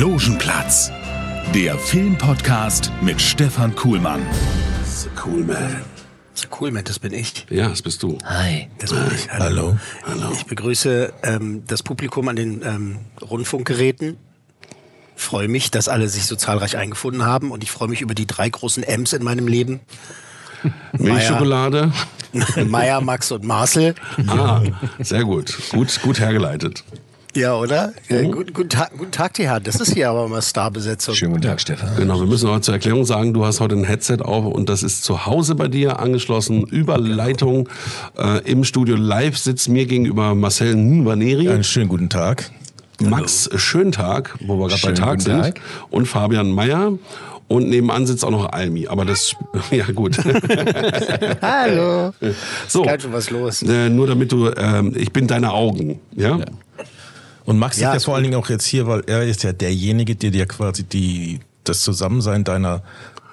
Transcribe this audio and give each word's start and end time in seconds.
Logenplatz, 0.00 0.90
der 1.54 1.76
Filmpodcast 1.76 2.90
mit 3.02 3.20
Stefan 3.20 3.74
Kuhlmann. 3.76 4.22
The 4.82 5.10
cool 5.26 5.44
man. 5.44 5.82
So 6.32 6.48
cool, 6.58 6.70
man, 6.70 6.84
das 6.84 6.98
bin 6.98 7.12
ich. 7.12 7.44
Ja, 7.50 7.68
das 7.68 7.82
bist 7.82 8.02
du. 8.02 8.16
Hi. 8.24 8.70
Das 8.78 8.92
bin 8.94 9.02
ich. 9.14 9.30
Hallo. 9.30 9.76
Hallo. 10.06 10.32
Ich 10.32 10.46
begrüße 10.46 11.12
ähm, 11.22 11.64
das 11.66 11.82
Publikum 11.82 12.28
an 12.28 12.36
den 12.36 12.62
ähm, 12.62 12.98
Rundfunkgeräten. 13.20 14.16
Freue 15.16 15.48
mich, 15.48 15.70
dass 15.70 15.86
alle 15.86 16.08
sich 16.08 16.24
so 16.24 16.34
zahlreich 16.34 16.78
eingefunden 16.78 17.26
haben 17.26 17.50
und 17.50 17.62
ich 17.62 17.70
freue 17.70 17.88
mich 17.88 18.00
über 18.00 18.14
die 18.14 18.26
drei 18.26 18.48
großen 18.48 18.82
M's 18.82 19.12
in 19.12 19.22
meinem 19.22 19.48
Leben. 19.48 19.80
Milchschokolade. 20.94 21.92
Meier, 22.66 23.02
Max 23.02 23.32
und 23.32 23.44
Marcel. 23.44 23.94
Ah, 24.28 24.62
sehr 25.00 25.24
gut. 25.24 25.58
Gut, 25.72 26.00
gut 26.00 26.20
hergeleitet. 26.20 26.84
Ja, 27.34 27.56
oder? 27.56 27.92
Ja, 28.08 28.22
guten, 28.22 28.52
guten, 28.52 28.68
Tag, 28.68 28.90
guten 28.98 29.12
Tag, 29.12 29.34
die 29.34 29.44
Herren. 29.44 29.62
Das 29.62 29.76
ist 29.76 29.94
hier 29.94 30.10
aber 30.10 30.26
mal 30.28 30.42
Starbesetzung. 30.42 31.14
Schönen 31.14 31.32
guten 31.32 31.44
Tag, 31.46 31.60
Stefan. 31.60 31.90
Genau, 31.96 32.18
wir 32.18 32.26
müssen 32.26 32.48
aber 32.48 32.60
zur 32.60 32.74
Erklärung 32.74 33.04
sagen, 33.04 33.32
du 33.32 33.44
hast 33.44 33.60
heute 33.60 33.76
ein 33.76 33.84
Headset 33.84 34.18
auf 34.22 34.44
und 34.46 34.68
das 34.68 34.82
ist 34.82 35.04
zu 35.04 35.26
Hause 35.26 35.54
bei 35.54 35.68
dir 35.68 36.00
angeschlossen, 36.00 36.64
über 36.64 36.98
Leitung 36.98 37.68
äh, 38.18 38.38
im 38.50 38.64
Studio 38.64 38.96
live 38.96 39.38
sitzt 39.38 39.68
mir 39.68 39.86
gegenüber 39.86 40.34
Marcel 40.34 40.74
Nvaneri, 40.74 41.48
Einen 41.48 41.62
schönen 41.62 41.88
guten 41.88 42.08
Tag. 42.08 42.50
Max 43.00 43.48
Schöntag, 43.54 44.36
wo 44.46 44.58
wir 44.58 44.66
gerade 44.68 44.82
bei 44.82 44.92
Tag 44.92 45.22
sind, 45.22 45.40
Tag. 45.40 45.60
und 45.90 46.06
Fabian 46.06 46.50
Meyer. 46.50 46.92
Und 47.46 47.68
nebenan 47.68 48.06
sitzt 48.06 48.24
auch 48.24 48.30
noch 48.30 48.52
Almi, 48.52 48.86
aber 48.86 49.04
das, 49.04 49.34
ja 49.72 49.84
gut. 49.92 50.16
Hallo. 51.42 52.12
so, 52.68 52.84
Ist 52.84 53.02
schon 53.02 53.12
was 53.12 53.30
los. 53.30 53.62
äh, 53.62 53.88
nur 53.88 54.06
damit 54.06 54.30
du, 54.30 54.50
ähm, 54.56 54.92
ich 54.96 55.12
bin 55.12 55.26
deine 55.26 55.52
Augen, 55.52 55.98
ja? 56.14 56.38
Und 57.50 57.58
Max 57.58 57.80
Ja, 57.80 57.92
ist 57.92 58.02
ja 58.02 58.04
vor 58.06 58.14
allen 58.14 58.22
Dingen 58.22 58.36
auch 58.36 58.48
jetzt 58.48 58.64
hier, 58.64 58.86
weil 58.86 59.02
er 59.08 59.24
ist 59.24 59.42
ja 59.42 59.52
derjenige, 59.52 60.14
der 60.14 60.30
dir 60.30 60.46
quasi 60.46 60.84
die, 60.84 61.40
das 61.64 61.80
Zusammensein 61.82 62.44
deiner 62.44 62.84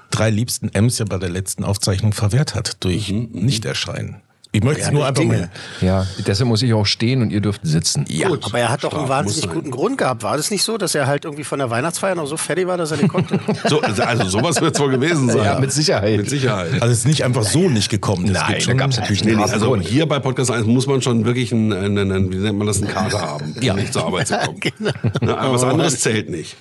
drei 0.09 0.31
liebsten 0.31 0.69
M's 0.73 0.97
ja 0.97 1.05
bei 1.05 1.19
der 1.19 1.29
letzten 1.29 1.63
Aufzeichnung 1.63 2.13
verwehrt 2.13 2.55
hat 2.55 2.83
durch 2.83 3.09
Nichterscheinen. 3.11 4.23
Ich 4.53 4.63
möchte 4.63 4.81
es 4.81 4.87
Ja, 4.87 4.93
nur 4.93 5.05
einfach 5.05 5.21
Dinge. 5.21 5.37
mal. 5.81 5.85
Ja, 5.85 6.07
deshalb 6.25 6.47
muss 6.47 6.61
ich 6.63 6.73
auch 6.73 6.85
stehen 6.85 7.21
und 7.21 7.31
ihr 7.31 7.41
dürft 7.41 7.61
sitzen. 7.63 8.05
Ja, 8.07 8.29
Gut. 8.29 8.45
Aber 8.45 8.57
er 8.57 8.69
hat 8.69 8.83
doch 8.83 8.93
einen 8.93 9.09
wahnsinnig 9.09 9.49
guten 9.51 9.69
Grund 9.71 9.97
gehabt. 9.97 10.23
War 10.23 10.37
das 10.37 10.49
nicht 10.49 10.63
so, 10.63 10.77
dass 10.77 10.95
er 10.95 11.05
halt 11.05 11.25
irgendwie 11.25 11.43
von 11.43 11.59
der 11.59 11.69
Weihnachtsfeier 11.69 12.15
noch 12.15 12.25
so 12.25 12.37
fertig 12.37 12.65
war, 12.65 12.77
dass 12.77 12.91
er 12.91 12.97
nicht 12.97 13.09
konnte? 13.09 13.39
So, 13.67 13.81
also 13.81 14.23
sowas 14.29 14.59
wird 14.61 14.73
es 14.75 14.81
wohl 14.81 14.89
gewesen 14.91 15.29
sein. 15.29 15.43
Ja, 15.43 15.59
mit 15.59 15.71
Sicherheit. 15.71 16.17
Mit 16.17 16.29
Sicherheit. 16.29 16.73
Also 16.81 16.87
es 16.93 16.99
ist 16.99 17.07
nicht 17.07 17.23
einfach 17.25 17.43
so 17.43 17.69
nicht 17.69 17.89
gekommen. 17.89 18.25
Es 18.25 18.31
Nein, 18.31 18.47
gibt 18.47 18.61
da 18.61 18.65
schon- 18.65 18.77
gab's 18.77 18.97
natürlich 18.97 19.21
harten 19.23 19.53
also 19.53 19.67
Grund. 19.67 19.85
hier 19.87 20.05
bei 20.07 20.19
Podcast 20.19 20.49
1 20.51 20.65
muss 20.65 20.87
man 20.87 21.01
schon 21.01 21.25
wirklich 21.25 21.51
einen, 21.51 21.73
einen, 21.73 22.11
einen 22.11 22.31
wie 22.31 22.37
nennt 22.37 22.57
man 22.57 22.65
das, 22.67 22.77
einen 22.81 22.87
Kater 22.91 23.19
haben, 23.21 23.53
um 23.53 23.75
nicht 23.75 23.93
zur 23.93 24.05
Arbeit 24.05 24.27
zu 24.27 24.35
kommen. 24.37 24.93
Ne, 25.21 25.37
aber 25.37 25.53
was 25.53 25.63
anderes 25.63 25.99
zählt 25.99 26.29
nicht. 26.29 26.55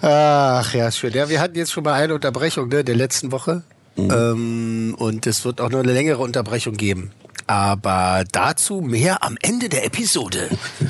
Ach 0.00 0.72
ja, 0.74 0.90
schön. 0.92 1.12
Ja, 1.12 1.28
wir 1.28 1.40
hatten 1.40 1.56
jetzt 1.56 1.72
schon 1.72 1.82
mal 1.84 1.94
eine 1.94 2.14
Unterbrechung 2.14 2.68
ne, 2.68 2.84
der 2.84 2.94
letzten 2.94 3.32
Woche. 3.32 3.62
Ähm, 3.98 4.94
und 4.98 5.26
es 5.26 5.44
wird 5.44 5.60
auch 5.60 5.70
noch 5.70 5.80
eine 5.80 5.92
längere 5.92 6.18
Unterbrechung 6.18 6.76
geben. 6.76 7.10
Aber 7.46 8.24
dazu 8.30 8.80
mehr 8.80 9.22
am 9.24 9.36
Ende 9.40 9.68
der 9.68 9.84
Episode. 9.84 10.48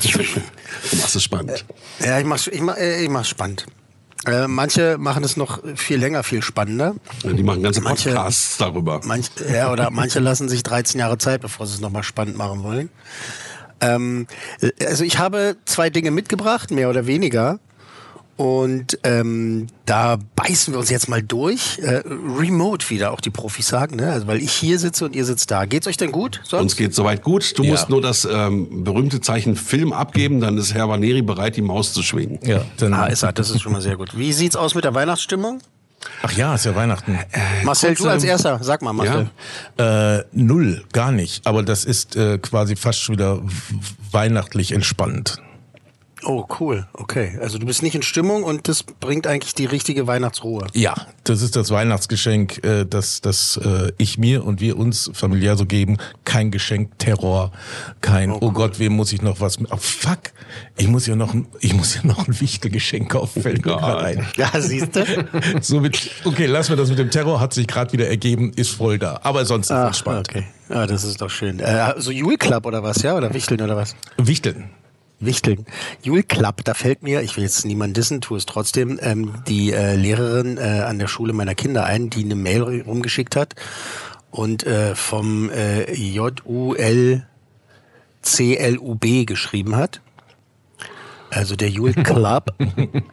Du 0.91 0.97
machst 0.97 1.15
es 1.15 1.23
spannend. 1.23 1.65
ja, 1.99 2.19
ich 2.19 2.25
mach's, 2.25 2.47
ich 2.47 2.61
mach, 2.61 2.77
äh, 2.77 3.03
ich 3.03 3.09
mach's 3.09 3.27
spannend. 3.29 3.65
Äh, 4.27 4.47
manche 4.47 4.97
machen 4.97 5.23
es 5.23 5.37
noch 5.37 5.61
viel 5.75 5.97
länger, 5.97 6.23
viel 6.23 6.41
spannender. 6.41 6.95
Die 7.23 7.41
machen 7.43 7.63
ganze 7.63 7.81
Manche- 7.81 8.09
Podcasts 8.09 8.57
darüber. 8.57 9.01
Manch, 9.05 9.27
ja, 9.51 9.71
oder 9.71 9.89
manche 9.91 10.19
lassen 10.19 10.47
sich 10.49 10.61
13 10.63 10.99
Jahre 10.99 11.17
Zeit, 11.17 11.41
bevor 11.41 11.65
sie 11.67 11.73
es 11.75 11.79
nochmal 11.81 12.03
spannend 12.03 12.37
machen 12.37 12.63
wollen. 12.63 12.89
Ähm, 13.81 14.27
also 14.85 15.03
ich 15.05 15.17
habe 15.19 15.55
zwei 15.65 15.89
Dinge 15.89 16.11
mitgebracht, 16.11 16.69
mehr 16.71 16.89
oder 16.89 17.07
weniger. 17.07 17.59
Und 18.39 18.97
ähm, 19.03 19.67
da 19.85 20.17
beißen 20.37 20.73
wir 20.73 20.79
uns 20.79 20.89
jetzt 20.89 21.09
mal 21.09 21.21
durch. 21.21 21.77
Äh, 21.79 22.03
remote 22.05 22.89
wieder, 22.89 23.11
auch 23.11 23.19
die 23.19 23.31
Profis 23.31 23.67
sagen, 23.67 23.97
ne? 23.97 24.13
Also 24.13 24.27
weil 24.27 24.37
ich 24.41 24.53
hier 24.53 24.79
sitze 24.79 25.03
und 25.03 25.13
ihr 25.13 25.25
sitzt 25.25 25.51
da. 25.51 25.65
Geht's 25.65 25.87
euch 25.87 25.97
denn 25.97 26.13
gut? 26.13 26.39
Sonst? 26.45 26.61
Uns 26.61 26.75
geht 26.77 26.95
soweit 26.95 27.21
gut. 27.21 27.57
Du 27.59 27.63
Ja. 27.63 27.71
musst 27.71 27.89
nur 27.89 28.01
das 28.01 28.23
ähm, 28.23 28.85
berühmte 28.85 29.19
Zeichen 29.19 29.57
Film 29.57 29.91
abgeben, 29.91 30.39
dann 30.39 30.57
ist 30.57 30.73
Herr 30.73 30.87
Vaneri 30.87 31.21
bereit, 31.21 31.57
die 31.57 31.61
Maus 31.61 31.91
zu 31.91 32.01
schwingen. 32.01 32.39
Ja, 32.41 32.61
dann, 32.77 32.93
Ah, 32.93 33.07
ist 33.07 33.23
er, 33.23 33.33
das 33.33 33.49
ist 33.49 33.61
schon 33.61 33.73
mal 33.73 33.81
sehr 33.81 33.97
gut. 33.97 34.17
Wie 34.17 34.31
sieht's 34.31 34.55
aus 34.55 34.73
mit 34.73 34.85
der 34.85 34.93
Weihnachtsstimmung? 34.95 35.59
ach 36.21 36.31
ja, 36.31 36.55
ist 36.55 36.63
ja 36.65 36.73
Weihnachten. 36.75 37.19
Marcel, 37.65 37.93
du 37.95 38.07
als 38.07 38.23
erster, 38.23 38.59
sag 38.63 38.81
mal, 38.81 38.93
Marcel. 38.93 39.29
Äh, 39.77 40.23
null, 40.31 40.85
gar 40.93 41.11
nicht. 41.11 41.45
Aber 41.45 41.61
das 41.61 41.83
ist 41.83 42.15
äh, 42.15 42.37
quasi 42.37 42.77
fast 42.77 43.01
schon 43.01 43.15
wieder 43.15 43.41
weihnachtlich 44.13 44.71
entspannt. 44.71 45.41
Oh, 46.25 46.45
cool. 46.59 46.85
Okay. 46.93 47.37
Also 47.41 47.57
du 47.57 47.65
bist 47.65 47.81
nicht 47.81 47.95
in 47.95 48.01
Stimmung 48.01 48.43
und 48.43 48.67
das 48.67 48.83
bringt 48.83 49.25
eigentlich 49.25 49.55
die 49.55 49.65
richtige 49.65 50.05
Weihnachtsruhe. 50.05 50.67
Ja, 50.73 50.93
das 51.23 51.41
ist 51.41 51.55
das 51.55 51.71
Weihnachtsgeschenk, 51.71 52.63
äh, 52.65 52.85
das, 52.85 53.21
das 53.21 53.57
äh, 53.57 53.93
ich 53.97 54.17
mir 54.17 54.43
und 54.45 54.59
wir 54.59 54.77
uns 54.77 55.09
familiär 55.13 55.55
so 55.55 55.65
geben. 55.65 55.97
Kein 56.25 56.51
Geschenk 56.51 56.99
Terror, 56.99 57.51
kein 58.01 58.31
Oh, 58.31 58.51
Gott, 58.51 58.79
wem 58.79 58.93
muss 58.97 59.13
ich 59.13 59.21
noch 59.21 59.39
was? 59.39 59.59
mit- 59.59 59.71
Oh, 59.71 59.77
fuck, 59.77 60.19
ich 60.77 60.87
muss 60.89 61.07
ja 61.07 61.15
noch, 61.15 61.33
ein- 61.33 61.47
ich 61.61 61.73
muss 61.73 61.95
ja 61.95 62.01
noch 62.03 62.27
ein 62.27 62.39
Wichtelgeschenk 62.41 63.11
kaufen. 63.11 63.41
Fällt 63.43 63.65
mir 63.65 63.77
gerade 63.77 64.03
ein. 64.03 64.27
Ja, 64.35 64.49
siehst 64.59 64.95
du? 64.95 65.05
So 65.61 65.79
mit, 65.79 65.97
okay, 66.25 66.45
lassen 66.47 66.71
wir 66.71 66.77
das 66.77 66.89
mit 66.89 66.99
dem 66.99 67.11
Terror, 67.11 67.39
hat 67.39 67.53
sich 67.53 67.65
gerade 67.67 67.93
wieder 67.93 68.07
ergeben, 68.07 68.51
ist 68.55 68.71
voll 68.71 68.99
da. 68.99 69.19
Aber 69.23 69.45
sonst 69.45 69.67
ist 69.67 69.71
Ah, 69.71 69.87
entspannt. 69.87 70.27
okay. 70.29 70.45
Ah, 70.69 70.85
das 70.85 71.03
ist 71.03 71.21
doch 71.21 71.29
schön. 71.29 71.59
Äh, 71.59 71.93
so 71.97 72.11
Jule 72.11 72.37
Club 72.37 72.65
oder 72.65 72.83
was, 72.83 73.01
ja? 73.01 73.15
Oder 73.15 73.33
Wichteln 73.33 73.61
oder 73.61 73.75
was? 73.77 73.95
Wichteln. 74.17 74.69
Wichteln. 75.19 75.65
Jule 76.01 76.23
Club, 76.23 76.63
da 76.63 76.73
fällt 76.73 77.03
mir, 77.03 77.21
ich 77.21 77.35
will 77.35 77.43
jetzt 77.43 77.65
niemanden 77.65 77.93
dissen, 77.93 78.21
tu 78.21 78.35
es 78.35 78.45
trotzdem, 78.45 78.99
ähm, 79.01 79.33
die 79.47 79.71
äh, 79.71 79.95
Lehrerin 79.95 80.57
äh, 80.57 80.83
an 80.85 80.99
der 80.99 81.07
Schule 81.07 81.33
meiner 81.33 81.55
Kinder 81.55 81.85
ein, 81.85 82.09
die 82.09 82.23
eine 82.23 82.35
Mail 82.35 82.83
rumgeschickt 82.85 83.35
hat 83.35 83.55
und 84.31 84.65
äh, 84.65 84.95
vom 84.95 85.49
äh, 85.49 85.91
J-U-L-C-L-U-B 85.93 87.25
geschrieben 89.25 89.75
hat. 89.75 90.01
Also 91.31 91.55
der 91.55 91.69
Jule 91.69 91.93
Club. 91.93 92.55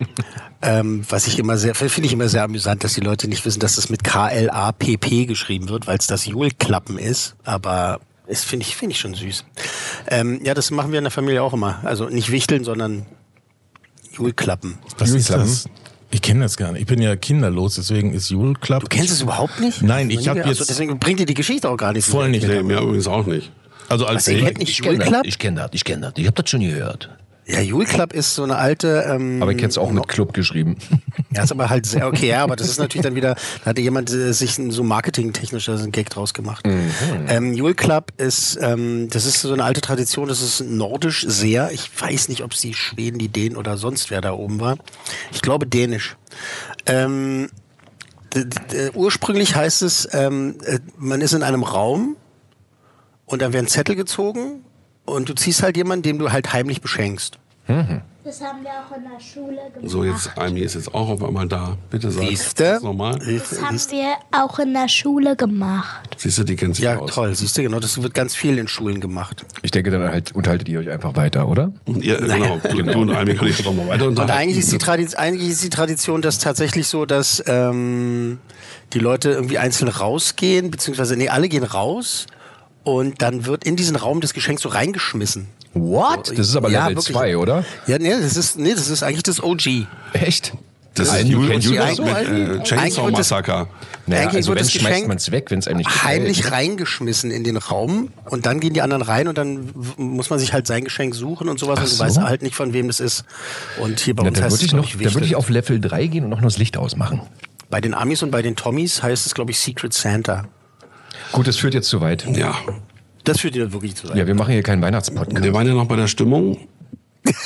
ähm, 0.63 1.05
was 1.09 1.27
ich 1.27 1.39
immer 1.39 1.59
sehr, 1.59 1.75
finde 1.75 2.07
ich 2.07 2.13
immer 2.13 2.29
sehr 2.29 2.45
amüsant, 2.45 2.83
dass 2.83 2.95
die 2.95 3.01
Leute 3.01 3.29
nicht 3.29 3.45
wissen, 3.45 3.61
dass 3.61 3.77
das 3.77 3.91
mit 3.91 4.05
K-L-A-P-P 4.05 5.27
geschrieben 5.27 5.69
wird, 5.69 5.87
weil 5.87 5.99
es 5.99 6.07
das 6.07 6.27
Jule-Klappen 6.27 6.99
ist. 6.99 7.37
Aber 7.45 8.01
ist 8.27 8.45
finde 8.45 8.65
ich, 8.67 8.77
finde 8.77 8.93
ich 8.95 9.01
schon 9.01 9.15
süß. 9.15 9.45
Ähm, 10.09 10.41
ja, 10.45 10.55
das 10.55 10.71
machen 10.71 10.93
wir 10.93 10.99
in 10.99 11.05
der 11.05 11.11
Familie 11.11 11.43
auch 11.43 11.53
immer. 11.53 11.81
Also 11.85 12.09
nicht 12.09 12.31
wichteln, 12.31 12.65
sondern 12.65 13.07
Jule-Klappen. 14.13 14.79
Was 14.99 15.11
ist 15.11 15.29
Julklappen? 15.29 15.53
das? 15.53 15.69
Ich 16.11 16.23
kenne 16.23 16.41
das 16.41 16.57
gar 16.57 16.73
nicht. 16.73 16.83
Ich 16.83 16.87
bin 16.87 17.03
ja 17.03 17.17
kinderlos, 17.17 17.75
deswegen 17.75 18.15
ist 18.15 18.31
Jule 18.31 18.55
Club. 18.55 18.81
Du 18.83 18.89
kennst 18.89 19.13
es 19.13 19.21
überhaupt 19.21 19.61
nicht? 19.61 19.83
Nein, 19.83 20.09
ich 20.09 20.29
habe 20.29 20.45
Also 20.45 20.61
jetzt 20.61 20.71
deswegen 20.71 20.99
bringt 20.99 21.21
dir 21.21 21.27
die 21.27 21.35
Geschichte 21.35 21.69
auch 21.69 21.77
gar 21.77 21.93
nicht. 21.93 22.07
voll 22.07 22.31
nicht. 22.31 22.47
Nee, 22.47 22.63
mir 22.63 22.81
übrigens 22.81 23.09
auch 23.09 23.27
nicht. 23.27 23.51
Also 23.89 24.07
als 24.07 24.27
nicht 24.27 24.63
Ich 24.63 24.83
kenne 24.83 24.99
das, 24.99 25.23
ich 25.25 25.39
kenn 25.39 25.57
das, 25.57 25.71
ich 25.73 25.85
kenne 25.85 26.03
das. 26.07 26.13
Ich 26.17 26.27
habe 26.27 26.43
das 26.43 26.51
schon 26.51 26.61
gehört. 26.61 27.11
Ja, 27.49 27.61
Jule 27.61 27.87
Club 27.87 28.13
ist 28.13 28.35
so 28.35 28.43
eine 28.43 28.57
alte. 28.57 29.07
Ähm, 29.09 29.41
Aber 29.41 29.53
ich 29.53 29.57
kenne 29.59 29.69
es 29.69 29.79
auch 29.79 29.91
mit 29.93 30.09
Club 30.09 30.33
geschrieben. 30.35 30.77
Ja, 31.33 31.43
ist 31.43 31.53
aber 31.53 31.69
halt 31.69 31.85
sehr 31.85 32.07
okay, 32.07 32.29
ja, 32.29 32.43
aber 32.43 32.57
das 32.57 32.67
ist 32.71 32.79
natürlich 32.79 33.03
dann 33.03 33.15
wieder, 33.15 33.35
da 33.63 33.71
hatte 33.71 33.83
jemand 33.83 34.11
äh, 34.11 34.33
sich 34.33 34.57
ein- 34.57 34.71
so 34.71 34.83
marketingtechnisch 34.83 35.67
da 35.67 35.77
so 35.77 35.83
einen 35.83 35.93
Gag 35.93 36.09
draus 36.09 36.33
gemacht. 36.33 36.67
Ähm, 37.29 37.53
Jule 37.53 37.75
Club 37.75 38.11
ist, 38.17 38.59
ähm, 38.63 39.09
das 39.11 39.27
ist 39.27 39.43
so 39.43 39.53
eine 39.53 39.63
alte 39.63 39.83
Tradition, 39.83 40.29
das 40.29 40.41
ist 40.41 40.63
nordisch 40.63 41.27
sehr. 41.29 41.73
Ich 41.73 41.91
weiß 42.01 42.31
nicht, 42.31 42.43
ob 42.43 42.53
es 42.53 42.63
die 42.63 42.73
Schweden, 42.73 43.19
die 43.19 43.29
Dänen 43.29 43.59
oder 43.59 43.77
sonst 43.77 44.11
wer 44.11 44.23
da 44.23 44.33
oben 44.33 44.61
war. 44.61 44.79
Ich 45.31 45.43
glaube 45.43 45.67
dänisch. 45.67 46.17
Ähm, 46.87 47.49
ursprünglich 48.95 49.55
heißt 49.57 49.83
es, 49.83 50.09
ähm, 50.13 50.57
äh, 50.65 50.79
man 50.97 51.21
ist 51.21 51.35
in 51.35 51.43
einem 51.43 51.65
Raum 51.65 52.17
und 53.27 53.43
dann 53.43 53.53
werden 53.53 53.67
Zettel 53.67 53.95
gezogen 53.97 54.63
und 55.07 55.29
du 55.29 55.35
ziehst 55.35 55.63
halt 55.63 55.77
jemanden, 55.77 56.03
dem 56.03 56.19
du 56.19 56.31
halt 56.33 56.53
heimlich 56.53 56.81
beschenkst. 56.83 57.39
Das 57.69 58.41
haben 58.41 58.63
wir 58.63 58.71
auch 58.71 58.97
in 58.97 59.03
der 59.05 59.21
Schule 59.21 59.57
gemacht. 59.75 59.89
So, 59.91 60.05
jetzt, 60.05 60.31
Amy 60.37 60.61
ist 60.61 60.75
jetzt 60.75 60.93
auch 60.95 61.09
auf 61.09 61.23
einmal 61.23 61.47
da. 61.49 61.77
Bitte 61.91 62.11
sag 62.13 62.29
Siehste? 62.29 62.65
das 62.65 62.83
nochmal. 62.83 63.19
Das 63.19 63.61
haben 63.63 63.77
wir 63.91 64.15
auch 64.33 64.59
in 64.61 64.73
der 64.73 64.89
Schule 64.89 65.35
gemacht. 65.37 66.15
Siehst 66.17 66.39
du, 66.39 66.45
die 66.45 66.55
kennt 66.57 66.77
sich 66.77 66.85
Ja, 66.85 66.99
aus. 66.99 67.11
toll. 67.13 67.35
Siehst 67.35 67.57
du, 67.59 67.63
genau, 67.63 67.79
das 67.81 68.01
wird 68.03 68.15
ganz 68.15 68.35
viel 68.37 68.59
in 68.59 68.67
Schulen 68.69 69.01
gemacht. 69.01 69.45
Ich 69.63 69.71
denke, 69.73 69.91
dann 69.91 70.03
halt 70.11 70.33
unterhaltet 70.35 70.69
ihr 70.69 70.79
euch 70.81 70.91
einfach 70.91 71.15
weiter, 71.17 71.49
oder? 71.49 71.73
Ja, 71.87 72.19
genau. 72.19 72.59
Du, 72.69 72.83
du 72.83 73.01
und 73.01 73.11
Amy 73.15 73.35
können 73.35 73.51
ich 73.51 73.63
doch 73.65 73.73
mal 73.75 73.87
weiter 73.89 74.05
Und 74.05 74.11
unterhalten. 74.11 74.33
eigentlich 74.43 74.59
ist, 74.59 74.71
die 74.73 74.79
Tradition, 74.79 75.19
eigentlich 75.21 75.51
ist 75.51 75.63
die 75.65 75.71
Tradition 75.71 76.23
das 76.23 76.39
tatsächlich 76.39 76.87
so, 76.89 77.05
dass 77.05 77.43
ähm, 77.47 78.39
die 78.93 79.01
Leute 79.01 79.31
irgendwie 79.31 79.59
einzeln 79.59 79.89
rausgehen, 79.89 80.71
beziehungsweise, 80.71 81.17
nee, 81.17 81.29
alle 81.29 81.49
gehen 81.49 81.65
raus 81.65 82.27
und 82.87 83.21
dann 83.21 83.47
wird 83.47 83.65
in 83.65 83.75
diesen 83.75 83.97
Raum 83.97 84.21
das 84.21 84.33
Geschenk 84.33 84.61
so 84.61 84.69
reingeschmissen. 84.69 85.49
What? 85.75 86.31
Das 86.31 86.49
ist 86.49 86.55
aber 86.57 86.71
Ja, 86.71 86.85
Level 86.87 87.03
wirklich. 87.03 87.17
2, 87.17 87.37
oder? 87.37 87.65
Ja, 87.89 87.99
nee, 87.99 88.11
das 88.11 88.37
ist, 88.37 88.59
nee, 88.59 88.73
das 88.75 88.89
ist 88.89 89.03
eigentlich 89.03 89.25
das 89.25 89.43
OG. 89.43 89.87
Echt? 90.13 90.53
Das 90.95 91.09
ist 91.13 91.25
Jul 91.27 91.49
kennt 91.49 91.65
Julius 91.65 91.97
die 91.97 92.03
mit 92.03 92.61
äh, 92.61 92.63
Chainsaw 92.63 93.11
das- 93.11 93.19
Massacre. 93.19 93.67
Naja, 94.07 94.23
Eigentlich 94.23 94.37
also 94.37 94.49
wird 94.51 94.59
wenn 94.61 94.65
das 94.65 94.73
schmeißt 94.73 94.87
Geschenk 94.87 95.09
man 95.09 95.17
es 95.19 95.31
weg, 95.33 95.51
wenn 95.51 95.59
es 95.59 95.67
einem 95.69 95.79
nicht 95.79 95.91
gefällt. 95.91 96.21
Heimlich 96.21 96.51
reingeschmissen 96.53 97.31
in 97.33 97.43
den 97.45 97.57
Raum 97.59 98.13
und 98.31 98.47
dann 98.47 98.61
gehen 98.61 98.73
die 98.73 98.81
anderen 98.83 99.03
rein 99.03 99.27
und 99.29 99.37
dann 99.37 99.69
muss 99.99 100.31
man 100.31 100.39
sich 100.39 100.53
halt 100.55 100.67
sein 100.69 100.85
Geschenk 100.85 101.15
suchen 101.17 101.49
und 101.51 101.59
sowas 101.59 101.79
Ach 101.81 101.83
und 101.83 101.91
du 101.91 101.97
so. 101.97 102.05
weißt 102.05 102.21
halt 102.21 102.43
nicht, 102.43 102.55
von 102.55 102.73
wem 102.73 102.87
das 102.87 103.01
ist. 103.01 103.25
Und 103.81 103.99
hier 104.01 104.15
bei 104.17 104.23
Na, 104.23 104.29
uns 104.31 104.41
heißt 104.41 104.63
es, 104.63 104.73
noch- 104.73 104.89
dann 104.91 105.13
würde 105.15 105.27
ich 105.27 105.35
auf 105.37 105.51
Level 105.51 105.81
3 105.81 106.07
gehen 106.07 106.23
und 106.25 106.31
noch 106.31 106.41
nur 106.41 106.49
das 106.51 106.57
Licht 106.59 106.77
ausmachen. 106.79 107.21
Bei 107.69 107.81
den 107.83 107.93
Amis 107.95 108.23
und 108.23 108.31
bei 108.31 108.41
den 108.43 108.55
Tommys 108.57 109.03
heißt 109.03 109.27
es, 109.27 109.35
glaube 109.35 109.51
ich, 109.51 109.59
Secret 109.59 109.93
Santa. 109.93 110.45
Gut, 111.33 111.47
das 111.47 111.57
führt 111.57 111.75
jetzt 111.75 111.89
zu 111.89 112.01
weit. 112.01 112.27
Ja. 112.37 112.55
Das 113.25 113.41
führt 113.41 113.55
dir 113.55 113.73
wirklich 113.73 113.95
zu 113.97 114.09
weit. 114.09 114.17
Ja, 114.17 114.27
wir 114.27 114.35
machen 114.35 114.53
hier 114.53 114.63
keinen 114.63 114.83
Weihnachtspodcast. 114.83 115.43
Wir 115.43 115.53
waren 115.53 115.67
ja 115.67 115.75
noch 115.75 115.87
bei 115.87 115.97
der 115.97 116.07
Stimmung. 116.07 116.59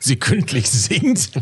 Sie 0.00 0.16
kündlich 0.16 0.68
singt. 0.70 1.30
Du 1.36 1.40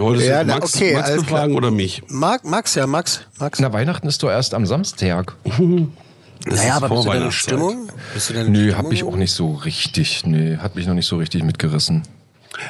wolltest 0.00 0.28
Ja, 0.28 0.38
jetzt 0.38 0.46
na, 0.46 0.54
Max, 0.54 0.74
okay, 0.76 0.92
Max 0.94 1.08
alles 1.08 1.22
klar. 1.26 1.32
befragen 1.40 1.54
oder 1.56 1.70
mich? 1.70 2.02
Mag, 2.08 2.44
Max, 2.44 2.74
ja, 2.74 2.86
Max. 2.86 3.22
Max. 3.38 3.58
Na, 3.60 3.72
Weihnachten 3.72 4.06
ist 4.08 4.22
doch 4.22 4.30
erst 4.30 4.54
am 4.54 4.66
Samstag. 4.66 5.34
Das 6.44 6.56
naja, 6.58 6.74
aber 6.74 6.88
bist 6.88 7.04
du 7.04 7.10
denn 7.12 7.22
in 7.22 7.30
Vorweihnachtszeit. 7.30 7.40
Stimmung? 7.54 7.88
Bist 8.14 8.28
du 8.30 8.34
denn 8.34 8.46
in 8.46 8.52
Nö, 8.52 8.58
Stimmung? 8.72 8.84
hab 8.86 8.92
ich 8.92 9.04
auch 9.04 9.14
nicht 9.14 9.30
so 9.30 9.52
richtig. 9.54 10.26
Nee, 10.26 10.56
hat 10.56 10.74
mich 10.74 10.88
noch 10.88 10.94
nicht 10.94 11.06
so 11.06 11.18
richtig 11.18 11.44
mitgerissen. 11.44 12.02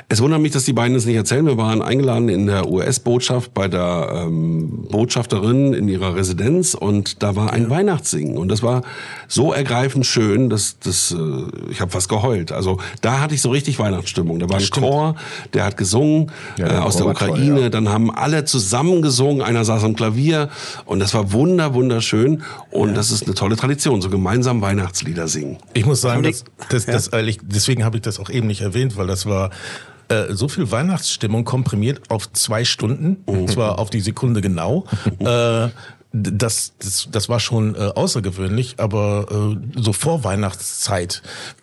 Es 0.09 0.21
wundert 0.23 0.41
mich, 0.41 0.53
dass 0.53 0.65
die 0.65 0.73
beiden 0.73 0.97
es 0.97 1.07
nicht 1.07 1.17
erzählen. 1.17 1.45
Wir 1.45 1.57
waren 1.57 1.83
eingeladen 1.83 2.29
in 2.29 2.47
der 2.47 2.69
US-Botschaft 2.71 3.53
bei 3.53 3.67
der 3.67 4.27
ähm, 4.27 4.87
Botschafterin 4.91 5.75
in 5.75 5.89
ihrer 5.89 6.15
Residenz 6.15 6.75
und 6.75 7.23
da 7.23 7.35
war 7.35 7.53
ein 7.53 7.69
Weihnachtssingen 7.69 8.37
und 8.39 8.49
das 8.49 8.63
war 8.63 8.83
so 9.27 9.53
ergreifend 9.53 10.07
schön, 10.07 10.51
dass 10.51 10.79
das 10.79 11.11
äh, 11.13 11.71
ich 11.71 11.81
habe 11.81 11.91
fast 11.91 12.09
geheult. 12.09 12.53
Also 12.53 12.79
da 13.01 13.21
hatte 13.21 13.35
ich 13.35 13.43
so 13.43 13.51
richtig 13.51 13.79
Weihnachtsstimmung. 13.81 14.39
Da 14.39 14.49
war 14.49 14.59
ein 14.59 14.71
Chor, 14.71 15.17
der 15.53 15.65
hat 15.65 15.77
gesungen 15.77 16.31
Ja, 16.57 16.67
äh, 16.67 16.69
der 16.71 16.85
aus 16.87 16.97
der 16.97 17.03
Chor 17.07 17.13
Ukraine. 17.13 17.61
ja. 17.63 17.69
Dann 17.69 17.89
haben 17.89 18.11
alle 18.15 18.45
zusammen 18.45 19.03
gesungen. 19.03 19.43
Einer 19.43 19.65
saß 19.65 19.83
am 19.85 19.97
Klavier 19.97 20.49
und 20.85 21.01
das 21.01 21.13
war 21.15 21.33
wunder 21.33 21.75
wunderschön 21.75 22.43
und 22.71 22.95
das 22.95 23.11
ist 23.11 23.25
eine 23.25 23.35
tolle 23.35 23.57
Tradition, 23.57 24.01
so 24.01 24.11
gemeinsam 24.11 24.61
Weihnachtslieder 24.61 25.27
singen. 25.27 25.57
Ich 25.75 25.87
muss 25.87 26.01
sagen, 26.03 26.19
Haben 26.19 26.23
die- 26.25 26.39
das, 26.69 26.85
das, 26.85 26.87
das, 26.87 27.09
ehrlich, 27.09 27.39
deswegen 27.43 27.85
habe 27.85 27.97
ich 27.97 28.03
das 28.03 28.21
auch 28.21 28.31
eben 28.31 28.47
nicht 28.47 28.61
erwähnt, 28.61 28.97
weil 28.97 29.07
das 29.09 29.27
war 29.27 29.51
äh, 30.13 30.35
so 30.35 30.49
viel 30.49 30.71
Weihnachtsstimmung 30.71 31.45
komprimiert 31.45 32.11
auf 32.11 32.33
zwei 32.33 32.65
Stunden, 32.65 33.19
und 33.27 33.51
zwar 33.51 33.79
auf 33.79 33.91
die 33.91 34.01
Sekunde 34.01 34.41
genau. 34.41 34.85
äh, 35.19 35.69
das, 36.13 36.75
das, 36.79 37.09
das 37.11 37.29
war 37.29 37.41
schon 37.41 37.75
äh, 37.75 37.79
außergewöhnlich, 37.79 38.75
aber 38.79 39.57
äh, 39.57 39.81
so 39.81 39.93
vor 39.93 40.25
Weihnachtszeit, 40.25 41.23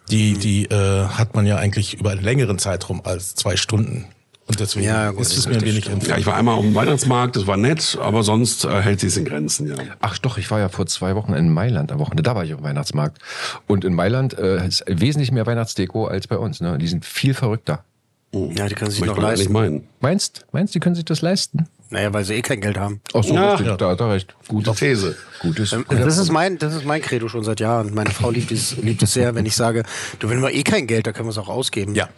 die, 0.10 0.34
die 0.34 0.66
äh, 0.66 1.06
hat 1.06 1.36
man 1.36 1.46
ja 1.46 1.58
eigentlich 1.58 2.00
über 2.00 2.12
einen 2.12 2.24
längeren 2.24 2.58
Zeitraum 2.58 3.02
als 3.04 3.36
zwei 3.36 3.58
Stunden. 3.58 4.06
Und 4.48 4.60
deswegen 4.60 4.88
Ja, 4.88 5.12
gut, 5.12 5.22
ist 5.22 5.38
es 5.38 5.48
mir 5.48 5.58
ein 5.58 5.62
wenig 5.62 5.86
Ja, 5.86 5.92
entfernt. 5.92 6.20
ich 6.20 6.26
war 6.26 6.36
einmal 6.36 6.56
auf 6.56 6.64
dem 6.64 6.74
Weihnachtsmarkt, 6.74 7.36
das 7.36 7.46
war 7.46 7.56
nett, 7.56 8.00
aber 8.02 8.24
sonst 8.24 8.66
äh, 8.66 8.82
hält 8.82 9.00
sich 9.00 9.16
in 9.16 9.26
Grenzen, 9.26 9.68
ja. 9.68 9.76
Ach 10.00 10.18
doch, 10.18 10.40
ich 10.40 10.50
war 10.50 10.60
ja 10.60 10.70
vor 10.70 10.88
zwei 10.88 11.16
Wochen 11.16 11.34
in 11.34 11.54
Mailand 11.54 11.92
am 11.92 12.00
Wochenende. 12.00 12.24
Da 12.24 12.34
war 12.34 12.44
ich 12.44 12.56
auf 12.56 12.62
dem 12.62 12.64
Weihnachtsmarkt. 12.64 13.20
Und 13.68 13.86
in 13.86 13.94
Mailand 13.94 14.36
äh, 14.40 14.68
ist 14.68 14.84
wesentlich 14.88 15.32
mehr 15.32 15.46
Weihnachtsdeko 15.46 16.08
als 16.08 16.26
bei 16.26 16.38
uns. 16.38 16.62
Ne? 16.62 16.80
Die 16.80 16.88
sind 16.88 17.06
viel 17.06 17.36
verrückter. 17.36 17.84
Ja, 18.32 18.68
die 18.68 18.76
können 18.76 18.92
sich 18.92 19.04
noch 19.04 19.18
leisten. 19.18 19.52
meinen. 19.52 19.88
Meinst, 20.02 20.46
meinst 20.52 20.76
die 20.76 20.80
können 20.80 20.96
sich 20.96 21.06
das 21.06 21.22
leisten? 21.22 21.68
Naja, 21.90 22.14
weil 22.14 22.24
sie 22.24 22.36
eh 22.36 22.42
kein 22.44 22.62
Geld 22.62 22.78
haben. 22.78 23.02
Ach 23.16 23.24
so, 23.24 23.34
Ja. 23.34 23.56
richtig, 23.56 23.76
da, 23.78 23.96
da 23.96 24.12
recht. 24.12 24.36
Gute 24.48 24.72
These. 24.76 25.16
Gutes. 25.42 25.74
Ähm, 25.74 25.86
Das 25.90 26.18
ist 26.20 26.32
mein, 26.32 26.60
das 26.60 26.76
ist 26.76 26.86
mein 26.86 27.02
Credo 27.02 27.28
schon 27.30 27.44
seit 27.44 27.60
Jahren. 27.60 27.94
Meine 27.96 28.12
Frau 28.12 28.30
liebt 28.30 28.52
es, 28.52 28.78
liebt 28.78 29.02
es 29.02 29.14
sehr, 29.14 29.34
wenn 29.34 29.48
ich 29.48 29.56
sage, 29.56 29.84
du, 30.20 30.30
wenn 30.30 30.40
wir 30.42 30.54
eh 30.54 30.62
kein 30.62 30.86
Geld, 30.86 31.08
da 31.08 31.12
können 31.14 31.26
wir 31.28 31.32
es 31.32 31.38
auch 31.40 31.50
ausgeben. 31.50 31.96
Ja. 31.96 32.10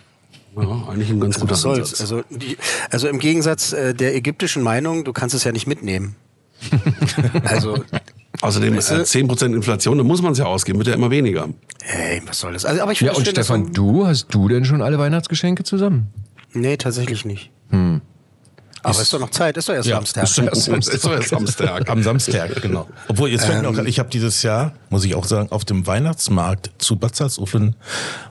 Ja, 0.57 0.63
eigentlich 0.89 1.09
ein 1.09 1.21
ganz 1.21 1.39
guter 1.39 1.51
Was 1.53 1.61
soll's? 1.61 1.79
Ansatz. 1.93 2.01
Also, 2.01 2.23
die, 2.29 2.57
also 2.89 3.07
im 3.07 3.19
Gegensatz 3.19 3.71
äh, 3.71 3.93
der 3.93 4.13
ägyptischen 4.13 4.61
Meinung, 4.63 5.05
du 5.05 5.13
kannst 5.13 5.33
es 5.33 5.45
ja 5.45 5.53
nicht 5.53 5.65
mitnehmen. 5.67 6.17
also, 7.45 7.81
Außerdem 8.39 8.73
äh, 8.73 8.77
Weißt 8.77 8.91
du- 8.91 8.95
10% 9.03 9.53
Inflation, 9.55 9.97
da 9.97 10.03
muss 10.03 10.21
man 10.21 10.31
es 10.31 10.37
ja 10.37 10.45
ausgeben, 10.45 10.79
wird 10.79 10.87
ja 10.87 10.93
immer 10.93 11.11
weniger. 11.11 11.49
hey, 11.83 12.21
was 12.25 12.39
soll 12.39 12.53
das? 12.53 12.63
Also, 12.65 12.81
aber 12.81 12.93
ich 12.93 13.01
Ja, 13.01 13.11
und 13.11 13.25
schön, 13.25 13.33
Stefan, 13.35 13.63
man- 13.63 13.73
du, 13.73 14.07
hast 14.07 14.27
du 14.33 14.47
denn 14.47 14.63
schon 14.65 14.81
alle 14.81 14.97
Weihnachtsgeschenke 14.97 15.63
zusammen? 15.63 16.07
Nee, 16.53 16.77
tatsächlich 16.77 17.25
nicht. 17.25 17.51
Hm. 17.69 18.01
Aber 18.83 18.99
ist 18.99 19.13
doch 19.13 19.19
noch 19.19 19.29
Zeit, 19.29 19.57
ist 19.57 19.69
doch 19.69 19.75
erst 19.75 19.87
Ja, 19.87 19.97
Samstag. 19.97 20.23
ist 20.23 20.37
doch 20.39 20.43
erst 20.45 20.67
Das 20.67 20.87
ist 20.87 21.05
doch 21.05 21.11
erst 21.11 21.29
Samstag. 21.29 21.87
Am 21.89 22.01
Samstag, 22.01 22.61
genau. 22.63 22.87
Obwohl, 23.07 23.29
jetzt 23.29 23.45
fällt 23.45 23.61
mir 23.61 23.69
auch, 23.69 23.77
ich 23.85 23.99
habe 23.99 24.09
dieses 24.09 24.41
Jahr, 24.41 24.73
muss 24.89 25.03
ich 25.05 25.13
auch 25.13 25.25
sagen, 25.25 25.51
auf 25.51 25.65
dem 25.65 25.85
Weihnachtsmarkt 25.85 26.71
zu 26.79 26.95
Bad 26.95 27.15
Salzuflen 27.15 27.75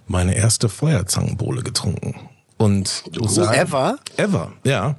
meine 0.08 0.34
erste 0.34 0.68
Feuerzangenbowle 0.68 1.62
getrunken. 1.62 2.16
Und 2.56 3.04
muss 3.18 3.36
sagen, 3.36 3.54
Ever? 3.56 3.98
Ever, 4.16 4.52
ja. 4.64 4.96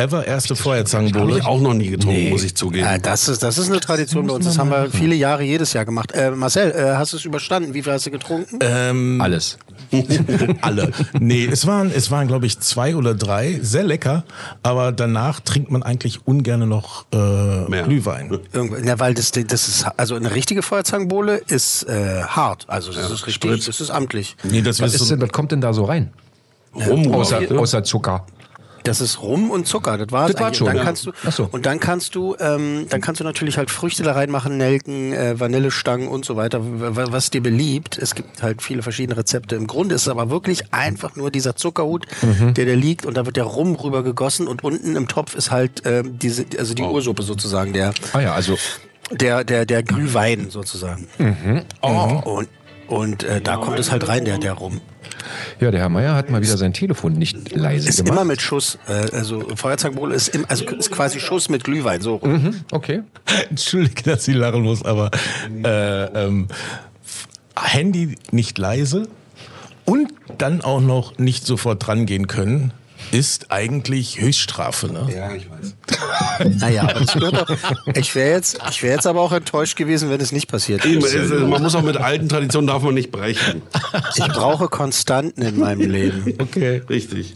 Ever 0.00 0.26
erste 0.26 0.54
Habe 0.54 0.62
Feuerzangenbowle. 0.62 1.38
ich 1.38 1.44
auch 1.44 1.60
noch 1.60 1.74
nie 1.74 1.90
getrunken, 1.90 2.30
muss 2.30 2.42
ich 2.42 2.54
zugeben. 2.54 2.84
Ja, 2.84 2.98
das 2.98 3.28
ist, 3.28 3.42
das 3.42 3.58
ist 3.58 3.68
eine 3.70 3.80
Tradition 3.80 4.26
bei 4.26 4.34
uns. 4.34 4.46
Das 4.46 4.58
haben 4.58 4.70
wir 4.70 4.90
viele 4.90 5.14
Jahre 5.14 5.42
jedes 5.42 5.72
Jahr 5.72 5.84
gemacht. 5.84 6.12
Äh, 6.12 6.30
Marcel, 6.30 6.70
äh, 6.72 6.96
hast 6.96 7.12
du 7.12 7.18
es 7.18 7.24
überstanden? 7.24 7.74
Wie 7.74 7.82
viel 7.82 7.92
hast 7.92 8.06
du 8.06 8.10
getrunken? 8.10 8.58
Ähm, 8.60 9.20
Alles. 9.20 9.58
alle. 10.62 10.92
Nee, 11.18 11.46
es 11.46 11.66
waren, 11.66 11.90
es 11.90 12.10
waren, 12.10 12.28
glaube 12.28 12.46
ich, 12.46 12.60
zwei 12.60 12.94
oder 12.96 13.14
drei. 13.14 13.58
Sehr 13.62 13.82
lecker. 13.82 14.24
Aber 14.62 14.92
danach 14.92 15.40
trinkt 15.40 15.70
man 15.70 15.82
eigentlich 15.82 16.26
ungern 16.26 16.68
noch 16.68 17.06
äh, 17.12 17.16
Mehr. 17.68 17.82
Glühwein. 17.84 18.38
Ja, 18.84 18.98
weil 19.00 19.14
das, 19.14 19.32
das 19.32 19.68
ist, 19.68 19.86
also 19.96 20.14
eine 20.14 20.34
richtige 20.34 20.62
Feuerzangenbowle 20.62 21.38
ist 21.48 21.84
äh, 21.84 22.22
hart. 22.22 22.66
Also 22.68 22.92
das 22.92 23.10
ist 23.10 23.26
richtig, 23.26 23.34
Sprit. 23.34 23.68
das 23.68 23.80
ist 23.80 23.90
amtlich. 23.90 24.36
Nee, 24.44 24.62
das 24.62 24.80
Was, 24.80 24.94
ist 24.94 25.00
so, 25.00 25.14
denn, 25.14 25.20
was 25.20 25.30
kommt 25.32 25.52
denn 25.52 25.60
da 25.60 25.72
so 25.72 25.84
rein? 25.84 26.12
Rum, 26.74 27.12
Außer, 27.12 27.40
außer 27.50 27.82
Zucker. 27.82 28.26
Das 28.84 29.00
ist 29.00 29.20
Rum 29.20 29.50
und 29.50 29.66
Zucker, 29.66 29.98
das 29.98 30.10
war's 30.10 30.32
Das 30.32 30.40
war's 30.40 30.56
schon, 30.56 30.66
und 30.68 30.72
dann 30.74 30.78
ja. 30.78 30.84
kannst 30.84 31.06
du 31.06 31.12
Ach 31.26 31.32
so. 31.32 31.48
und 31.50 31.66
dann 31.66 31.80
kannst 31.80 32.14
du 32.14 32.34
ähm, 32.40 32.86
dann 32.88 33.00
kannst 33.00 33.20
du 33.20 33.24
natürlich 33.24 33.58
halt 33.58 33.70
Früchte 33.70 34.02
da 34.02 34.12
reinmachen, 34.12 34.56
Nelken, 34.56 35.12
äh, 35.12 35.38
Vanillestangen 35.38 36.08
und 36.08 36.24
so 36.24 36.36
weiter, 36.36 36.60
was 36.62 37.30
dir 37.30 37.42
beliebt. 37.42 37.98
Es 37.98 38.14
gibt 38.14 38.42
halt 38.42 38.62
viele 38.62 38.82
verschiedene 38.82 39.16
Rezepte. 39.18 39.56
Im 39.56 39.66
Grunde 39.66 39.94
ist 39.94 40.02
es 40.02 40.08
aber 40.08 40.30
wirklich 40.30 40.72
einfach 40.72 41.16
nur 41.16 41.30
dieser 41.30 41.56
Zuckerhut, 41.56 42.06
Mhm. 42.22 42.54
der 42.54 42.66
da 42.66 42.72
liegt 42.72 43.04
und 43.06 43.16
da 43.16 43.26
wird 43.26 43.36
der 43.36 43.44
Rum 43.44 43.74
rüber 43.74 44.02
gegossen 44.02 44.48
und 44.48 44.64
unten 44.64 44.96
im 44.96 45.08
Topf 45.08 45.34
ist 45.34 45.50
halt 45.50 45.82
ähm, 45.84 46.18
diese 46.18 46.44
also 46.58 46.72
Oh. 46.72 46.74
die 46.76 46.82
Ursuppe 46.82 47.22
sozusagen, 47.22 47.72
der 47.72 47.92
Ah 48.12 48.20
ja, 48.20 48.32
also 48.34 48.56
der 49.10 49.44
der 49.44 49.66
der 49.66 49.82
Glühwein 49.82 50.50
sozusagen. 50.50 51.08
Mhm. 51.18 51.62
Oh. 51.82 52.20
Und 52.24 52.48
und 52.90 53.22
äh, 53.22 53.40
da 53.40 53.56
kommt 53.56 53.78
es 53.78 53.90
halt 53.90 54.06
rein, 54.08 54.24
der 54.24 54.38
der 54.38 54.52
Rum. 54.52 54.80
ja, 55.60 55.70
der 55.70 55.80
Herr 55.80 55.88
Meier 55.88 56.14
hat 56.14 56.28
mal 56.30 56.42
wieder 56.42 56.56
sein 56.56 56.72
Telefon 56.72 57.12
nicht 57.14 57.54
leise 57.54 57.88
Ist 57.88 57.98
gemacht. 57.98 58.12
immer 58.12 58.24
mit 58.24 58.42
Schuss, 58.42 58.78
äh, 58.88 58.92
also 59.12 59.46
Feuerzangenbowle 59.54 60.14
ist, 60.14 60.28
im, 60.28 60.44
also 60.48 60.64
ist 60.66 60.90
quasi 60.90 61.20
Schuss 61.20 61.48
mit 61.48 61.64
Glühwein, 61.64 62.00
so. 62.00 62.20
Mhm, 62.22 62.60
okay. 62.72 63.02
Entschuldige, 63.50 64.02
dass 64.02 64.26
ich 64.28 64.34
lachen 64.34 64.62
muss, 64.62 64.84
aber 64.84 65.10
äh, 65.64 66.04
ähm, 66.04 66.48
Handy 67.56 68.16
nicht 68.32 68.58
leise 68.58 69.08
und 69.84 70.12
dann 70.38 70.60
auch 70.62 70.80
noch 70.80 71.18
nicht 71.18 71.46
sofort 71.46 71.86
drangehen 71.86 72.26
können, 72.26 72.72
ist 73.12 73.50
eigentlich 73.50 74.20
Höchststrafe. 74.20 74.88
Ne? 74.92 75.08
Ja, 75.14 75.32
ich 75.34 75.48
weiß. 75.50 75.74
Naja, 76.60 76.82
aber 76.82 77.00
das 77.00 77.12
gehört 77.12 77.36
doch. 77.36 77.56
Ich 77.94 78.14
wäre 78.14 78.30
jetzt, 78.30 78.58
ich 78.70 78.82
wäre 78.82 78.94
jetzt 78.94 79.06
aber 79.06 79.20
auch 79.20 79.32
enttäuscht 79.32 79.76
gewesen, 79.76 80.08
wenn 80.10 80.20
es 80.20 80.32
nicht 80.32 80.48
passiert 80.48 80.84
Eben, 80.86 81.04
ist. 81.04 81.30
Man 81.30 81.62
muss 81.62 81.74
auch 81.74 81.82
mit 81.82 81.96
alten 81.98 82.28
Traditionen 82.28 82.66
darf 82.66 82.82
man 82.82 82.94
nicht 82.94 83.10
brechen. 83.10 83.62
Ich 84.16 84.24
brauche 84.28 84.68
Konstanten 84.68 85.42
in 85.42 85.58
meinem 85.58 85.90
Leben. 85.90 86.34
Okay. 86.40 86.82
Richtig. 86.88 87.34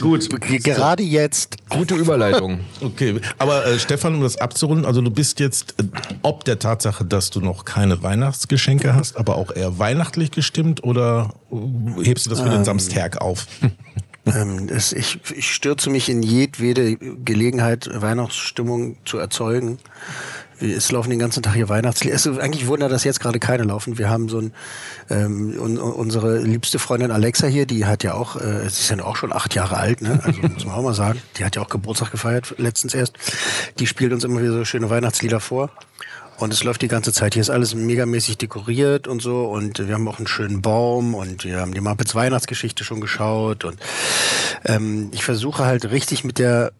Gut. 0.00 0.28
Ge- 0.40 0.58
Gerade 0.58 1.02
jetzt. 1.02 1.56
Gute 1.68 1.94
Überleitung. 1.96 2.60
Okay, 2.80 3.20
aber 3.38 3.66
äh, 3.66 3.78
Stefan, 3.78 4.14
um 4.14 4.22
das 4.22 4.36
abzurunden, 4.36 4.86
also 4.86 5.00
du 5.02 5.10
bist 5.10 5.40
jetzt 5.40 5.74
äh, 5.78 5.84
ob 6.22 6.44
der 6.44 6.58
Tatsache, 6.58 7.04
dass 7.04 7.30
du 7.30 7.40
noch 7.40 7.64
keine 7.64 8.02
Weihnachtsgeschenke 8.02 8.94
hast, 8.94 9.16
aber 9.16 9.36
auch 9.36 9.50
eher 9.54 9.78
weihnachtlich 9.78 10.30
gestimmt 10.30 10.84
oder 10.84 11.34
äh, 11.50 12.04
hebst 12.04 12.26
du 12.26 12.30
das 12.30 12.40
für 12.40 12.50
den 12.50 12.64
Samstag 12.64 13.20
auf? 13.20 13.46
Ähm, 14.26 14.68
es, 14.70 14.92
ich, 14.92 15.18
ich 15.34 15.52
stürze 15.52 15.90
mich 15.90 16.08
in 16.08 16.22
jedwede 16.22 16.96
Gelegenheit, 16.96 17.88
Weihnachtsstimmung 17.92 18.96
zu 19.04 19.18
erzeugen. 19.18 19.78
Es 20.60 20.92
laufen 20.92 21.08
den 21.08 21.18
ganzen 21.18 21.42
Tag 21.42 21.54
hier 21.54 21.70
Weihnachtslieder. 21.70 22.14
Es, 22.14 22.26
eigentlich 22.26 22.66
wundert 22.66 22.92
das 22.92 23.02
jetzt 23.04 23.20
gerade 23.20 23.38
keine 23.38 23.62
laufen. 23.62 23.96
Wir 23.96 24.10
haben 24.10 24.28
so 24.28 24.40
ein, 24.40 24.52
ähm, 25.08 25.58
un, 25.58 25.78
unsere 25.78 26.38
liebste 26.38 26.78
Freundin 26.78 27.10
Alexa 27.10 27.46
hier, 27.46 27.64
die 27.64 27.86
hat 27.86 28.02
ja 28.04 28.12
auch, 28.12 28.36
äh, 28.36 28.60
sie 28.68 28.82
ist 28.82 28.90
ja 28.90 29.02
auch 29.02 29.16
schon 29.16 29.32
acht 29.32 29.54
Jahre 29.54 29.78
alt, 29.78 30.02
ne? 30.02 30.20
Also 30.22 30.42
muss 30.42 30.66
man 30.66 30.74
auch 30.74 30.82
mal 30.82 30.94
sagen. 30.94 31.22
Die 31.38 31.44
hat 31.44 31.56
ja 31.56 31.62
auch 31.62 31.70
Geburtstag 31.70 32.10
gefeiert 32.10 32.54
letztens 32.58 32.92
erst. 32.92 33.14
Die 33.78 33.86
spielt 33.86 34.12
uns 34.12 34.22
immer 34.24 34.42
wieder 34.42 34.52
so 34.52 34.64
schöne 34.66 34.90
Weihnachtslieder 34.90 35.40
vor. 35.40 35.70
Und 36.40 36.54
es 36.54 36.64
läuft 36.64 36.80
die 36.80 36.88
ganze 36.88 37.12
Zeit. 37.12 37.34
Hier 37.34 37.42
ist 37.42 37.50
alles 37.50 37.74
megamäßig 37.74 38.38
dekoriert 38.38 39.06
und 39.06 39.20
so. 39.20 39.44
Und 39.44 39.86
wir 39.86 39.94
haben 39.94 40.08
auch 40.08 40.16
einen 40.16 40.26
schönen 40.26 40.62
Baum 40.62 41.14
und 41.14 41.44
wir 41.44 41.60
haben 41.60 41.74
die 41.74 41.82
Muppets 41.82 42.14
Weihnachtsgeschichte 42.14 42.82
schon 42.82 43.02
geschaut. 43.02 43.64
Und 43.64 43.78
ähm, 44.64 45.10
ich 45.12 45.22
versuche 45.22 45.66
halt 45.66 45.90
richtig 45.90 46.24
mit 46.24 46.38
der 46.38 46.72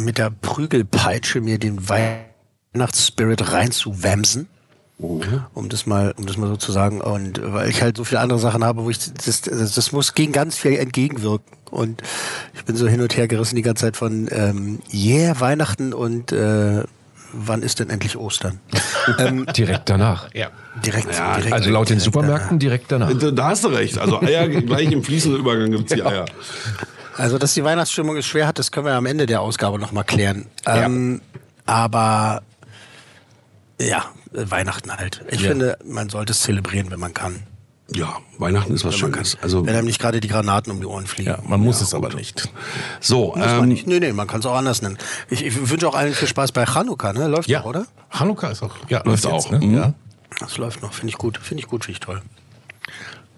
mit 0.00 0.18
der 0.18 0.30
Prügelpeitsche 0.30 1.40
mir 1.40 1.58
den 1.58 1.88
Weihnachtsspirit 1.88 3.52
reinzuwämsen. 3.52 4.48
Um 5.54 5.68
das 5.68 5.86
mal, 5.86 6.12
um 6.18 6.26
das 6.26 6.36
mal 6.36 6.48
so 6.48 6.56
zu 6.56 6.72
sagen. 6.72 7.00
Und 7.00 7.40
weil 7.40 7.70
ich 7.70 7.80
halt 7.80 7.96
so 7.96 8.02
viele 8.02 8.18
andere 8.20 8.40
Sachen 8.40 8.64
habe, 8.64 8.82
wo 8.82 8.90
ich 8.90 8.98
das, 8.98 9.42
das, 9.42 9.74
das 9.74 9.92
muss 9.92 10.14
gegen 10.14 10.32
ganz 10.32 10.58
viel 10.58 10.74
entgegenwirken. 10.74 11.56
Und 11.70 12.02
ich 12.54 12.64
bin 12.64 12.74
so 12.74 12.88
hin 12.88 13.00
und 13.00 13.16
her 13.16 13.28
gerissen 13.28 13.54
die 13.54 13.62
ganze 13.62 13.82
Zeit 13.82 13.96
von 13.96 14.28
ähm, 14.32 14.80
Yeah, 14.92 15.38
Weihnachten 15.38 15.92
und 15.92 16.32
äh, 16.32 16.82
wann 17.32 17.62
ist 17.62 17.80
denn 17.80 17.90
endlich 17.90 18.16
Ostern? 18.16 18.60
ähm, 19.18 19.46
Direkt 19.56 19.88
danach. 19.88 20.32
Ja. 20.34 20.50
direkt, 20.84 21.08
direkt. 21.08 21.52
Also 21.52 21.70
laut 21.70 21.88
den 21.88 21.98
direkt 21.98 22.04
Supermärkten 22.04 22.58
direkt 22.58 22.92
danach. 22.92 23.12
Da 23.12 23.48
hast 23.48 23.64
du 23.64 23.68
recht. 23.68 23.98
Also 23.98 24.20
Eier 24.20 24.48
gleich 24.48 24.90
im 24.92 25.02
fließenden 25.02 25.40
Übergang 25.40 25.70
gibt's 25.70 25.92
die 25.92 26.02
Eier. 26.02 26.26
Also, 27.16 27.36
dass 27.36 27.52
die 27.54 27.64
Weihnachtsstimmung 27.64 28.16
es 28.16 28.26
schwer 28.26 28.46
hat, 28.46 28.60
das 28.60 28.70
können 28.70 28.86
wir 28.86 28.94
am 28.94 29.06
Ende 29.06 29.26
der 29.26 29.40
Ausgabe 29.40 29.78
nochmal 29.80 30.04
klären. 30.04 30.46
Ähm, 30.66 31.20
aber 31.66 32.42
ja, 33.80 34.04
Weihnachten 34.32 34.92
halt. 34.92 35.24
Ich 35.28 35.42
finde, 35.42 35.78
man 35.84 36.08
sollte 36.10 36.32
es 36.32 36.42
zelebrieren, 36.42 36.90
wenn 36.90 37.00
man 37.00 37.14
kann. 37.14 37.42
Ja, 37.94 38.18
Weihnachten 38.38 38.74
ist 38.74 38.84
was 38.84 38.94
Wenn 39.00 39.10
man. 39.10 39.14
Schönes. 39.14 39.38
Also 39.40 39.64
wenn 39.64 39.74
einem 39.74 39.86
nicht 39.86 39.98
gerade 39.98 40.20
die 40.20 40.28
Granaten 40.28 40.70
um 40.72 40.80
die 40.80 40.86
Ohren 40.86 41.06
fliegen. 41.06 41.30
Ja, 41.30 41.38
man 41.46 41.60
muss 41.60 41.80
es 41.80 41.94
aber 41.94 42.12
nicht. 42.14 42.48
so, 43.00 43.28
Muss 43.28 43.36
man 43.38 43.62
ähm, 43.62 43.68
nicht. 43.68 43.86
Nee, 43.86 43.98
nee, 43.98 44.12
man 44.12 44.26
kann 44.26 44.40
es 44.40 44.46
auch 44.46 44.54
anders 44.56 44.82
nennen. 44.82 44.98
Ich, 45.30 45.42
ich 45.44 45.70
wünsche 45.70 45.88
auch 45.88 45.94
allen 45.94 46.12
viel 46.12 46.28
Spaß 46.28 46.52
bei 46.52 46.66
Chanukka, 46.66 47.14
ne? 47.14 47.28
Läuft 47.28 47.48
Ja, 47.48 47.60
doch, 47.60 47.66
oder? 47.66 47.86
Hanukkah 48.10 48.50
ist 48.50 48.62
auch. 48.62 48.74
Ja, 48.90 49.02
Läuft 49.04 49.24
jetzt, 49.24 49.32
auch, 49.32 49.50
Ne? 49.50 49.58
mhm. 49.60 49.74
Ja. 49.74 49.94
Das 50.40 50.58
läuft 50.58 50.82
noch, 50.82 50.92
finde 50.92 51.08
ich 51.12 51.18
gut. 51.18 51.38
Finde 51.38 51.62
ich 51.62 51.68
gut, 51.68 51.86
finde 51.86 51.94
ich 51.98 52.00
toll. 52.00 52.20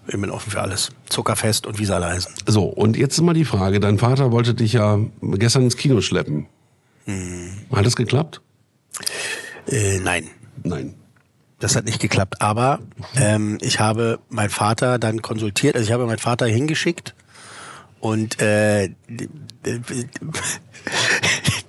Ich 0.07 0.19
bin 0.19 0.29
offen 0.29 0.51
für 0.51 0.61
alles. 0.61 0.89
Zuckerfest 1.07 1.65
und 1.65 1.79
wie 1.79 1.85
sie 1.85 1.95
alle 1.95 2.07
heißen. 2.07 2.33
so 2.47 2.65
und 2.65 2.97
jetzt 2.97 3.21
mal 3.21 3.33
die 3.33 3.45
Frage: 3.45 3.79
Dein 3.79 3.99
Vater 3.99 4.31
wollte 4.33 4.53
dich 4.53 4.73
ja 4.73 4.99
gestern 5.21 5.63
ins 5.63 5.77
Kino 5.77 6.01
schleppen. 6.01 6.47
Hm. 7.05 7.51
Hat 7.73 7.85
das 7.85 7.95
geklappt? 7.95 8.41
Äh, 9.67 9.99
nein. 9.99 10.27
Nein. 10.63 10.95
Das 11.61 11.75
hat 11.75 11.85
nicht 11.85 12.01
geklappt. 12.01 12.41
Aber 12.41 12.79
ähm, 13.15 13.57
ich 13.61 13.79
habe 13.79 14.19
meinen 14.29 14.49
Vater 14.49 14.99
dann 14.99 15.21
konsultiert. 15.21 15.75
Also 15.75 15.87
ich 15.87 15.93
habe 15.93 16.05
meinen 16.05 16.17
Vater 16.17 16.47
hingeschickt 16.47 17.13
und 18.01 18.41
äh, 18.41 18.89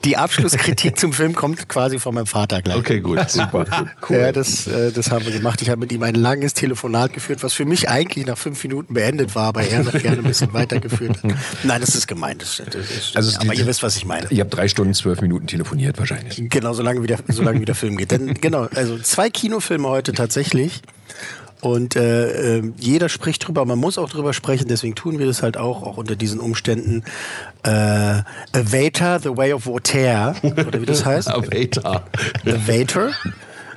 die 0.04 0.16
Abschlusskritik 0.16 0.99
zum 0.99 1.12
Film 1.12 1.35
kommt 1.35 1.68
quasi 1.68 1.99
von 1.99 2.14
meinem 2.14 2.26
Vater 2.26 2.62
gleich. 2.62 2.76
Okay, 2.76 3.00
gut, 3.00 3.18
super. 3.30 3.64
Ja, 4.09 4.32
das, 4.32 4.66
äh, 4.66 4.92
das 4.92 5.11
haben 5.11 5.25
wir 5.25 5.32
gemacht. 5.32 5.62
Ich 5.62 5.71
habe 5.71 5.80
mit 5.80 5.92
ihm 5.92 6.02
ein 6.02 6.14
langes 6.14 6.54
Telefonat 6.54 7.12
geführt, 7.12 7.42
was 7.42 7.52
für 7.54 7.64
mich 7.64 7.88
eigentlich 7.88 8.26
nach 8.26 8.38
fünf 8.38 8.62
Minuten 8.62 8.94
beendet 8.94 9.35
war, 9.35 9.44
aber 9.49 9.62
er 9.62 9.82
noch 9.85 9.92
gerne 9.92 10.18
ein 10.18 10.25
bisschen 10.25 10.52
weitergeführt 10.52 11.23
hat. 11.23 11.32
Nein, 11.62 11.80
das 11.80 11.94
ist 11.94 12.06
gemein. 12.06 12.38
Das, 12.38 12.61
das 12.64 12.75
ist, 12.90 13.16
Also 13.16 13.38
aber 13.40 13.52
die- 13.54 13.61
ihr 13.61 13.66
wisst, 13.66 13.82
was 13.82 13.97
ich 13.97 14.04
meine. 14.04 14.26
Ihr 14.30 14.40
habt 14.42 14.54
drei 14.54 14.68
Stunden, 14.68 14.94
zwölf 14.94 15.21
Minuten 15.21 15.47
telefoniert 15.47 15.99
wahrscheinlich. 15.99 16.42
Genau, 16.49 16.73
solange 16.73 17.02
wie 17.02 17.06
der, 17.06 17.18
solange 17.28 17.61
wie 17.61 17.64
der 17.64 17.75
Film 17.75 17.97
geht. 17.97 18.11
Denn 18.11 18.35
genau, 18.35 18.68
also 18.75 18.99
zwei 18.99 19.30
Kinofilme 19.30 19.88
heute 19.88 20.12
tatsächlich. 20.12 20.82
Und 21.62 21.95
äh, 21.95 22.59
äh, 22.59 22.73
jeder 22.76 23.09
spricht 23.09 23.47
drüber, 23.47 23.64
man 23.64 23.78
muss 23.78 23.97
auch 23.97 24.11
drüber 24.11 24.33
sprechen, 24.33 24.66
deswegen 24.66 24.97
tun 24.97 25.21
wir 25.21 25.26
das 25.26 25.45
halt 25.45 25.57
auch, 25.57 25.85
auch 25.85 25.97
unter 25.97 26.16
diesen 26.16 26.40
Umständen. 26.40 27.04
Äh, 27.62 27.71
Avatar, 27.71 29.21
The 29.21 29.37
Way 29.37 29.52
of 29.52 29.66
Voltaire, 29.66 30.35
oder 30.42 30.81
wie 30.81 30.87
das 30.87 31.04
heißt? 31.04 31.28
Avatar. 31.31 32.02
Avatar. 32.45 33.12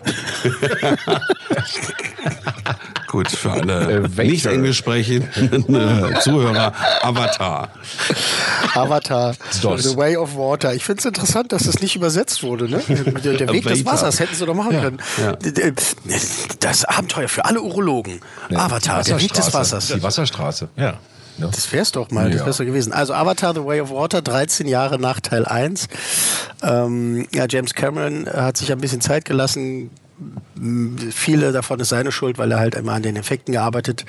Gut, 3.08 3.32
für 3.32 3.52
alle 3.52 4.00
Avatar. 4.00 4.26
nicht 4.26 4.46
englisch 4.46 4.78
sprechenden 4.78 5.76
äh, 5.76 6.20
Zuhörer, 6.20 6.74
Avatar. 7.02 7.70
Avatar, 8.74 9.36
Dos. 9.62 9.84
The 9.84 9.96
Way 9.96 10.18
of 10.18 10.36
Water. 10.36 10.74
Ich 10.74 10.84
finde 10.84 11.00
es 11.00 11.06
interessant, 11.06 11.54
dass 11.54 11.64
das 11.64 11.80
nicht 11.80 11.96
übersetzt 11.96 12.44
wurde. 12.44 12.70
Ne? 12.70 12.82
Der, 13.24 13.34
der 13.34 13.50
Weg 13.54 13.66
des. 13.66 13.86
Wassers 13.86 14.20
hätten 14.20 14.36
sie 14.36 14.46
doch 14.46 14.56
machen 14.56 14.82
können. 14.82 15.00
Das 16.60 16.84
Abenteuer 16.86 17.30
für 17.30 17.46
alle 17.46 17.62
Urologen. 17.62 18.20
Avatar, 18.54 19.04
der 19.04 19.22
Weg 19.22 19.32
des 19.34 19.54
Wassers. 19.54 19.88
Die 19.88 20.04
Wasserstraße. 20.04 20.68
Ja. 20.76 20.96
Ne? 21.38 21.50
Das 21.52 21.72
wär's 21.72 21.92
doch 21.92 22.12
mal, 22.12 22.32
das 22.32 22.46
wär's 22.46 22.58
doch 22.58 22.66
gewesen. 22.66 22.94
Also 22.94 23.14
Avatar 23.14 23.54
The 23.54 23.64
Way 23.64 23.82
of 23.82 23.92
Water, 23.92 24.22
13 24.22 24.68
Jahre 24.68 25.00
nach 25.00 25.20
Teil 25.20 25.46
1. 25.46 25.88
Ähm, 26.64 27.28
ja, 27.34 27.46
James 27.50 27.74
Cameron 27.74 28.28
hat 28.28 28.58
sich 28.58 28.72
ein 28.72 28.80
bisschen 28.80 29.02
Zeit 29.02 29.26
gelassen. 29.26 29.90
Viele 31.12 31.52
davon 31.52 31.80
ist 31.80 31.90
seine 31.90 32.12
Schuld, 32.12 32.38
weil 32.38 32.52
er 32.52 32.60
halt 32.60 32.76
immer 32.76 32.94
an 32.94 33.04
den 33.04 33.18
Effekten 33.18 33.52
gearbeitet 33.52 34.06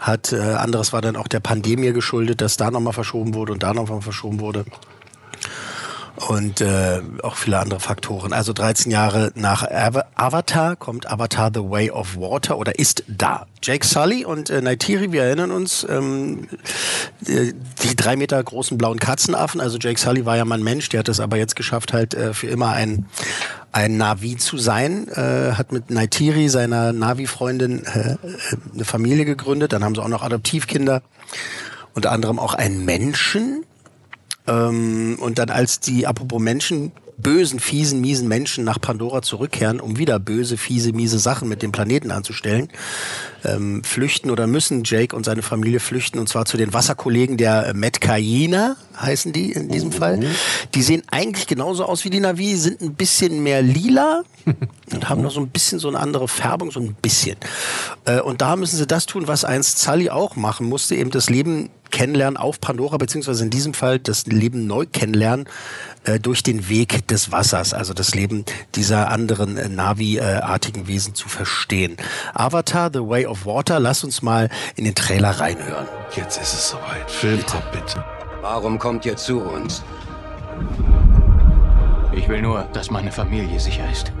hat. 0.00 0.32
Äh, 0.32 0.38
anderes 0.38 0.92
war 0.92 1.00
dann 1.00 1.16
auch 1.16 1.28
der 1.28 1.40
Pandemie 1.40 1.92
geschuldet, 1.92 2.40
dass 2.40 2.56
da 2.56 2.70
nochmal 2.70 2.92
verschoben 2.92 3.34
wurde 3.34 3.52
und 3.52 3.62
da 3.62 3.74
nochmal 3.74 4.00
verschoben 4.00 4.40
wurde. 4.40 4.64
Und 6.26 6.60
äh, 6.60 7.00
auch 7.22 7.36
viele 7.36 7.58
andere 7.60 7.78
Faktoren. 7.78 8.32
Also 8.32 8.52
13 8.52 8.90
Jahre 8.90 9.30
nach 9.36 9.62
Ava- 9.62 10.06
Avatar 10.16 10.74
kommt 10.74 11.08
Avatar 11.08 11.50
The 11.54 11.60
Way 11.60 11.90
of 11.92 12.16
Water 12.16 12.58
oder 12.58 12.78
ist 12.78 13.04
da. 13.06 13.46
Jake 13.62 13.86
Sully 13.86 14.24
und 14.24 14.50
äh, 14.50 14.60
Naitiri, 14.60 15.12
wir 15.12 15.22
erinnern 15.22 15.52
uns, 15.52 15.86
ähm, 15.88 16.48
die, 17.20 17.54
die 17.82 17.94
drei 17.96 18.16
Meter 18.16 18.42
großen 18.42 18.76
blauen 18.76 18.98
Katzenaffen. 18.98 19.60
Also 19.60 19.78
Jake 19.78 19.98
Sully 20.00 20.26
war 20.26 20.36
ja 20.36 20.44
mal 20.44 20.58
ein 20.58 20.64
Mensch, 20.64 20.88
der 20.88 21.00
hat 21.00 21.08
es 21.08 21.20
aber 21.20 21.36
jetzt 21.36 21.54
geschafft, 21.54 21.92
halt 21.92 22.14
äh, 22.14 22.34
für 22.34 22.48
immer 22.48 22.72
ein, 22.72 23.06
ein 23.70 23.96
Navi 23.96 24.36
zu 24.36 24.58
sein. 24.58 25.06
Äh, 25.08 25.52
hat 25.52 25.70
mit 25.72 25.88
Naitiri, 25.90 26.48
seiner 26.48 26.92
Navi-Freundin, 26.92 27.84
äh, 27.84 28.12
äh, 28.12 28.16
eine 28.74 28.84
Familie 28.84 29.24
gegründet. 29.24 29.72
Dann 29.72 29.84
haben 29.84 29.94
sie 29.94 30.02
auch 30.02 30.08
noch 30.08 30.22
Adoptivkinder. 30.22 31.02
Unter 31.94 32.10
anderem 32.12 32.38
auch 32.38 32.54
einen 32.54 32.84
Menschen. 32.84 33.64
Ähm, 34.48 35.16
und 35.20 35.38
dann 35.38 35.50
als 35.50 35.78
die, 35.80 36.06
apropos 36.06 36.40
Menschen, 36.40 36.92
bösen, 37.18 37.58
fiesen, 37.58 38.00
miesen 38.00 38.28
Menschen 38.28 38.64
nach 38.64 38.80
Pandora 38.80 39.22
zurückkehren, 39.22 39.80
um 39.80 39.98
wieder 39.98 40.20
böse, 40.20 40.56
fiese, 40.56 40.92
miese 40.92 41.18
Sachen 41.18 41.48
mit 41.48 41.62
dem 41.62 41.72
Planeten 41.72 42.12
anzustellen, 42.12 42.68
ähm, 43.44 43.82
flüchten 43.82 44.30
oder 44.30 44.46
müssen 44.46 44.84
Jake 44.84 45.14
und 45.14 45.24
seine 45.24 45.42
Familie 45.42 45.80
flüchten 45.80 46.18
und 46.20 46.28
zwar 46.28 46.44
zu 46.44 46.56
den 46.56 46.72
Wasserkollegen 46.72 47.36
der 47.36 47.74
äh, 47.74 48.74
heißen 49.00 49.32
die 49.32 49.52
in 49.52 49.68
diesem 49.68 49.92
Fall. 49.92 50.20
Die 50.74 50.82
sehen 50.82 51.02
eigentlich 51.10 51.46
genauso 51.48 51.84
aus 51.84 52.04
wie 52.04 52.10
die 52.10 52.20
Navi, 52.20 52.56
sind 52.56 52.80
ein 52.80 52.94
bisschen 52.94 53.42
mehr 53.42 53.62
lila 53.62 54.22
und 54.92 55.08
haben 55.08 55.22
noch 55.22 55.32
so 55.32 55.40
ein 55.40 55.48
bisschen 55.48 55.80
so 55.80 55.88
eine 55.88 55.98
andere 55.98 56.28
Färbung, 56.28 56.70
so 56.70 56.80
ein 56.80 56.94
bisschen. 56.94 57.36
Äh, 58.04 58.20
und 58.20 58.40
da 58.40 58.54
müssen 58.54 58.76
sie 58.76 58.86
das 58.86 59.06
tun, 59.06 59.26
was 59.26 59.44
einst 59.44 59.80
Sully 59.80 60.10
auch 60.10 60.36
machen 60.36 60.68
musste, 60.68 60.94
eben 60.94 61.10
das 61.10 61.30
Leben 61.30 61.70
kennenlernen 61.90 62.36
auf 62.36 62.60
Pandora, 62.60 62.96
beziehungsweise 62.96 63.44
in 63.44 63.50
diesem 63.50 63.74
Fall 63.74 63.98
das 63.98 64.26
Leben 64.26 64.66
neu 64.66 64.86
kennenlernen 64.86 65.48
äh, 66.04 66.18
durch 66.18 66.42
den 66.42 66.68
Weg 66.68 67.06
des 67.08 67.32
Wassers, 67.32 67.74
also 67.74 67.94
das 67.94 68.14
Leben 68.14 68.44
dieser 68.74 69.10
anderen 69.10 69.56
äh, 69.56 69.68
Navi-artigen 69.68 70.86
Wesen 70.86 71.14
zu 71.14 71.28
verstehen. 71.28 71.96
Avatar, 72.34 72.90
The 72.92 73.00
Way 73.00 73.26
of 73.26 73.46
Water, 73.46 73.80
lass 73.80 74.04
uns 74.04 74.22
mal 74.22 74.48
in 74.76 74.84
den 74.84 74.94
Trailer 74.94 75.30
reinhören. 75.30 75.86
Jetzt 76.16 76.40
ist 76.40 76.52
es 76.52 76.70
soweit. 76.70 77.10
Film 77.10 77.40
ab, 77.52 77.72
bitte. 77.72 78.04
Warum 78.40 78.78
kommt 78.78 79.04
ihr 79.04 79.16
zu 79.16 79.40
uns? 79.40 79.82
Ich 82.12 82.28
will 82.28 82.42
nur, 82.42 82.62
dass 82.72 82.90
meine 82.90 83.12
Familie 83.12 83.60
sicher 83.60 83.90
ist. 83.90 84.12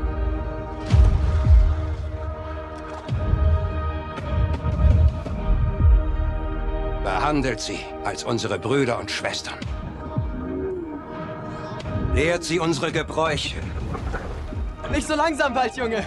Behandelt 7.08 7.58
sie 7.58 7.80
als 8.04 8.22
unsere 8.22 8.58
Brüder 8.58 8.98
und 8.98 9.10
Schwestern. 9.10 9.58
Lehrt 12.12 12.44
sie 12.44 12.60
unsere 12.60 12.92
Gebräuche. 12.92 13.56
Nicht 14.90 15.08
so 15.08 15.14
langsam, 15.14 15.54
Waldjunge! 15.54 16.04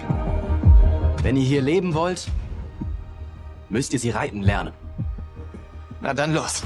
Wenn 1.22 1.36
ihr 1.36 1.42
hier 1.42 1.60
leben 1.60 1.92
wollt, 1.94 2.28
müsst 3.68 3.92
ihr 3.92 3.98
sie 3.98 4.10
reiten 4.10 4.42
lernen. 4.42 4.72
Na 6.00 6.14
dann 6.14 6.34
los. 6.34 6.62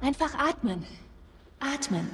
Einfach 0.00 0.34
atmen. 0.34 0.84
Atmen. 1.60 2.10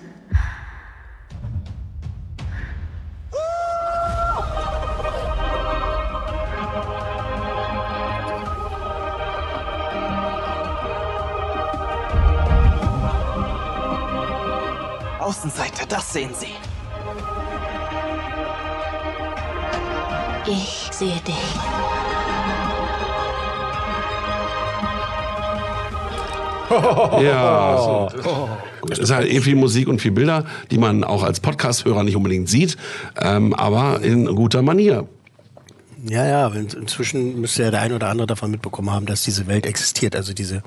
Außenseiter, 15.22 15.86
das 15.86 16.12
sehen 16.12 16.30
Sie. 16.34 16.54
Ich 20.50 20.88
sehe 20.92 21.20
dich. 21.20 21.34
Ja, 27.22 28.08
so. 28.22 28.48
Es 28.90 28.98
ist 28.98 29.10
halt 29.10 29.30
eh 29.30 29.40
viel 29.40 29.56
Musik 29.56 29.88
und 29.88 30.00
viel 30.00 30.10
Bilder, 30.12 30.44
die 30.70 30.78
man 30.78 31.04
auch 31.04 31.22
als 31.22 31.40
Podcast-Hörer 31.40 32.02
nicht 32.02 32.16
unbedingt 32.16 32.48
sieht, 32.48 32.76
ähm, 33.20 33.52
aber 33.54 34.00
in 34.00 34.26
guter 34.34 34.62
Manier. 34.62 35.06
Ja, 36.08 36.26
ja, 36.26 36.48
in- 36.48 36.66
inzwischen 36.68 37.40
müsste 37.40 37.64
ja 37.64 37.70
der 37.70 37.82
ein 37.82 37.92
oder 37.92 38.08
andere 38.08 38.26
davon 38.26 38.50
mitbekommen 38.50 38.90
haben, 38.90 39.06
dass 39.06 39.22
diese 39.22 39.46
Welt 39.46 39.66
existiert, 39.66 40.16
also 40.16 40.32
diese 40.32 40.62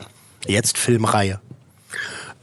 jetzt 0.48 0.78
Filmreihe. 0.78 1.40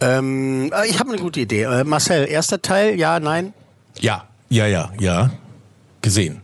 Ähm, 0.00 0.72
äh, 0.72 0.88
ich 0.88 0.98
habe 0.98 1.10
eine 1.10 1.20
gute 1.20 1.40
Idee. 1.40 1.62
Äh, 1.62 1.84
Marcel, 1.84 2.26
erster 2.28 2.60
Teil, 2.60 2.98
ja, 2.98 3.20
nein? 3.20 3.52
Ja, 4.00 4.24
ja, 4.48 4.66
ja, 4.66 4.90
ja. 4.98 5.30
Gesehen. 6.00 6.42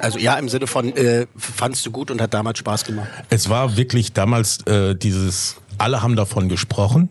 Also 0.00 0.18
ja, 0.18 0.34
im 0.34 0.48
Sinne 0.48 0.66
von, 0.66 0.94
äh, 0.96 1.26
fandst 1.36 1.86
du 1.86 1.90
gut 1.90 2.10
und 2.10 2.20
hat 2.20 2.34
damals 2.34 2.58
Spaß 2.58 2.84
gemacht. 2.84 3.08
Es 3.30 3.48
war 3.48 3.76
wirklich 3.76 4.12
damals 4.12 4.66
äh, 4.66 4.94
dieses, 4.96 5.56
alle 5.78 6.02
haben 6.02 6.16
davon 6.16 6.48
gesprochen 6.48 7.08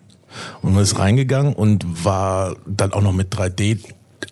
und 0.62 0.74
man 0.74 0.84
ist 0.84 1.00
reingegangen 1.00 1.54
und 1.54 2.04
war 2.04 2.56
dann 2.66 2.92
auch 2.94 3.02
noch 3.02 3.14
mit 3.14 3.34
3D 3.34 3.80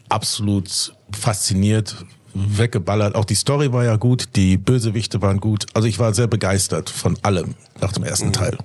absolut 0.09 0.93
fasziniert, 1.11 2.05
weggeballert. 2.33 3.15
Auch 3.15 3.25
die 3.25 3.35
Story 3.35 3.71
war 3.71 3.83
ja 3.83 3.95
gut, 3.95 4.35
die 4.35 4.57
Bösewichte 4.57 5.21
waren 5.21 5.39
gut. 5.39 5.65
Also 5.73 5.87
ich 5.87 5.99
war 5.99 6.13
sehr 6.13 6.27
begeistert 6.27 6.89
von 6.89 7.17
allem 7.21 7.55
nach 7.79 7.93
dem 7.93 8.03
ersten 8.03 8.33
Teil. 8.33 8.57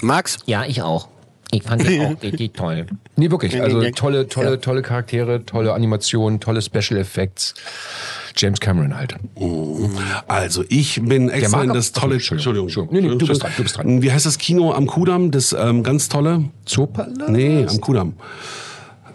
Max? 0.00 0.38
Ja, 0.46 0.64
ich 0.64 0.82
auch. 0.82 1.08
Ich 1.54 1.62
fand 1.62 1.86
die 1.86 2.00
auch 2.00 2.14
richtig 2.22 2.54
toll. 2.54 2.86
Nee, 3.16 3.30
wirklich. 3.30 3.60
Also 3.60 3.82
tolle, 3.90 4.26
tolle, 4.26 4.60
tolle 4.60 4.82
Charaktere, 4.82 5.44
tolle 5.44 5.74
Animationen, 5.74 6.40
tolle 6.40 6.62
Special 6.62 6.98
Effects. 6.98 7.54
James 8.34 8.58
Cameron 8.60 8.96
halt. 8.96 9.14
Also 10.26 10.64
ich 10.70 11.02
bin 11.02 11.28
extra 11.28 11.62
in 11.64 11.74
das 11.74 11.92
tolle. 11.92 12.14
Entschuldigung, 12.14 12.68
Entschuldigung. 12.68 12.88
Nee, 12.90 13.00
nee, 13.02 13.18
du 13.18 13.26
bist 13.26 13.42
dran, 13.42 13.52
du 13.54 13.62
bist 13.62 13.76
dran. 13.76 14.00
Wie 14.00 14.10
heißt 14.10 14.24
das 14.24 14.38
Kino 14.38 14.72
am 14.72 14.86
Kudamm? 14.86 15.30
Das 15.30 15.52
ähm, 15.52 15.82
ganz 15.82 16.08
tolle. 16.08 16.44
Zoopalast? 16.64 17.28
Nee, 17.28 17.66
am 17.68 17.80
Kudamm. 17.82 18.14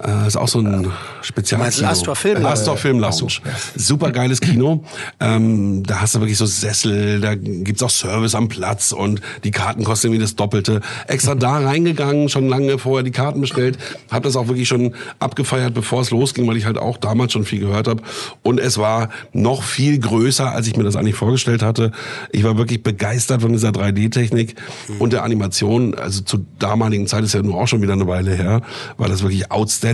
Äh, 0.04 0.28
ist 0.28 0.38
auch 0.38 0.48
so 0.48 0.60
ein 0.60 0.92
Spezial. 1.22 1.60
Meinst 1.60 1.82
du 1.82 1.86
Astor 1.86 2.16
Film 2.16 2.36
Lounge? 2.42 2.54
Astor 2.54 2.78
Film 2.78 3.00
Lounge. 3.00 3.40
Super 3.76 4.12
geiles 4.12 4.42
Kino. 4.42 4.84
Ähm, 5.20 5.84
da 5.84 6.02
hast 6.02 6.14
du 6.16 6.20
wirklich 6.20 6.38
so 6.38 6.46
Sessel, 6.46 7.20
da 7.20 7.34
gibt's 7.36 7.82
auch 7.82 7.90
Service 7.90 8.36
am 8.36 8.48
Platz 8.48 8.92
und 8.92 9.22
die 9.44 9.52
Karten 9.52 9.84
kosten 9.84 10.08
irgendwie 10.08 10.22
das 10.22 10.36
Doppelte. 10.36 10.82
Extra 11.08 11.34
da 11.34 11.58
reingegangen, 11.58 12.30
schon 12.30 12.48
lange 12.48 12.78
vorher 12.78 13.04
die 13.04 13.12
Karten 13.12 13.42
bestellt. 13.42 13.80
Hab 14.12 14.24
das 14.24 14.36
auch 14.36 14.48
wirklich 14.48 14.68
schon 14.68 14.94
abgefeiert, 15.20 15.74
bevor 15.74 16.02
es 16.02 16.12
losging, 16.12 16.48
weil 16.48 16.58
ich 16.58 16.66
halt 16.66 16.78
auch 16.78 16.98
damals 16.98 17.34
schon 17.34 17.44
viel 17.44 17.60
gehört 17.60 17.88
habe. 17.88 18.04
Und 18.44 18.60
es 18.60 18.78
war 18.78 19.10
noch 19.34 19.64
viel 19.64 19.98
größer, 19.98 20.52
als 20.52 20.68
ich 20.68 20.78
mir 20.78 20.84
das 20.84 20.96
eigentlich 20.96 21.16
vorgestellt 21.16 21.64
hatte. 21.64 21.92
Ich 22.32 22.44
war 22.44 22.58
wirklich 22.58 22.84
begeistert 22.84 23.42
von 23.42 23.52
dieser 23.52 23.70
3D-Technik 23.70 24.56
und 25.00 25.14
der 25.14 25.24
Animation. 25.24 25.96
Also 25.96 26.22
zu 26.22 26.46
damaligen 26.60 27.08
Zeit 27.08 27.24
ist 27.24 27.34
ja 27.34 27.42
nur 27.42 27.56
auch 27.56 27.68
schon 27.68 27.82
wieder 27.82 27.94
eine 27.94 28.08
Weile 28.08 28.36
her, 28.36 28.62
war 28.98 29.10
das 29.10 29.24
wirklich 29.24 29.52
outstanding 29.52 29.87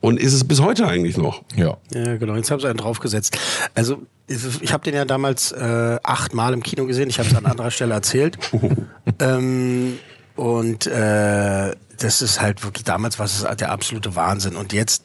und 0.00 0.20
ist 0.20 0.32
es 0.32 0.44
bis 0.44 0.60
heute 0.60 0.86
eigentlich 0.86 1.16
noch. 1.16 1.42
Ja. 1.56 1.76
Ja, 1.92 2.16
genau, 2.16 2.36
jetzt 2.36 2.50
haben 2.50 2.60
sie 2.60 2.68
einen 2.68 2.78
draufgesetzt. 2.78 3.38
Also 3.74 4.02
ich 4.26 4.72
habe 4.72 4.84
den 4.84 4.94
ja 4.94 5.04
damals 5.04 5.52
äh, 5.52 5.98
achtmal 6.02 6.52
im 6.52 6.62
Kino 6.62 6.86
gesehen, 6.86 7.08
ich 7.10 7.18
habe 7.18 7.28
es 7.28 7.34
an 7.34 7.46
anderer 7.46 7.70
Stelle 7.70 7.94
erzählt. 7.94 8.38
ähm, 9.20 9.98
und 10.36 10.86
äh, 10.86 11.72
das 11.98 12.22
ist 12.22 12.40
halt 12.40 12.64
wirklich, 12.64 12.84
damals 12.84 13.18
war 13.18 13.26
es 13.26 13.46
der 13.58 13.70
absolute 13.70 14.16
Wahnsinn. 14.16 14.56
Und 14.56 14.72
jetzt 14.72 15.04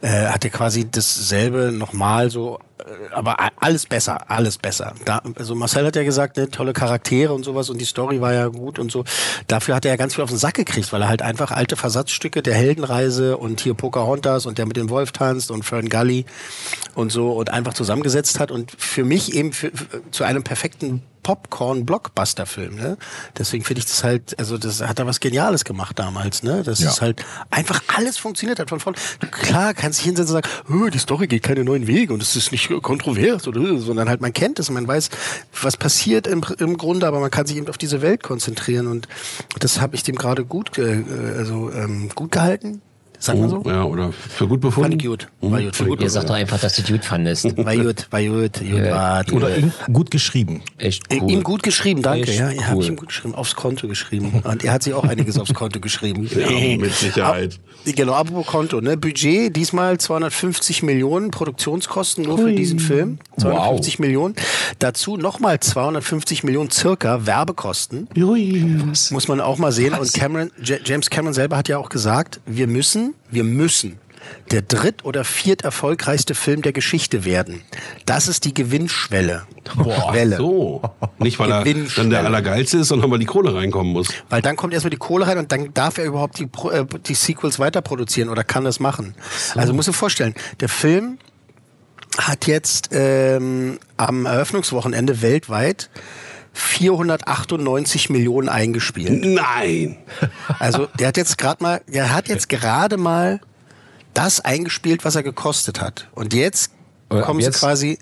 äh, 0.00 0.26
hat 0.26 0.44
er 0.44 0.50
quasi 0.50 0.90
dasselbe 0.90 1.72
nochmal 1.72 2.30
so, 2.30 2.58
äh, 2.78 3.14
aber 3.14 3.36
alles 3.60 3.86
besser, 3.86 4.30
alles 4.30 4.58
besser. 4.58 4.94
Da, 5.04 5.22
also 5.36 5.54
Marcel 5.54 5.86
hat 5.86 5.96
ja 5.96 6.04
gesagt, 6.04 6.36
ne, 6.36 6.50
tolle 6.50 6.72
Charaktere 6.72 7.32
und 7.32 7.44
sowas 7.44 7.70
und 7.70 7.80
die 7.80 7.84
Story 7.84 8.20
war 8.20 8.32
ja 8.32 8.48
gut 8.48 8.78
und 8.78 8.90
so. 8.90 9.04
Dafür 9.46 9.74
hat 9.74 9.84
er 9.84 9.92
ja 9.92 9.96
ganz 9.96 10.14
viel 10.14 10.24
auf 10.24 10.30
den 10.30 10.38
Sack 10.38 10.54
gekriegt, 10.54 10.92
weil 10.92 11.02
er 11.02 11.08
halt 11.08 11.22
einfach 11.22 11.50
alte 11.50 11.76
Versatzstücke 11.76 12.42
der 12.42 12.54
Heldenreise 12.54 13.36
und 13.36 13.60
hier 13.60 13.74
Pocahontas 13.74 14.46
und 14.46 14.58
der 14.58 14.66
mit 14.66 14.76
dem 14.76 14.90
Wolf 14.90 15.12
tanzt 15.12 15.50
und 15.50 15.64
Fern 15.64 15.88
Gully 15.88 16.26
und 16.94 17.12
so 17.12 17.32
und 17.32 17.50
einfach 17.50 17.74
zusammengesetzt 17.74 18.40
hat 18.40 18.50
und 18.50 18.72
für 18.76 19.04
mich 19.04 19.34
eben 19.34 19.52
für, 19.52 19.70
für, 19.70 20.02
zu 20.10 20.24
einem 20.24 20.42
perfekten 20.42 21.02
Popcorn-Blockbuster-Film. 21.26 22.76
Ne? 22.76 22.96
Deswegen 23.36 23.64
finde 23.64 23.80
ich 23.80 23.86
das 23.86 24.04
halt, 24.04 24.38
also 24.38 24.58
das 24.58 24.80
hat 24.80 25.00
er 25.00 25.06
was 25.08 25.18
Geniales 25.18 25.64
gemacht 25.64 25.98
damals. 25.98 26.25
Ne? 26.42 26.62
Das 26.64 26.80
Ja. 26.80 26.90
ist 26.90 27.00
halt 27.00 27.24
einfach 27.50 27.82
alles 27.96 28.18
funktioniert 28.18 28.58
hat 28.58 28.68
von 28.70 28.80
vorne. 28.80 28.98
Du, 29.20 29.26
klar, 29.28 29.74
kannst 29.74 29.98
dich 30.00 30.06
hinsetzen 30.06 30.36
und 30.36 30.42
sagen, 30.42 30.54
"Hö, 30.68 30.90
die 30.90 30.98
Story 30.98 31.26
geht 31.26 31.42
keine 31.42 31.64
neuen 31.64 31.86
Wege 31.86 32.12
und 32.12 32.22
es 32.22 32.36
ist 32.36 32.52
nicht 32.52 32.70
kontrovers 32.82 33.46
oder 33.48 33.60
äh", 33.60 33.78
sondern 33.78 34.08
halt 34.08 34.20
man 34.20 34.32
kennt 34.32 34.58
es, 34.58 34.70
man 34.70 34.86
weiß, 34.86 35.10
was 35.62 35.76
passiert 35.76 36.26
im, 36.26 36.44
im 36.58 36.76
Grunde, 36.76 37.06
aber 37.06 37.20
man 37.20 37.30
kann 37.30 37.46
sich 37.46 37.56
eben 37.56 37.68
auf 37.68 37.78
diese 37.78 38.02
Welt 38.02 38.22
konzentrieren 38.22 38.86
und 38.86 39.08
das 39.58 39.80
habe 39.80 39.94
ich 39.96 40.02
dem 40.02 40.16
gerade 40.16 40.44
gut, 40.44 40.78
äh, 40.78 41.04
also 41.36 41.70
ähm, 41.72 42.10
gut 42.14 42.32
gehalten. 42.32 42.82
Sagt 43.18 43.38
man 43.38 43.48
so? 43.48 43.62
Ja, 43.66 43.84
oder 43.84 44.12
für 44.12 44.46
gut 44.46 44.60
befunden. 44.60 44.90
Fand 44.92 45.02
ich 45.02 45.08
gut. 45.08 45.28
War 45.40 45.62
gut, 45.62 45.76
für 45.76 45.84
gut. 45.86 46.00
Ihr 46.00 46.10
sagt 46.10 46.28
doch 46.28 46.34
einfach, 46.34 46.58
dass 46.60 46.74
du 46.76 46.82
gut 46.82 47.04
fandest. 47.04 47.44
War 47.56 47.76
gut, 47.76 48.06
war 48.10 48.22
gut, 48.22 48.60
gut 48.60 48.82
war. 48.90 49.24
Oder 49.32 49.56
ihm 49.56 49.72
gut 49.92 50.10
geschrieben. 50.10 50.62
Echt 50.78 51.12
Ihm- 51.12 51.22
cool. 51.22 51.30
Ihm 51.30 51.42
gut 51.42 51.62
geschrieben, 51.62 52.02
danke. 52.02 52.28
Echt 52.30 52.38
Ja, 52.38 52.50
ja 52.50 52.64
habe 52.64 52.76
cool. 52.76 52.82
ich 52.82 52.88
ihm 52.90 52.96
gut 52.96 53.08
geschrieben, 53.08 53.34
aufs 53.34 53.54
Konto 53.56 53.88
geschrieben. 53.88 54.42
Und 54.44 54.64
er 54.64 54.72
hat 54.72 54.82
sich 54.82 54.94
auch 54.94 55.04
einiges 55.04 55.38
aufs 55.38 55.54
Konto 55.54 55.80
geschrieben. 55.80 56.28
Ja, 56.36 56.76
mit 56.76 56.92
Sicherheit. 56.92 57.54
Ab, 57.86 57.92
genau, 57.96 58.12
apropos 58.12 58.46
Konto. 58.46 58.80
Ne? 58.80 58.96
Budget 58.96 59.54
diesmal 59.56 59.98
250 59.98 60.82
Millionen 60.82 61.30
Produktionskosten 61.30 62.24
nur 62.24 62.38
für 62.38 62.52
diesen 62.52 62.78
Film. 62.78 63.18
250 63.38 63.98
Millionen. 63.98 64.34
Dazu 64.78 65.16
nochmal 65.16 65.60
250 65.60 66.44
Millionen 66.44 66.70
circa 66.70 67.26
Werbekosten. 67.26 68.08
Muss 68.14 69.28
man 69.28 69.40
auch 69.40 69.58
mal 69.58 69.72
sehen. 69.72 69.94
Und 69.94 70.12
Cameron, 70.12 70.50
James 70.84 71.10
Cameron 71.10 71.34
selber 71.34 71.56
hat 71.56 71.68
ja 71.68 71.78
auch 71.78 71.88
gesagt, 71.88 72.40
wir 72.46 72.66
müssen, 72.66 73.05
wir 73.30 73.44
müssen 73.44 73.98
der 74.50 74.62
dritt- 74.62 75.04
oder 75.04 75.24
viert 75.24 75.62
erfolgreichste 75.62 76.34
Film 76.34 76.62
der 76.62 76.72
Geschichte 76.72 77.24
werden. 77.24 77.62
Das 78.06 78.28
ist 78.28 78.44
die 78.44 78.54
Gewinnschwelle. 78.54 79.46
Boah, 79.76 80.12
Welle. 80.12 80.36
so. 80.36 80.82
Nicht, 81.18 81.38
weil 81.38 81.50
er 81.50 81.64
dann 81.64 82.10
der 82.10 82.24
Allergeilste 82.24 82.78
ist, 82.78 82.88
sondern 82.88 83.10
weil 83.10 83.18
die 83.18 83.26
Kohle 83.26 83.54
reinkommen 83.54 83.92
muss. 83.92 84.08
Weil 84.28 84.42
dann 84.42 84.56
kommt 84.56 84.72
erstmal 84.72 84.90
die 84.90 84.96
Kohle 84.96 85.26
rein 85.26 85.38
und 85.38 85.52
dann 85.52 85.72
darf 85.74 85.98
er 85.98 86.04
überhaupt 86.04 86.38
die, 86.38 86.48
äh, 86.70 86.84
die 87.06 87.14
Sequels 87.14 87.58
weiter 87.58 87.82
produzieren 87.82 88.28
oder 88.28 88.44
kann 88.44 88.64
das 88.64 88.80
machen. 88.80 89.14
Also 89.54 89.72
muss 89.72 89.86
dir 89.86 89.92
vorstellen, 89.92 90.34
der 90.60 90.68
Film 90.68 91.18
hat 92.18 92.46
jetzt 92.46 92.90
ähm, 92.92 93.78
am 93.96 94.26
Eröffnungswochenende 94.26 95.22
weltweit 95.22 95.90
498 96.56 98.10
Millionen 98.10 98.48
eingespielt. 98.48 99.24
Nein! 99.24 99.98
Also 100.58 100.88
der 100.98 101.08
hat 101.08 101.16
jetzt 101.16 101.38
gerade 101.38 101.62
mal, 101.62 101.82
der 101.86 102.14
hat 102.14 102.28
jetzt 102.28 102.48
gerade 102.48 102.96
mal 102.96 103.40
das 104.14 104.40
eingespielt, 104.40 105.04
was 105.04 105.14
er 105.14 105.22
gekostet 105.22 105.80
hat. 105.80 106.08
Und 106.14 106.32
jetzt 106.32 106.70
kommen 107.08 107.40
sie 107.40 107.46
jetzt- 107.46 107.60
quasi 107.60 107.98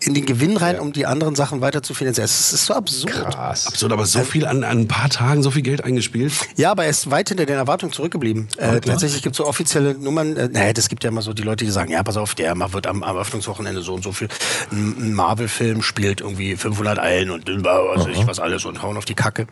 in 0.00 0.14
den 0.14 0.26
Gewinn 0.26 0.56
rein, 0.56 0.78
um 0.80 0.92
die 0.92 1.06
anderen 1.06 1.34
Sachen 1.34 1.60
weiter 1.60 1.82
zu 1.82 1.94
finanzieren. 1.94 2.24
Es 2.24 2.52
ist 2.52 2.66
so 2.66 2.74
absurd. 2.74 3.12
Krass. 3.12 3.66
Absurd, 3.66 3.92
aber 3.92 4.06
so 4.06 4.22
viel 4.24 4.46
an, 4.46 4.64
an 4.64 4.80
ein 4.80 4.88
paar 4.88 5.08
Tagen, 5.10 5.42
so 5.42 5.50
viel 5.50 5.62
Geld 5.62 5.84
eingespielt. 5.84 6.32
Ja, 6.56 6.70
aber 6.72 6.84
er 6.84 6.90
ist 6.90 7.10
weit 7.10 7.28
hinter 7.28 7.46
den 7.46 7.56
Erwartungen 7.56 7.92
zurückgeblieben. 7.92 8.48
Äh, 8.56 8.80
tatsächlich 8.80 9.22
gibt 9.22 9.34
es 9.34 9.38
so 9.38 9.46
offizielle 9.46 9.94
Nummern. 9.94 10.36
Äh, 10.36 10.48
naja, 10.48 10.72
das 10.72 10.88
gibt 10.88 11.04
ja 11.04 11.10
immer 11.10 11.22
so 11.22 11.32
die 11.32 11.42
Leute, 11.42 11.64
die 11.64 11.70
sagen, 11.70 11.90
ja, 11.92 12.02
pass 12.02 12.16
auf, 12.16 12.34
der 12.34 12.56
wird 12.72 12.86
am, 12.86 13.02
am 13.02 13.16
Eröffnungswochenende 13.16 13.82
so 13.82 13.94
und 13.94 14.02
so 14.02 14.12
viel. 14.12 14.28
Ein, 14.72 14.96
ein 14.98 15.12
Marvel-Film 15.14 15.82
spielt 15.82 16.20
irgendwie 16.20 16.56
500 16.56 16.98
Eilen 16.98 17.30
und 17.30 17.48
äh, 17.48 17.62
was 17.64 18.06
weiß 18.06 18.16
ich 18.16 18.26
was 18.26 18.40
alles 18.40 18.64
und 18.64 18.82
hauen 18.82 18.96
auf 18.96 19.04
die 19.04 19.14
Kacke. 19.14 19.46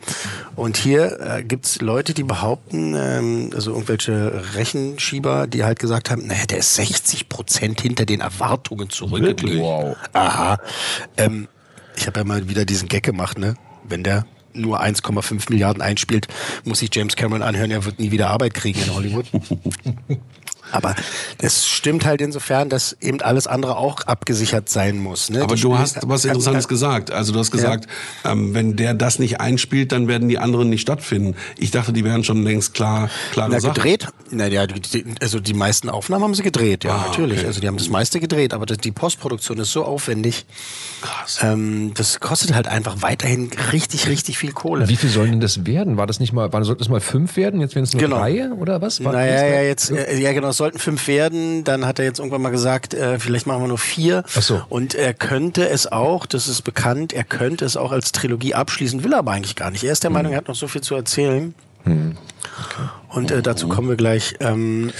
Und 0.55 0.77
hier 0.77 1.19
äh, 1.21 1.43
gibt's 1.43 1.81
Leute, 1.81 2.13
die 2.13 2.23
behaupten, 2.23 2.93
ähm, 2.97 3.51
also 3.53 3.71
irgendwelche 3.71 4.43
Rechenschieber, 4.55 5.47
die 5.47 5.63
halt 5.63 5.79
gesagt 5.79 6.09
haben, 6.09 6.27
naja, 6.27 6.45
der 6.45 6.59
ist 6.59 6.75
60 6.75 7.29
Prozent 7.29 7.81
hinter 7.81 8.05
den 8.05 8.21
Erwartungen 8.21 8.89
zurückgeblieben. 8.97 9.61
Wow. 9.61 9.95
Aha. 10.13 10.57
Ähm, 11.17 11.47
ich 11.95 12.07
habe 12.07 12.19
ja 12.19 12.25
mal 12.25 12.49
wieder 12.49 12.65
diesen 12.65 12.87
Gag 12.87 13.03
gemacht, 13.03 13.37
ne? 13.37 13.55
Wenn 13.83 14.03
der 14.03 14.25
nur 14.53 14.81
1,5 14.81 15.49
Milliarden 15.49 15.81
einspielt, 15.81 16.27
muss 16.63 16.79
sich 16.79 16.89
James 16.93 17.15
Cameron 17.15 17.43
anhören, 17.43 17.71
er 17.71 17.85
wird 17.85 17.99
nie 17.99 18.11
wieder 18.11 18.29
Arbeit 18.29 18.53
kriegen 18.53 18.81
in 18.81 18.93
Hollywood. 18.93 19.25
Aber 20.71 20.95
das 21.37 21.65
stimmt 21.65 22.03
halt 22.05 22.19
insofern, 22.19 22.67
dass 22.69 22.95
eben 22.99 23.21
alles 23.21 23.47
andere 23.47 23.77
auch 23.77 24.01
abgesichert 24.01 24.67
sein 24.67 24.99
muss. 24.99 25.29
Ne? 25.29 25.41
Aber 25.43 25.55
Die 25.55 25.61
du 25.61 25.69
Spiele- 25.69 25.79
hast 25.79 25.99
was 26.09 26.25
Interessantes 26.25 26.67
gesagt. 26.67 27.09
Also 27.11 27.31
du 27.31 27.39
hast 27.39 27.51
gesagt, 27.51 27.87
ähm, 28.25 28.53
wenn 28.53 28.75
der 28.75 28.93
das 28.93 29.17
nicht 29.17 29.39
einspielt, 29.39 29.93
dann 29.93 30.07
werden 30.09 30.27
die 30.27 30.39
anderen 30.39 30.69
nicht 30.69 30.81
stattfinden. 30.81 31.35
Ich 31.57 31.71
dachte, 31.71 31.93
die 31.93 32.03
wären 32.03 32.25
schon 32.25 32.43
längst 32.43 32.73
klar, 32.73 33.09
klare 33.31 33.51
Na, 33.51 33.59
gedreht? 33.59 34.07
Na 34.29 34.47
ja, 34.47 34.67
die, 34.67 35.05
also 35.21 35.39
die 35.39 35.53
meisten 35.53 35.89
Aufnahmen 35.89 36.23
haben 36.25 36.35
sie 36.35 36.43
gedreht, 36.43 36.83
ja, 36.83 36.91
Ah, 36.95 37.05
natürlich. 37.07 37.39
okay. 37.39 37.47
Also 37.47 37.61
die 37.61 37.67
haben 37.67 37.77
das 37.77 37.87
meiste 37.89 38.19
gedreht, 38.19 38.53
aber 38.53 38.65
das, 38.65 38.77
die 38.79 38.91
Postproduktion 38.91 39.57
ist 39.59 39.71
so 39.71 39.85
aufwendig. 39.85 40.45
Krass. 41.01 41.39
Ähm, 41.43 41.93
das 41.93 42.19
kostet 42.19 42.53
halt 42.53 42.67
einfach 42.67 43.01
weiterhin 43.01 43.49
richtig, 43.71 44.07
richtig 44.09 44.37
viel 44.37 44.51
Kohle. 44.51 44.89
Wie 44.89 44.97
viel 44.97 45.09
sollen 45.09 45.31
denn 45.31 45.39
das 45.39 45.65
werden? 45.65 45.95
War 45.95 46.07
das 46.07 46.19
nicht 46.19 46.33
mal, 46.33 46.51
war, 46.51 46.63
sollten 46.65 46.81
es 46.81 46.89
mal 46.89 46.99
fünf 46.99 47.37
werden? 47.37 47.61
Jetzt 47.61 47.75
werden 47.75 47.85
es 47.85 47.93
nur 47.93 48.01
Genau. 48.01 48.17
drei 48.17 48.49
oder 48.51 48.81
was? 48.81 49.01
War, 49.03 49.13
Naja, 49.13 49.45
ja, 49.45 49.61
jetzt, 49.61 49.91
ja 49.91 50.33
genau, 50.33 50.46
es 50.49 50.57
sollten 50.57 50.79
fünf 50.79 51.07
werden. 51.07 51.63
Dann 51.63 51.85
hat 51.85 51.99
er 51.99 52.05
jetzt 52.05 52.19
irgendwann 52.19 52.41
mal 52.41 52.49
gesagt, 52.49 52.93
äh, 52.93 53.19
vielleicht 53.19 53.47
machen 53.47 53.61
wir 53.61 53.67
nur 53.67 53.77
vier. 53.77 54.23
Ach 54.35 54.41
so. 54.41 54.61
Und 54.69 54.95
er 54.95 55.13
könnte 55.13 55.67
es 55.69 55.91
auch, 55.91 56.25
das 56.25 56.47
ist 56.47 56.61
bekannt, 56.63 57.13
er 57.13 57.23
könnte 57.23 57.65
es 57.65 57.77
auch 57.77 57.91
als 57.91 58.11
Trilogie 58.11 58.53
abschließen, 58.53 59.03
will 59.03 59.13
er 59.13 59.19
aber 59.19 59.31
eigentlich 59.31 59.55
gar 59.55 59.71
nicht. 59.71 59.83
Er 59.83 59.91
ist 59.91 60.03
der 60.03 60.11
Meinung, 60.11 60.31
er 60.31 60.39
hat 60.39 60.47
noch 60.47 60.55
so 60.55 60.67
viel 60.67 60.81
zu 60.81 60.95
erzählen. 60.95 61.53
Und 63.09 63.31
äh, 63.31 63.41
dazu 63.41 63.67
kommen 63.69 63.89
wir 63.89 63.95
gleich. 63.95 64.35
Ähm, 64.39 64.91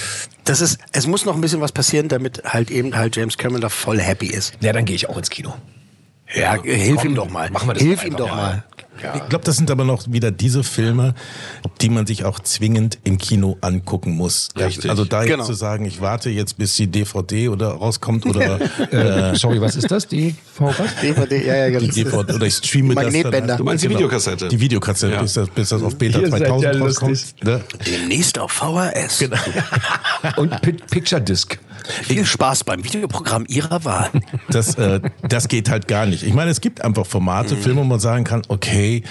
das 0.45 0.61
ist, 0.61 0.79
es 0.91 1.07
muss 1.07 1.25
noch 1.25 1.35
ein 1.35 1.41
bisschen 1.41 1.61
was 1.61 1.71
passieren, 1.71 2.07
damit 2.07 2.43
halt 2.45 2.71
eben 2.71 2.95
halt 2.95 3.15
James 3.15 3.37
Cameron 3.37 3.61
da 3.61 3.69
voll 3.69 3.99
happy 3.99 4.27
ist. 4.27 4.53
Ja, 4.61 4.71
dann 4.73 4.85
gehe 4.85 4.95
ich 4.95 5.09
auch 5.09 5.17
ins 5.17 5.29
Kino. 5.29 5.53
Ja, 6.33 6.55
äh, 6.63 6.75
hilf 6.75 6.97
komm, 6.97 7.09
ihm 7.09 7.15
doch 7.15 7.29
mal. 7.29 7.49
machen 7.51 7.67
wir 7.67 7.73
das 7.73 7.83
hilf 7.83 8.03
ihm 8.05 8.15
doch 8.15 8.29
mal. 8.29 8.35
mal. 8.35 8.63
Ich 8.97 9.29
glaube, 9.29 9.45
das 9.45 9.57
sind 9.57 9.69
aber 9.71 9.83
noch 9.83 10.03
wieder 10.11 10.31
diese 10.31 10.63
Filme, 10.63 11.13
die 11.81 11.89
man 11.89 12.05
sich 12.07 12.25
auch 12.25 12.39
zwingend 12.39 12.97
im 13.03 13.17
Kino 13.17 13.57
angucken 13.61 14.11
muss. 14.15 14.49
Richtig. 14.57 14.89
Also 14.89 15.05
da 15.05 15.21
jetzt 15.23 15.31
Genau. 15.31 15.43
zu 15.45 15.53
sagen, 15.53 15.85
ich 15.85 16.01
warte 16.01 16.29
jetzt, 16.29 16.57
bis 16.57 16.75
die 16.75 16.87
DVD 16.87 17.49
oder 17.49 17.69
rauskommt 17.69 18.25
oder 18.25 18.59
Äh, 18.91 19.35
sorry, 19.35 19.59
was 19.61 19.75
ist 19.75 19.91
das? 19.91 20.07
Die 20.07 20.35
was? 20.59 20.75
DVD, 21.01 21.45
ja, 21.45 21.55
ja, 21.55 21.67
die 21.79 21.85
ganz 21.85 21.95
DVD 21.95 22.33
oder 22.35 22.45
ich 22.45 22.55
streame 22.55 22.93
Magnetbänder. 22.93 23.31
das 23.39 23.47
dann. 23.47 23.57
Du 23.57 23.63
meinst 23.63 23.83
die 23.83 23.87
Genau. 23.87 23.99
Videokassette? 23.99 24.47
Die 24.47 24.59
Videokassette, 24.59 25.13
Ja. 25.13 25.21
bis, 25.21 25.33
das, 25.33 25.49
bis 25.49 25.69
das 25.69 25.83
auf 25.83 25.95
Beta 25.97 26.19
seid 26.21 26.29
2000 26.47 26.75
ja 26.75 26.81
rauskommt. 26.81 27.35
Ne? 27.43 27.61
Demnächst 27.85 28.39
auf 28.39 28.51
VHS. 28.51 29.19
Genau. 29.19 29.37
Und 30.37 30.61
Pi- 30.61 30.73
Picture 30.89 31.21
Disc. 31.21 31.57
Viel 32.03 32.25
Spaß 32.25 32.63
beim 32.63 32.83
Videoprogramm 32.83 33.45
Ihrer 33.47 33.83
Wahl. 33.85 34.09
Das, 34.49 34.75
äh, 34.75 34.99
das 35.27 35.47
geht 35.47 35.69
halt 35.69 35.87
gar 35.87 36.05
nicht. 36.05 36.23
Ich 36.23 36.33
meine, 36.33 36.51
es 36.51 36.61
gibt 36.61 36.81
einfach 36.83 37.05
Formate, 37.05 37.55
Mhm. 37.55 37.59
Filme, 37.61 37.81
wo 37.81 37.85
man 37.85 37.99
sagen 37.99 38.23
kann, 38.23 38.41
okay, 38.47 39.03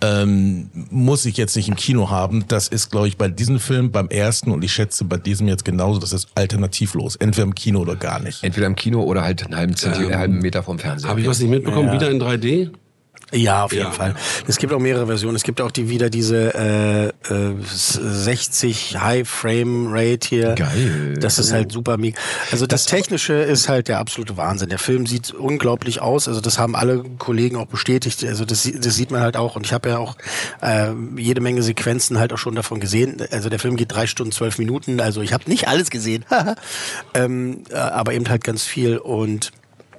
ähm, 0.00 0.70
muss 0.90 1.24
ich 1.26 1.36
jetzt 1.36 1.56
nicht 1.56 1.68
im 1.68 1.76
Kino 1.76 2.10
haben. 2.10 2.44
Das 2.48 2.68
ist, 2.68 2.90
glaube 2.90 3.08
ich, 3.08 3.16
bei 3.16 3.28
diesem 3.28 3.58
Film, 3.58 3.90
beim 3.90 4.08
ersten 4.08 4.50
und 4.50 4.62
ich 4.64 4.72
schätze 4.72 5.04
bei 5.04 5.16
diesem 5.16 5.48
jetzt 5.48 5.64
genauso, 5.64 5.98
das 6.00 6.12
ist 6.12 6.28
alternativlos. 6.34 7.16
Entweder 7.16 7.44
im 7.44 7.54
Kino 7.54 7.80
oder 7.80 7.96
gar 7.96 8.20
nicht. 8.20 8.42
Entweder 8.44 8.66
im 8.66 8.76
Kino 8.76 9.02
oder 9.02 9.22
halt 9.22 9.44
einen 9.44 9.56
halben, 9.56 9.76
Zentimeter, 9.76 10.10
einen 10.12 10.18
halben 10.20 10.38
Meter 10.38 10.62
vom 10.62 10.78
Fernseher. 10.78 11.10
Habe 11.10 11.20
ich 11.20 11.26
was 11.26 11.38
nicht 11.40 11.50
mitbekommen? 11.50 11.88
Ja. 11.88 11.94
Wieder 11.94 12.10
in 12.10 12.20
3D? 12.20 12.70
Ja, 13.34 13.64
auf 13.64 13.72
jeden 13.72 13.84
Ja. 13.86 13.90
Fall. 13.90 14.14
Es 14.46 14.58
gibt 14.58 14.72
auch 14.72 14.78
mehrere 14.78 15.06
Versionen. 15.06 15.36
Es 15.36 15.42
gibt 15.42 15.60
auch 15.60 15.70
die 15.70 15.88
wieder 15.88 16.08
diese 16.10 16.54
äh, 16.54 17.06
äh, 17.34 17.54
60 17.60 18.98
High 19.00 19.28
Frame 19.28 19.88
Rate 19.90 20.28
hier. 20.28 20.54
Geil. 20.54 21.16
Das 21.20 21.38
ist 21.38 21.52
halt 21.52 21.72
super 21.72 21.96
mega. 21.96 22.18
Also 22.52 22.66
das 22.66 22.86
Technische 22.86 23.34
ist 23.34 23.68
halt 23.68 23.88
der 23.88 23.98
absolute 23.98 24.36
Wahnsinn. 24.36 24.68
Der 24.68 24.78
Film 24.78 25.06
sieht 25.06 25.32
unglaublich 25.32 26.00
aus. 26.00 26.28
Also 26.28 26.40
das 26.40 26.58
haben 26.58 26.76
alle 26.76 27.02
Kollegen 27.18 27.56
auch 27.56 27.66
bestätigt. 27.66 28.24
Also 28.24 28.44
das, 28.44 28.70
das 28.72 28.94
sieht 28.94 29.10
man 29.10 29.20
halt 29.20 29.36
auch. 29.36 29.56
Und 29.56 29.66
ich 29.66 29.72
habe 29.72 29.88
ja 29.88 29.98
auch 29.98 30.16
äh, 30.62 30.92
jede 31.16 31.40
Menge 31.40 31.62
Sequenzen 31.62 32.18
halt 32.18 32.32
auch 32.32 32.38
schon 32.38 32.54
davon 32.54 32.80
gesehen. 32.80 33.22
Also 33.30 33.48
der 33.48 33.58
Film 33.58 33.76
geht 33.76 33.92
drei 33.92 34.06
Stunden 34.06 34.32
zwölf 34.32 34.58
Minuten. 34.58 35.00
Also 35.00 35.20
ich 35.22 35.32
habe 35.32 35.44
nicht 35.48 35.68
alles 35.68 35.90
gesehen, 35.90 36.24
ähm, 37.14 37.62
äh, 37.70 37.74
aber 37.76 38.12
eben 38.12 38.28
halt 38.28 38.44
ganz 38.44 38.64
viel 38.64 38.98
und 38.98 39.50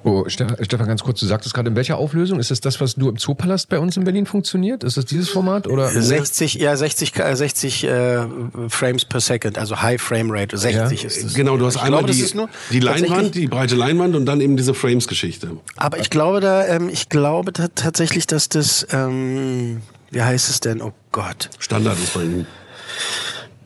Oh, 0.08 0.24
Ste- 0.28 0.46
Stefan, 0.60 0.86
ganz 0.86 1.02
kurz, 1.02 1.18
du 1.18 1.26
sagtest 1.26 1.52
gerade, 1.52 1.68
in 1.68 1.74
welcher 1.74 1.98
Auflösung? 1.98 2.38
Ist 2.38 2.52
das 2.52 2.60
das, 2.60 2.80
was 2.80 2.96
nur 2.96 3.08
im 3.10 3.16
Zoopalast 3.18 3.68
bei 3.68 3.80
uns 3.80 3.96
in 3.96 4.04
Berlin 4.04 4.24
funktioniert? 4.24 4.84
Ist 4.84 4.96
das 4.96 5.04
dieses 5.04 5.28
Format? 5.28 5.66
Oder? 5.66 5.88
60, 5.90 6.54
ja, 6.54 6.76
60, 6.76 7.18
äh, 7.18 7.34
60 7.34 7.82
äh, 7.84 8.26
Frames 8.68 9.04
per 9.04 9.18
Second, 9.20 9.58
also 9.58 9.82
High 9.82 10.00
Frame 10.00 10.30
Rate, 10.30 10.56
60 10.56 11.04
ist 11.04 11.24
es. 11.24 11.34
Genau, 11.34 11.56
du 11.56 11.66
hast 11.66 11.74
Ich 11.74 11.82
einmal 11.82 12.04
glaube, 12.04 12.16
das 12.16 12.30
die, 12.30 12.46
die 12.74 12.78
Leinwand, 12.78 13.34
die 13.34 13.48
breite 13.48 13.74
Leinwand 13.74 14.14
und 14.14 14.26
dann 14.26 14.40
eben 14.40 14.56
diese 14.56 14.74
Frames-Geschichte. 14.74 15.56
Aber 15.76 15.98
ich 15.98 16.08
glaube 16.08 16.38
da, 16.40 16.64
ähm, 16.68 16.88
ich 16.88 17.08
glaube 17.08 17.52
ta- 17.52 17.66
tatsächlich, 17.74 18.28
dass 18.28 18.48
das, 18.48 18.86
ähm, 18.92 19.82
wie 20.12 20.22
heißt 20.22 20.48
es 20.50 20.60
denn? 20.60 20.82
Oh 20.82 20.92
Gott. 21.10 21.50
Standard 21.58 21.98
ist 21.98 22.14
bei 22.14 22.22
Ihnen. 22.22 22.46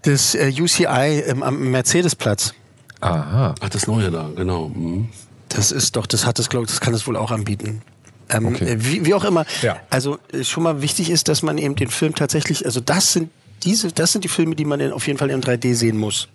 Das 0.03 0.35
äh, 0.35 0.50
UCI 0.59 1.22
ähm, 1.26 1.42
am 1.42 1.70
Mercedesplatz. 1.70 2.55
Aha. 3.03 3.55
Ach, 3.61 3.68
das 3.68 3.87
Neue 3.87 4.11
da, 4.11 4.31
genau. 4.35 4.68
Mhm. 4.70 5.11
Das 5.50 5.70
ist 5.72 5.96
doch, 5.96 6.06
das 6.06 6.26
hat 6.26 6.38
es, 6.38 6.48
glaube 6.48 6.64
ich, 6.64 6.70
das 6.70 6.80
kann 6.80 6.94
es 6.94 7.06
wohl 7.06 7.16
auch 7.16 7.30
anbieten. 7.30 7.82
Ähm, 8.28 8.46
Okay. 8.46 8.64
äh, 8.64 8.76
wie, 8.84 9.04
wie 9.04 9.14
auch 9.14 9.24
immer. 9.24 9.44
Ja. 9.62 9.76
Also 9.90 10.18
äh, 10.32 10.44
schon 10.44 10.62
mal 10.62 10.82
wichtig 10.82 11.10
ist, 11.10 11.28
dass 11.28 11.42
man 11.42 11.58
eben 11.58 11.74
den 11.76 11.90
Film 11.90 12.14
tatsächlich, 12.14 12.64
also 12.64 12.80
das 12.80 13.12
sind 13.12 13.30
diese, 13.64 13.92
das 13.92 14.12
sind 14.12 14.24
die 14.24 14.28
Filme, 14.28 14.54
die 14.54 14.64
man 14.64 14.80
in, 14.80 14.92
auf 14.92 15.06
jeden 15.06 15.18
Fall 15.18 15.30
in 15.30 15.42
3D 15.42 15.74
sehen 15.74 15.98
muss. 15.98 16.28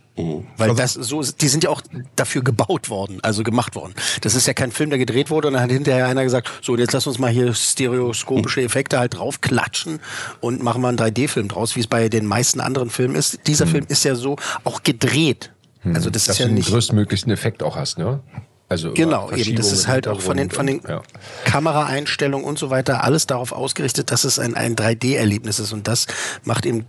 Weil 0.58 0.73
das 0.75 0.93
so, 0.93 1.21
die 1.23 1.47
sind 1.49 1.65
ja 1.65 1.69
auch 1.69 1.82
dafür 2.15 2.41
gebaut 2.41 2.89
worden, 2.89 3.19
also 3.21 3.43
gemacht 3.43 3.75
worden. 3.75 3.93
Das 4.21 4.34
ist 4.34 4.47
ja 4.47 4.54
kein 4.54 4.71
Film, 4.71 4.89
der 4.89 4.97
gedreht 4.97 5.30
wurde 5.30 5.49
und 5.49 5.56
dann 5.56 5.63
hat 5.63 5.71
hinterher 5.71 6.08
einer 6.08 6.23
gesagt, 6.23 6.49
so 6.62 6.78
jetzt 6.78 6.93
lass 6.93 7.06
uns 7.06 7.19
mal 7.19 7.30
hier 7.30 7.54
stereoskopische 7.54 8.62
Effekte 8.62 8.97
halt 8.97 9.15
draufklatschen 9.17 9.99
und 10.39 10.63
machen 10.63 10.82
mal 10.82 10.89
einen 10.89 10.97
3D-Film 10.97 11.49
draus, 11.49 11.75
wie 11.75 11.82
es 11.82 11.88
bei 11.88 12.08
den 12.08 12.25
meisten 12.28 12.62
anderen 12.62 12.89
Filmen 12.89 13.15
ist. 13.15 13.39
Dieser 13.47 13.67
Film 13.67 13.86
ist 13.89 14.06
ja 14.06 14.15
so 14.15 14.38
auch 14.63 14.84
gedreht. 14.84 15.51
Also 15.84 16.10
das 16.10 16.25
Dass 16.25 16.36
ist 16.36 16.39
ja 16.39 16.45
du 16.45 16.51
den 16.51 16.56
nicht 16.56 16.69
größtmöglichen 16.69 17.30
Effekt 17.32 17.62
auch 17.62 17.75
hast, 17.75 17.97
ne? 17.97 18.21
Also 18.67 18.93
Genau, 18.93 19.32
eben. 19.32 19.56
Das 19.56 19.71
ist 19.71 19.88
halt 19.88 20.08
auch 20.08 20.19
von 20.21 20.38
den, 20.38 20.49
von 20.49 20.65
den 20.65 20.80
und- 20.80 21.04
Kameraeinstellungen 21.45 22.45
und 22.45 22.58
so 22.58 22.71
weiter 22.71 23.04
alles 23.04 23.28
darauf 23.28 23.51
ausgerichtet, 23.51 24.10
dass 24.12 24.23
es 24.23 24.39
ein, 24.39 24.56
ein 24.56 24.75
3D-Erlebnis 24.75 25.60
ist. 25.60 25.71
Und 25.71 25.88
das 25.88 26.08
macht 26.43 26.65
eben 26.65 26.86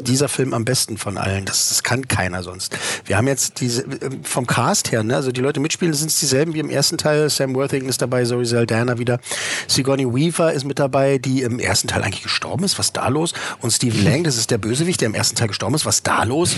dieser 0.00 0.28
Film 0.28 0.54
am 0.54 0.64
besten 0.64 0.98
von 0.98 1.18
allen. 1.18 1.44
Das, 1.44 1.70
das 1.70 1.82
kann 1.82 2.06
keiner 2.06 2.44
sonst. 2.44 2.78
Wir 3.04 3.16
haben 3.16 3.26
jetzt 3.26 3.60
diese, 3.60 3.82
ähm, 3.82 4.22
vom 4.22 4.46
Cast 4.46 4.92
her, 4.92 5.02
ne, 5.02 5.16
also 5.16 5.32
die 5.32 5.40
Leute 5.40 5.58
mitspielen, 5.58 5.92
sind 5.92 6.08
es 6.10 6.20
dieselben 6.20 6.54
wie 6.54 6.60
im 6.60 6.70
ersten 6.70 6.98
Teil. 6.98 7.28
Sam 7.30 7.54
Worthington 7.56 7.88
ist 7.88 8.00
dabei, 8.00 8.24
Zoe 8.24 8.44
Saldana 8.46 8.98
wieder. 8.98 9.18
Sigourney 9.66 10.06
Weaver 10.06 10.52
ist 10.52 10.64
mit 10.64 10.78
dabei, 10.78 11.18
die 11.18 11.42
im 11.42 11.58
ersten 11.58 11.88
Teil 11.88 12.02
eigentlich 12.04 12.22
gestorben 12.22 12.62
ist. 12.62 12.78
Was 12.78 12.92
da 12.92 13.08
los? 13.08 13.34
Und 13.60 13.72
Stephen 13.72 14.04
Lang, 14.04 14.22
das 14.22 14.36
ist 14.36 14.52
der 14.52 14.58
Bösewicht, 14.58 15.00
der 15.00 15.06
im 15.06 15.14
ersten 15.14 15.34
Teil 15.34 15.48
gestorben 15.48 15.74
ist. 15.74 15.84
Was 15.84 16.04
da 16.04 16.22
los? 16.22 16.54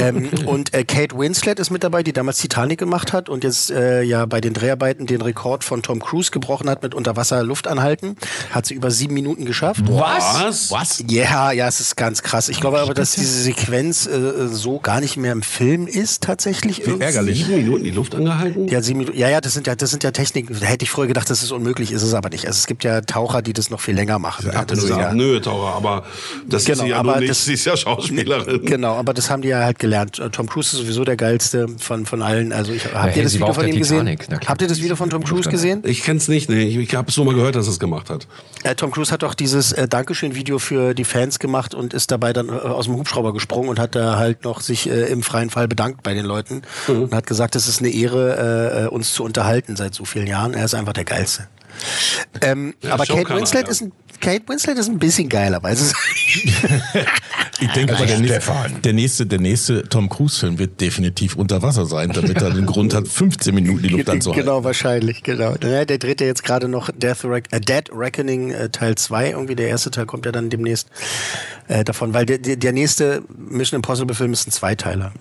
ähm, 0.00 0.30
und 0.46 0.74
äh, 0.74 0.82
Kate 0.84 1.16
Winslet 1.16 1.60
ist 1.60 1.70
mit 1.70 1.84
dabei, 1.84 2.02
die 2.02 2.12
damals 2.12 2.38
Titanic 2.38 2.78
gemacht 2.80 3.12
hat 3.12 3.28
und 3.28 3.44
jetzt 3.44 3.70
äh, 3.70 3.83
ja 4.04 4.26
bei 4.26 4.40
den 4.40 4.52
Dreharbeiten 4.54 5.06
den 5.06 5.20
Rekord 5.20 5.64
von 5.64 5.82
Tom 5.82 6.00
Cruise 6.00 6.30
gebrochen 6.30 6.68
hat 6.70 6.82
mit 6.82 6.94
Unterwasser-Luftanhalten. 6.94 8.16
Hat 8.50 8.66
sie 8.66 8.74
über 8.74 8.90
sieben 8.90 9.14
Minuten 9.14 9.44
geschafft. 9.44 9.82
Was? 9.88 10.70
Was? 10.70 11.04
Ja, 11.08 11.52
ja, 11.52 11.68
es 11.68 11.80
ist 11.80 11.96
ganz 11.96 12.22
krass. 12.22 12.48
Ich 12.48 12.60
glaube 12.60 12.80
aber, 12.80 12.94
dass 12.94 13.12
diese 13.12 13.42
Sequenz 13.42 14.06
äh, 14.06 14.48
so 14.48 14.78
gar 14.78 15.00
nicht 15.00 15.16
mehr 15.16 15.32
im 15.32 15.42
Film 15.42 15.86
ist 15.86 16.22
tatsächlich. 16.22 16.80
irgendwie. 16.86 17.02
ärgerlich. 17.04 17.44
Sieben 17.44 17.56
Minuten 17.64 17.84
die 17.84 17.90
Luft 17.90 18.14
angehalten? 18.14 18.68
Ja, 18.68 18.80
sieben 18.82 19.00
Minuten. 19.00 19.18
Ja, 19.18 19.28
ja, 19.28 19.40
das 19.40 19.54
sind 19.54 19.66
ja, 19.66 19.74
das 19.74 19.90
sind 19.90 20.04
ja 20.04 20.10
Techniken. 20.10 20.56
Da 20.58 20.66
hätte 20.66 20.84
ich 20.84 20.90
früher 20.90 21.06
gedacht, 21.06 21.28
das 21.30 21.42
ist 21.42 21.52
unmöglich, 21.52 21.92
ist 21.92 22.02
es 22.02 22.14
aber 22.14 22.30
nicht. 22.30 22.46
Also 22.46 22.58
es 22.58 22.66
gibt 22.66 22.84
ja 22.84 23.00
Taucher, 23.00 23.42
die 23.42 23.52
das 23.52 23.70
noch 23.70 23.80
viel 23.80 23.94
länger 23.94 24.18
machen. 24.18 24.50
Ja, 24.52 24.64
das 24.64 24.78
ist 24.80 24.88
ja, 24.90 25.12
Nö, 25.12 25.40
Taucher, 25.40 25.74
aber 25.74 26.04
das 26.48 26.64
Genau, 26.64 26.78
ist 26.78 26.84
sie 26.84 26.90
ja 26.90 26.96
aber 26.98 27.12
nur 27.12 27.20
nicht, 27.20 27.30
das- 27.30 27.44
sie 27.44 27.54
ist 27.54 27.64
ja 27.64 27.76
Schauspielerin. 27.76 28.64
Genau, 28.64 28.94
aber 28.96 29.14
das 29.14 29.30
haben 29.30 29.42
die 29.42 29.48
ja 29.48 29.60
halt 29.64 29.78
gelernt. 29.78 30.18
Äh, 30.18 30.30
Tom 30.30 30.48
Cruise 30.48 30.76
ist 30.76 30.82
sowieso 30.82 31.04
der 31.04 31.16
geilste 31.16 31.66
von, 31.78 32.06
von 32.06 32.22
allen. 32.22 32.52
Also 32.52 32.72
ich, 32.72 32.84
habt 32.84 32.94
hey, 33.10 33.16
ihr 33.18 33.22
das 33.24 33.34
Video 33.34 33.52
von 33.52 33.66
ihm 33.68 33.73
gesehen? 33.78 33.98
Titanic, 34.00 34.20
klar. 34.20 34.40
Habt 34.46 34.62
ihr 34.62 34.68
das 34.68 34.80
Video 34.80 34.96
von 34.96 35.10
Tom 35.10 35.24
Cruise 35.24 35.48
gesehen? 35.48 35.82
Ich 35.84 36.02
kenn's 36.02 36.28
nicht, 36.28 36.48
nee. 36.48 36.62
Ich, 36.64 36.76
ich 36.76 36.94
habe 36.94 37.10
es 37.10 37.16
nur 37.16 37.26
mal 37.26 37.34
gehört, 37.34 37.54
dass 37.56 37.66
er 37.66 37.72
es 37.72 37.78
gemacht 37.78 38.10
hat. 38.10 38.26
Äh, 38.62 38.74
Tom 38.74 38.90
Cruise 38.90 39.12
hat 39.12 39.24
auch 39.24 39.34
dieses 39.34 39.72
äh, 39.72 39.88
Dankeschön-Video 39.88 40.58
für 40.58 40.94
die 40.94 41.04
Fans 41.04 41.38
gemacht 41.38 41.74
und 41.74 41.94
ist 41.94 42.10
dabei 42.10 42.32
dann 42.32 42.48
äh, 42.48 42.52
aus 42.52 42.86
dem 42.86 42.96
Hubschrauber 42.96 43.32
gesprungen 43.32 43.68
und 43.68 43.78
hat 43.78 43.94
da 43.94 44.16
halt 44.16 44.44
noch 44.44 44.60
sich 44.60 44.88
äh, 44.88 45.04
im 45.06 45.22
freien 45.22 45.50
Fall 45.50 45.68
bedankt 45.68 46.02
bei 46.02 46.14
den 46.14 46.24
Leuten 46.24 46.62
und 46.88 47.14
hat 47.14 47.26
gesagt, 47.26 47.56
es 47.56 47.68
ist 47.68 47.80
eine 47.80 47.90
Ehre, 47.90 48.80
äh, 48.80 48.84
äh, 48.84 48.88
uns 48.88 49.14
zu 49.14 49.24
unterhalten 49.24 49.76
seit 49.76 49.94
so 49.94 50.04
vielen 50.04 50.26
Jahren. 50.26 50.54
Er 50.54 50.64
ist 50.64 50.74
einfach 50.74 50.92
der 50.92 51.04
Geilste. 51.04 51.48
Ähm, 52.40 52.74
Ja, 52.82 52.94
aber 52.94 53.04
Kate 53.04 53.34
Winslet, 53.34 53.64
ja. 53.64 53.70
ist 53.70 53.82
ein, 53.82 53.92
Kate 54.20 54.44
Winslet 54.46 54.78
ist 54.78 54.88
ein 54.88 54.98
bisschen 54.98 55.28
geiler, 55.28 55.62
weil 55.62 55.74
es 55.74 55.92
Ich 57.60 57.70
denke, 57.70 57.92
Also 57.92 58.04
aber 58.04 58.12
der, 58.12 58.20
nächste, 58.20 58.80
der 58.82 58.92
nächste, 58.92 59.26
der 59.26 59.40
nächste 59.40 59.88
Tom 59.88 60.08
Cruise-Film 60.08 60.58
wird 60.58 60.80
definitiv 60.80 61.36
unter 61.36 61.62
Wasser 61.62 61.86
sein, 61.86 62.10
damit 62.10 62.42
er 62.42 62.50
den 62.50 62.66
Grund 62.66 62.94
hat, 62.94 63.06
15 63.06 63.54
Minuten 63.54 63.82
die 63.82 63.88
Luft 63.88 64.08
anzuhalten. 64.10 64.44
Genau, 64.44 64.64
wahrscheinlich, 64.64 65.22
genau. 65.22 65.54
Der 65.54 65.86
dreht 65.86 66.20
ja 66.20 66.26
jetzt 66.26 66.42
gerade 66.42 66.68
noch 66.68 66.90
Death 66.90 67.24
Rec 67.24 67.46
äh, 67.52 67.60
Dead 67.60 67.88
Reckoning 67.92 68.50
äh, 68.50 68.68
Teil 68.70 68.96
2. 68.96 69.30
Irgendwie 69.30 69.54
der 69.54 69.68
erste 69.68 69.90
Teil 69.90 70.06
kommt 70.06 70.26
ja 70.26 70.32
dann 70.32 70.50
demnächst 70.50 70.88
äh, 71.68 71.84
davon, 71.84 72.12
weil 72.12 72.26
der, 72.26 72.38
der, 72.38 72.56
der 72.56 72.72
nächste 72.72 73.22
Mission 73.36 73.76
Impossible 73.78 74.14
Film 74.14 74.32
ist 74.32 74.48
ein 74.48 74.50
Zweiteiler. 74.50 75.12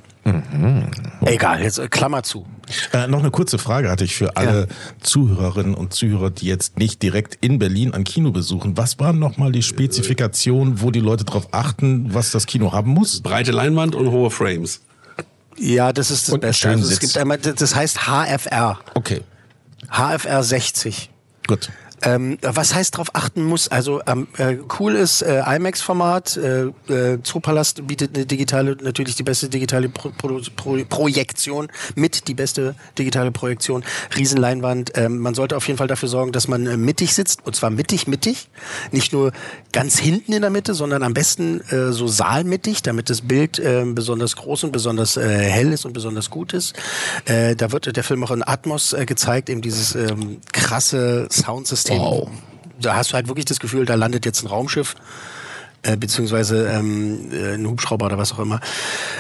Egal, 1.26 1.62
jetzt 1.62 1.80
äh, 1.80 1.88
Klammer 1.90 2.24
zu. 2.24 2.46
Äh, 2.94 3.08
noch 3.08 3.20
eine 3.20 3.32
kurze 3.32 3.58
Frage 3.58 3.90
hatte 3.90 4.06
ich 4.06 4.16
für 4.16 4.38
alle 4.38 4.62
Ja. 4.62 4.68
Zuhörerinnen 5.02 5.74
und 5.76 5.94
Zuhörer, 5.94 6.30
die 6.30 6.46
jetzt 6.48 6.78
nicht 6.80 7.02
direkt 7.04 7.38
in 7.42 7.60
Berlin 7.60 7.94
ein 7.94 8.04
Kino 8.06 8.32
besuchen. 8.32 8.78
Was 8.78 9.00
waren 9.00 9.20
nochmal 9.20 9.52
die 9.52 9.62
Spezifikationen, 9.64 10.82
wo 10.82 10.92
die 10.92 11.02
Leute 11.02 11.26
darauf 11.26 11.54
achten, 11.54 12.14
was 12.14 12.32
das 12.32 12.46
Kino 12.46 12.72
haben 12.72 12.92
muss? 12.92 13.22
Breite 13.22 13.52
Leinwand 13.52 13.96
und 13.96 14.12
hohe 14.12 14.32
Frames. 14.32 14.82
Ja, 15.58 15.92
das 15.94 16.10
ist 16.10 16.28
das 16.30 16.34
Und 16.34 16.40
Beste. 16.42 16.62
schönen 16.64 16.74
Also 16.76 16.86
es 16.86 16.90
Sitz. 16.92 17.00
gibt 17.02 17.18
einmal, 17.18 17.38
das 17.38 17.76
heißt 17.76 18.08
HFR. 18.08 18.80
Okay, 18.96 19.22
HFR 19.92 20.42
60. 20.44 21.10
gut. 21.48 21.70
Ähm, 22.04 22.38
was 22.42 22.74
heißt 22.76 22.96
darauf 22.96 23.10
achten 23.14 23.44
muss? 23.44 23.68
Also 23.68 24.02
ähm, 24.08 24.28
äh, 24.38 24.58
cool 24.80 24.96
ist 24.96 25.22
äh, 25.22 25.42
IMAX-Format. 25.56 26.38
Äh, 26.38 26.64
äh, 26.92 27.20
Zoopalast 27.24 27.88
bietet 27.88 28.16
eine 28.16 28.26
digitale, 28.26 28.78
natürlich 28.82 29.16
die 29.16 29.24
beste 29.24 29.50
digitale 29.50 29.90
Pro 29.90 30.12
Pro 30.18 30.40
Pro 30.56 30.78
Projektion 30.90 31.70
mit 31.96 32.28
die 32.28 32.34
beste 32.34 32.76
digitale 32.98 33.32
Projektion. 33.32 33.84
Riesenleinwand. 34.16 34.92
Ähm, 34.96 35.20
man 35.20 35.34
sollte 35.34 35.56
auf 35.56 35.68
jeden 35.68 35.78
Fall 35.78 35.88
dafür 35.88 36.10
sorgen, 36.10 36.32
dass 36.32 36.48
man 36.48 36.68
äh, 36.68 36.78
mittig 36.78 37.14
sitzt 37.14 37.46
und 37.46 37.56
zwar 37.56 37.70
mittig, 37.70 38.08
mittig, 38.08 38.50
nicht 38.92 39.14
nur 39.14 39.32
ganz 39.72 39.98
hinten 39.98 40.34
in 40.34 40.42
der 40.42 40.52
Mitte, 40.52 40.74
sondern 40.74 41.04
am 41.04 41.14
besten 41.14 41.62
äh, 41.70 41.92
so 41.92 42.08
saalmittig, 42.08 42.82
damit 42.82 43.10
das 43.10 43.22
Bild 43.22 43.60
äh, 43.60 43.84
besonders 43.86 44.36
groß 44.36 44.66
und 44.66 44.72
besonders 44.72 45.18
äh, 45.18 45.28
hell 45.28 45.72
ist 45.72 45.86
und 45.86 45.94
besonders 45.94 46.30
gut 46.30 46.54
ist. 46.54 46.76
Äh, 47.26 47.56
da 47.56 47.72
wird 47.72 47.96
der 47.96 48.04
Film 48.04 48.24
auch 48.24 48.32
in 48.32 48.44
Atmos 48.44 48.94
äh, 48.94 49.06
gezeigt, 49.06 49.50
eben 49.50 49.62
dieses 49.62 49.96
ähm, 49.96 50.38
krasse 50.52 51.28
Soundsystem. 51.32 51.93
Da 52.80 52.96
hast 52.96 53.12
du 53.12 53.14
halt 53.16 53.28
wirklich 53.28 53.46
das 53.46 53.60
Gefühl, 53.60 53.86
da 53.86 53.96
landet 53.96 54.26
jetzt 54.26 54.44
ein 54.44 54.48
Raumschiff 54.48 54.96
äh, 55.84 55.98
beziehungsweise 55.98 56.68
ähm, 56.68 57.30
äh, 57.32 57.54
ein 57.54 57.68
Hubschrauber 57.68 58.08
oder 58.08 58.18
was 58.18 58.34
auch 58.34 58.40
immer. 58.40 58.60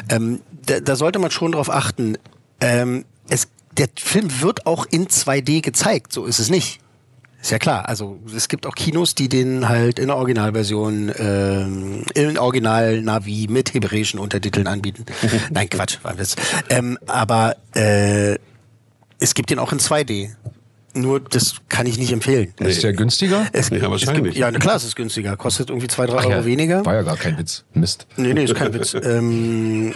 Ähm, 0.09 0.41
da, 0.65 0.79
da 0.79 0.95
sollte 0.95 1.19
man 1.19 1.31
schon 1.31 1.51
drauf 1.51 1.69
achten. 1.69 2.17
Ähm, 2.59 3.05
es, 3.29 3.47
der 3.77 3.87
Film 3.97 4.41
wird 4.41 4.65
auch 4.65 4.85
in 4.89 5.07
2D 5.07 5.61
gezeigt, 5.61 6.13
so 6.13 6.25
ist 6.25 6.39
es 6.39 6.49
nicht. 6.49 6.79
Ist 7.41 7.51
ja 7.51 7.59
klar, 7.59 7.89
also 7.89 8.19
es 8.33 8.47
gibt 8.47 8.65
auch 8.65 8.73
Kinos, 8.73 9.15
die 9.15 9.27
den 9.27 9.67
halt 9.67 9.99
in 9.99 10.07
der 10.07 10.15
Originalversion, 10.15 11.11
ähm, 11.17 12.05
in 12.13 12.37
Original-Navi 12.37 13.47
mit 13.49 13.73
hebräischen 13.73 14.17
Untertiteln 14.17 14.65
anbieten. 14.65 15.05
Nein, 15.49 15.69
Quatsch, 15.69 15.97
war 16.03 16.17
Witz. 16.17 16.37
Ähm, 16.69 16.97
aber 17.05 17.57
äh, 17.75 18.37
es 19.19 19.33
gibt 19.33 19.49
den 19.49 19.59
auch 19.59 19.73
in 19.73 19.79
2D. 19.79 20.29
Nur 20.95 21.19
das 21.19 21.55
kann 21.69 21.87
ich 21.87 21.97
nicht 21.97 22.11
empfehlen. 22.11 22.53
Ist 22.59 22.83
der 22.83 22.93
günstiger? 22.93 23.47
Es, 23.53 23.69
Ja, 23.69 23.77
Es 23.77 23.89
wahrscheinlich. 23.89 24.23
gibt, 24.25 24.37
ja, 24.37 24.51
na 24.51 24.59
klar, 24.59 24.75
es 24.75 24.83
ist 24.83 24.95
günstiger. 24.95 25.35
Kostet 25.37 25.69
irgendwie 25.69 25.87
zwei, 25.87 26.05
drei 26.05 26.17
Ach 26.19 26.25
Euro 26.25 26.31
ja, 26.39 26.45
weniger. 26.45 26.85
War 26.85 26.95
ja 26.95 27.01
gar 27.01 27.17
kein 27.17 27.37
Witz. 27.37 27.63
Mist. 27.73 28.05
Nee, 28.15 28.33
nee, 28.33 28.43
ist 28.43 28.55
kein 28.55 28.73
Witz. 28.73 28.93
Ähm, 29.03 29.95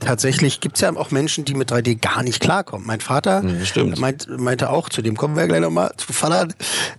tatsächlich 0.00 0.60
gibt's 0.60 0.80
ja 0.80 0.94
auch 0.94 1.10
Menschen, 1.10 1.44
die 1.44 1.54
mit 1.54 1.70
3D 1.72 2.00
gar 2.00 2.22
nicht 2.22 2.40
klarkommen. 2.40 2.86
Mein 2.86 3.00
Vater 3.00 3.42
stimmt. 3.64 3.98
meint, 3.98 4.28
meinte 4.38 4.70
auch, 4.70 4.88
zu 4.88 5.02
dem 5.02 5.16
kommen 5.16 5.36
wir 5.36 5.46
gleich 5.46 5.60
nochmal, 5.60 5.92
zu 5.96 6.12
Fallern, 6.12 6.54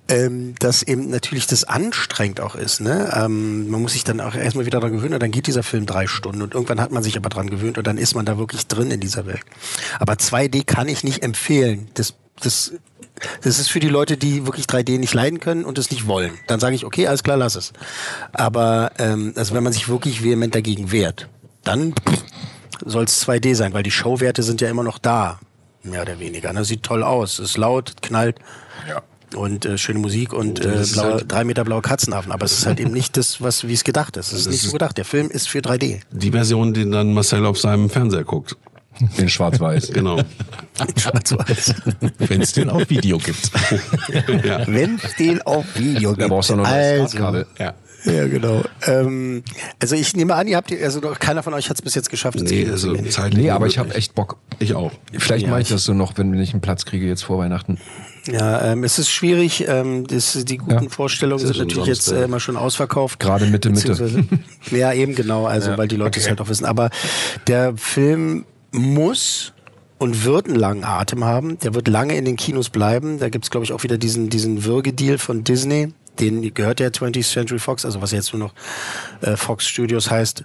ähm, 0.10 0.54
dass 0.60 0.84
eben 0.84 1.10
natürlich 1.10 1.48
das 1.48 1.64
anstrengend 1.64 2.42
auch 2.42 2.56
ist. 2.56 2.82
Ne? 2.82 3.12
Ähm, 3.16 3.70
man 3.70 3.82
muss 3.82 3.94
sich 3.94 4.04
dann 4.04 4.20
auch 4.22 4.36
erstmal 4.36 4.66
wieder 4.66 4.80
daran 4.80 4.94
gewöhnen 4.96 5.14
und 5.14 5.24
dann 5.24 5.32
geht 5.32 5.48
dieser 5.48 5.64
Film 5.64 5.86
drei 5.86 6.08
Stunden 6.08 6.42
und 6.42 6.54
irgendwann 6.54 6.82
hat 6.82 6.92
man 6.92 7.02
sich 7.04 7.16
aber 7.18 7.30
dran 7.30 7.50
gewöhnt 7.50 7.78
und 7.78 7.88
dann 7.88 7.98
ist 7.98 8.16
man 8.16 8.26
da 8.26 8.38
wirklich 8.38 8.68
drin 8.68 8.92
in 8.92 9.00
dieser 9.00 9.26
Welt. 9.26 9.42
Aber 10.00 10.14
2D 10.14 10.66
kann 10.66 10.88
ich 10.88 11.04
nicht 11.04 11.24
empfehlen. 11.24 11.88
Das, 11.94 12.16
das, 12.42 12.74
das 13.42 13.60
ist 13.60 13.70
für 13.70 13.80
die 13.80 13.90
Leute, 13.90 14.18
die 14.18 14.46
wirklich 14.46 14.66
3D 14.66 15.00
nicht 15.00 15.14
leiden 15.14 15.40
können 15.40 15.66
und 15.66 15.78
es 15.78 15.92
nicht 15.92 16.08
wollen. 16.08 16.32
Dann 16.48 16.60
sage 16.60 16.76
ich, 16.76 16.86
okay, 16.86 17.08
alles 17.08 17.24
klar, 17.24 17.38
lass 17.38 17.56
es. 17.56 17.74
Aber 18.34 18.92
ähm, 18.98 19.34
also 19.36 19.54
wenn 19.56 19.64
man 19.64 19.74
sich 19.74 19.90
wirklich 19.90 20.24
vehement 20.24 20.54
dagegen 20.56 20.92
wehrt, 20.92 21.28
dann 21.64 21.94
soll 22.86 23.04
es 23.06 23.26
2D 23.28 23.56
sein, 23.56 23.74
weil 23.74 23.84
die 23.84 23.92
Showwerte 23.92 24.44
sind 24.44 24.62
ja 24.62 24.70
immer 24.70 24.84
noch 24.84 24.98
da, 25.00 25.40
mehr 25.84 26.02
oder 26.02 26.20
weniger. 26.20 26.54
Ne? 26.54 26.64
Sieht 26.66 26.84
toll 26.84 27.04
aus, 27.04 27.40
ist 27.40 27.58
laut, 27.58 27.94
knallt. 28.02 28.38
Ja. 28.88 29.02
Und 29.36 29.66
äh, 29.66 29.78
schöne 29.78 30.00
Musik 30.00 30.34
und 30.34 30.58
Ja, 30.64 30.72
äh, 30.72 30.86
blaue, 30.86 31.14
halt- 31.14 31.32
drei 31.32 31.44
Meter 31.44 31.64
blaue 31.64 31.82
Katzenaffen. 31.84 32.32
Aber 32.32 32.46
es 32.46 32.54
ist 32.54 32.66
halt 32.66 32.80
eben 32.80 32.92
nicht 32.92 33.16
das, 33.16 33.42
was 33.42 33.68
wie 33.68 33.74
es 33.74 33.84
gedacht 33.84 34.18
ist. 34.18 34.28
Es 34.32 34.40
ist 34.40 34.46
Das 34.48 34.54
nicht 34.54 34.64
so 34.64 34.72
gedacht. 34.72 34.98
Der 34.98 35.06
Film 35.06 35.30
ist 35.30 35.48
für 35.48 35.60
3D. 35.60 36.00
Die 36.12 36.32
Version, 36.32 36.74
die 36.74 36.90
dann 36.90 37.14
Marcel 37.14 37.46
auf 37.46 37.60
seinem 37.60 37.90
Fernseher 37.92 38.24
guckt. 38.24 38.56
In 39.18 39.30
Schwarz-Weiß. 39.30 39.92
Genau. 39.94 40.20
Schwarz-Weiß. 40.98 41.76
Wenn 42.20 42.42
es 42.42 42.54
den 42.54 42.70
auf 42.70 42.90
Video 42.90 43.18
gibt. 43.18 43.52
ja. 44.46 44.66
Wenn 44.68 45.00
es 45.04 45.16
den 45.16 45.42
auf 45.42 45.66
Video 45.76 46.12
Da 46.12 46.18
gibt. 46.18 46.30
brauchst 46.30 46.50
du 46.50 46.56
noch 46.56 46.66
ein 46.66 46.74
also, 46.74 47.08
Smartkabel. 47.08 47.48
ja. 47.58 47.74
Ja, 48.06 48.28
genau. 48.28 48.64
Ähm, 48.88 49.44
also 49.82 49.96
ich 49.96 50.16
nehme 50.16 50.34
an, 50.34 50.48
ihr 50.48 50.56
habt, 50.56 50.72
also 50.72 51.02
noch 51.02 51.20
keiner 51.20 51.44
von 51.44 51.54
euch 51.54 51.70
hat 51.70 51.76
es 51.76 51.82
bis 51.82 51.96
jetzt 51.96 52.10
geschafft. 52.10 52.40
Nee, 52.40 52.66
also 52.70 52.96
zeitlich. 52.96 53.44
Nee, 53.44 53.50
aber 53.50 53.68
ich 53.68 53.78
habe 53.78 53.94
echt 53.94 54.16
Bock. 54.16 54.38
Ich 54.60 54.74
auch. 54.74 54.92
Vielleicht 55.12 55.44
Ja, 55.44 55.52
mache 55.52 55.62
ich 55.62 55.68
das 55.70 55.84
so 55.84 55.94
noch, 55.94 56.18
wenn 56.18 56.34
ich 56.40 56.54
einen 56.54 56.62
Platz 56.62 56.86
kriege 56.86 57.06
jetzt 57.06 57.24
vor 57.24 57.40
Weihnachten. 57.40 57.78
Ja, 58.26 58.72
ähm, 58.72 58.86
es 58.86 59.00
ist 59.00 59.10
schwierig. 59.10 59.66
Ähm, 59.68 60.08
das, 60.08 60.46
die 60.46 60.58
guten 60.58 60.86
Ja. 60.86 60.90
Vorstellungen 60.90 61.46
sind 61.46 61.58
natürlich 61.58 61.88
jetzt 61.88 62.10
ja. 62.10 62.20
äh, 62.20 62.24
immer 62.24 62.40
schon 62.40 62.56
ausverkauft. 62.56 63.20
Gerade 63.20 63.48
Mitte, 63.48 63.70
Mitte. 63.70 64.26
Ja, 64.72 64.94
eben 64.94 65.16
genau. 65.16 65.46
Also, 65.46 65.78
weil 65.78 65.88
die 65.90 65.98
Leute 65.98 66.20
es 66.22 66.30
halt 66.30 66.40
auch 66.40 66.48
wissen. 66.48 66.66
Aber 66.66 66.90
der 67.48 67.76
Film 67.76 68.46
muss 68.72 69.54
und 69.98 70.24
wird 70.24 70.48
einen 70.48 70.56
langen 70.56 70.84
Atem 70.84 71.24
haben. 71.24 71.60
Der 71.60 71.74
wird 71.74 71.88
lange 71.88 72.16
in 72.16 72.26
den 72.26 72.38
Kinos 72.38 72.70
bleiben. 72.70 73.20
Da 73.20 73.30
gibt's 73.30 73.52
glaube 73.52 73.66
ich, 73.66 73.74
auch 73.74 73.84
wieder 73.84 73.98
diesen, 73.98 74.30
diesen 74.30 74.64
Würgedeal 74.64 75.18
von 75.18 75.44
Disney. 75.44 75.94
Den 76.20 76.54
gehört 76.54 76.80
ja 76.80 76.88
20th 76.88 77.32
Century 77.32 77.60
Fox, 77.60 77.86
also 77.86 78.02
was 78.02 78.12
jetzt 78.12 78.34
nur 78.34 78.40
noch 78.40 78.54
äh, 79.22 79.38
Fox 79.38 79.68
Studios 79.68 80.10
heißt. 80.10 80.44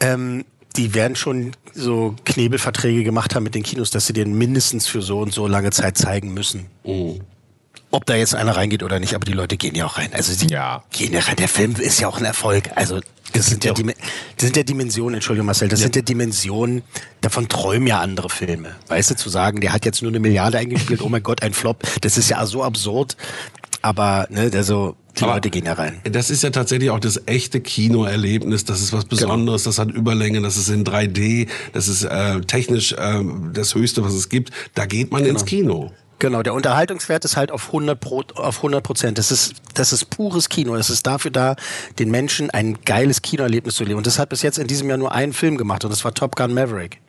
Ähm, 0.00 0.44
die 0.76 0.94
werden 0.94 1.16
schon 1.16 1.52
so 1.74 2.14
Knebelverträge 2.24 3.02
gemacht 3.02 3.34
haben 3.34 3.42
mit 3.42 3.54
den 3.54 3.62
Kinos, 3.62 3.90
dass 3.90 4.06
sie 4.06 4.12
den 4.12 4.36
mindestens 4.36 4.86
für 4.86 5.02
so 5.02 5.20
und 5.20 5.32
so 5.32 5.46
lange 5.46 5.70
Zeit 5.70 5.98
zeigen 5.98 6.32
müssen. 6.32 6.66
Ob 7.92 8.06
da 8.06 8.14
jetzt 8.14 8.34
einer 8.36 8.56
reingeht 8.56 8.82
oder 8.84 9.00
nicht, 9.00 9.14
aber 9.14 9.24
die 9.24 9.32
Leute 9.32 9.56
gehen 9.56 9.74
ja 9.74 9.84
auch 9.86 9.98
rein. 9.98 10.10
Also 10.12 10.32
sie 10.32 10.46
Ja. 10.46 10.84
gehen 10.92 11.12
ja 11.12 11.20
rein. 11.20 11.36
Der 11.36 11.48
Film 11.48 11.74
ist 11.76 12.00
ja 12.00 12.06
auch 12.08 12.18
ein 12.18 12.24
Erfolg. 12.24 12.70
Also 12.76 13.00
das 13.32 13.46
sind 13.46 13.64
ja, 13.64 13.72
Dim- 13.72 13.88
das 14.36 14.46
sind 14.46 14.56
ja 14.56 14.62
Dimensionen, 14.62 15.14
Entschuldigung 15.14 15.46
Marcel, 15.46 15.68
das 15.68 15.80
sind 15.80 15.94
ja 15.96 16.02
Dimensionen, 16.02 16.82
davon 17.20 17.48
träumen 17.48 17.86
ja 17.86 18.00
andere 18.00 18.28
Filme. 18.28 18.74
Weißt 18.88 19.10
du, 19.10 19.16
zu 19.16 19.28
sagen, 19.28 19.60
der 19.60 19.72
hat 19.72 19.84
jetzt 19.84 20.02
nur 20.02 20.10
eine 20.10 20.18
Milliarde 20.20 20.58
eingespielt, 20.58 21.00
oh 21.02 21.08
mein 21.08 21.22
Gott, 21.22 21.42
ein 21.42 21.52
Flop, 21.54 21.82
das 22.00 22.16
ist 22.18 22.28
ja 22.30 22.44
so 22.46 22.62
absurd. 22.64 23.16
Aber, 23.82 24.26
ne, 24.30 24.50
also, 24.54 24.94
die 25.18 25.22
Aber 25.24 25.34
Leute 25.34 25.48
gehen 25.50 25.64
ja 25.64 25.72
rein. 25.72 26.00
Das 26.04 26.28
ist 26.30 26.42
ja 26.42 26.50
tatsächlich 26.50 26.90
auch 26.90 27.00
das 27.00 27.22
echte 27.26 27.60
Kinoerlebnis. 27.60 28.64
Das 28.66 28.80
ist 28.82 28.92
was 28.92 29.06
Besonderes. 29.06 29.62
Das 29.64 29.78
hat 29.78 29.90
Überlänge. 29.90 30.42
Das 30.42 30.56
ist 30.58 30.68
in 30.68 30.84
3D. 30.84 31.48
Das 31.72 31.88
ist 31.88 32.04
äh, 32.04 32.40
technisch 32.42 32.92
äh, 32.92 33.20
das 33.54 33.74
Höchste, 33.74 34.04
was 34.04 34.12
es 34.12 34.28
gibt. 34.28 34.50
Da 34.74 34.84
geht 34.86 35.10
man 35.12 35.24
ins 35.24 35.46
Kino. 35.46 35.92
Genau, 36.20 36.42
der 36.42 36.52
Unterhaltungswert 36.52 37.24
ist 37.24 37.36
halt 37.36 37.50
auf 37.50 37.68
100 37.68 37.98
Pro, 37.98 38.22
auf 38.34 38.58
100 38.58 38.84
Prozent. 38.84 39.18
Das 39.18 39.32
ist, 39.32 39.54
das 39.74 39.92
ist 39.92 40.10
pures 40.10 40.50
Kino. 40.50 40.76
Das 40.76 40.90
ist 40.90 41.06
dafür 41.06 41.30
da, 41.30 41.56
den 41.98 42.10
Menschen 42.10 42.50
ein 42.50 42.78
geiles 42.84 43.22
Kinoerlebnis 43.22 43.74
zu 43.74 43.84
leben. 43.84 43.96
Und 43.96 44.06
das 44.06 44.18
hat 44.18 44.28
bis 44.28 44.42
jetzt 44.42 44.58
in 44.58 44.66
diesem 44.66 44.88
Jahr 44.88 44.98
nur 44.98 45.12
einen 45.12 45.32
Film 45.32 45.56
gemacht 45.56 45.82
und 45.84 45.90
das 45.90 46.04
war 46.04 46.12
Top 46.12 46.36
Gun 46.36 46.52
Maverick. 46.52 47.00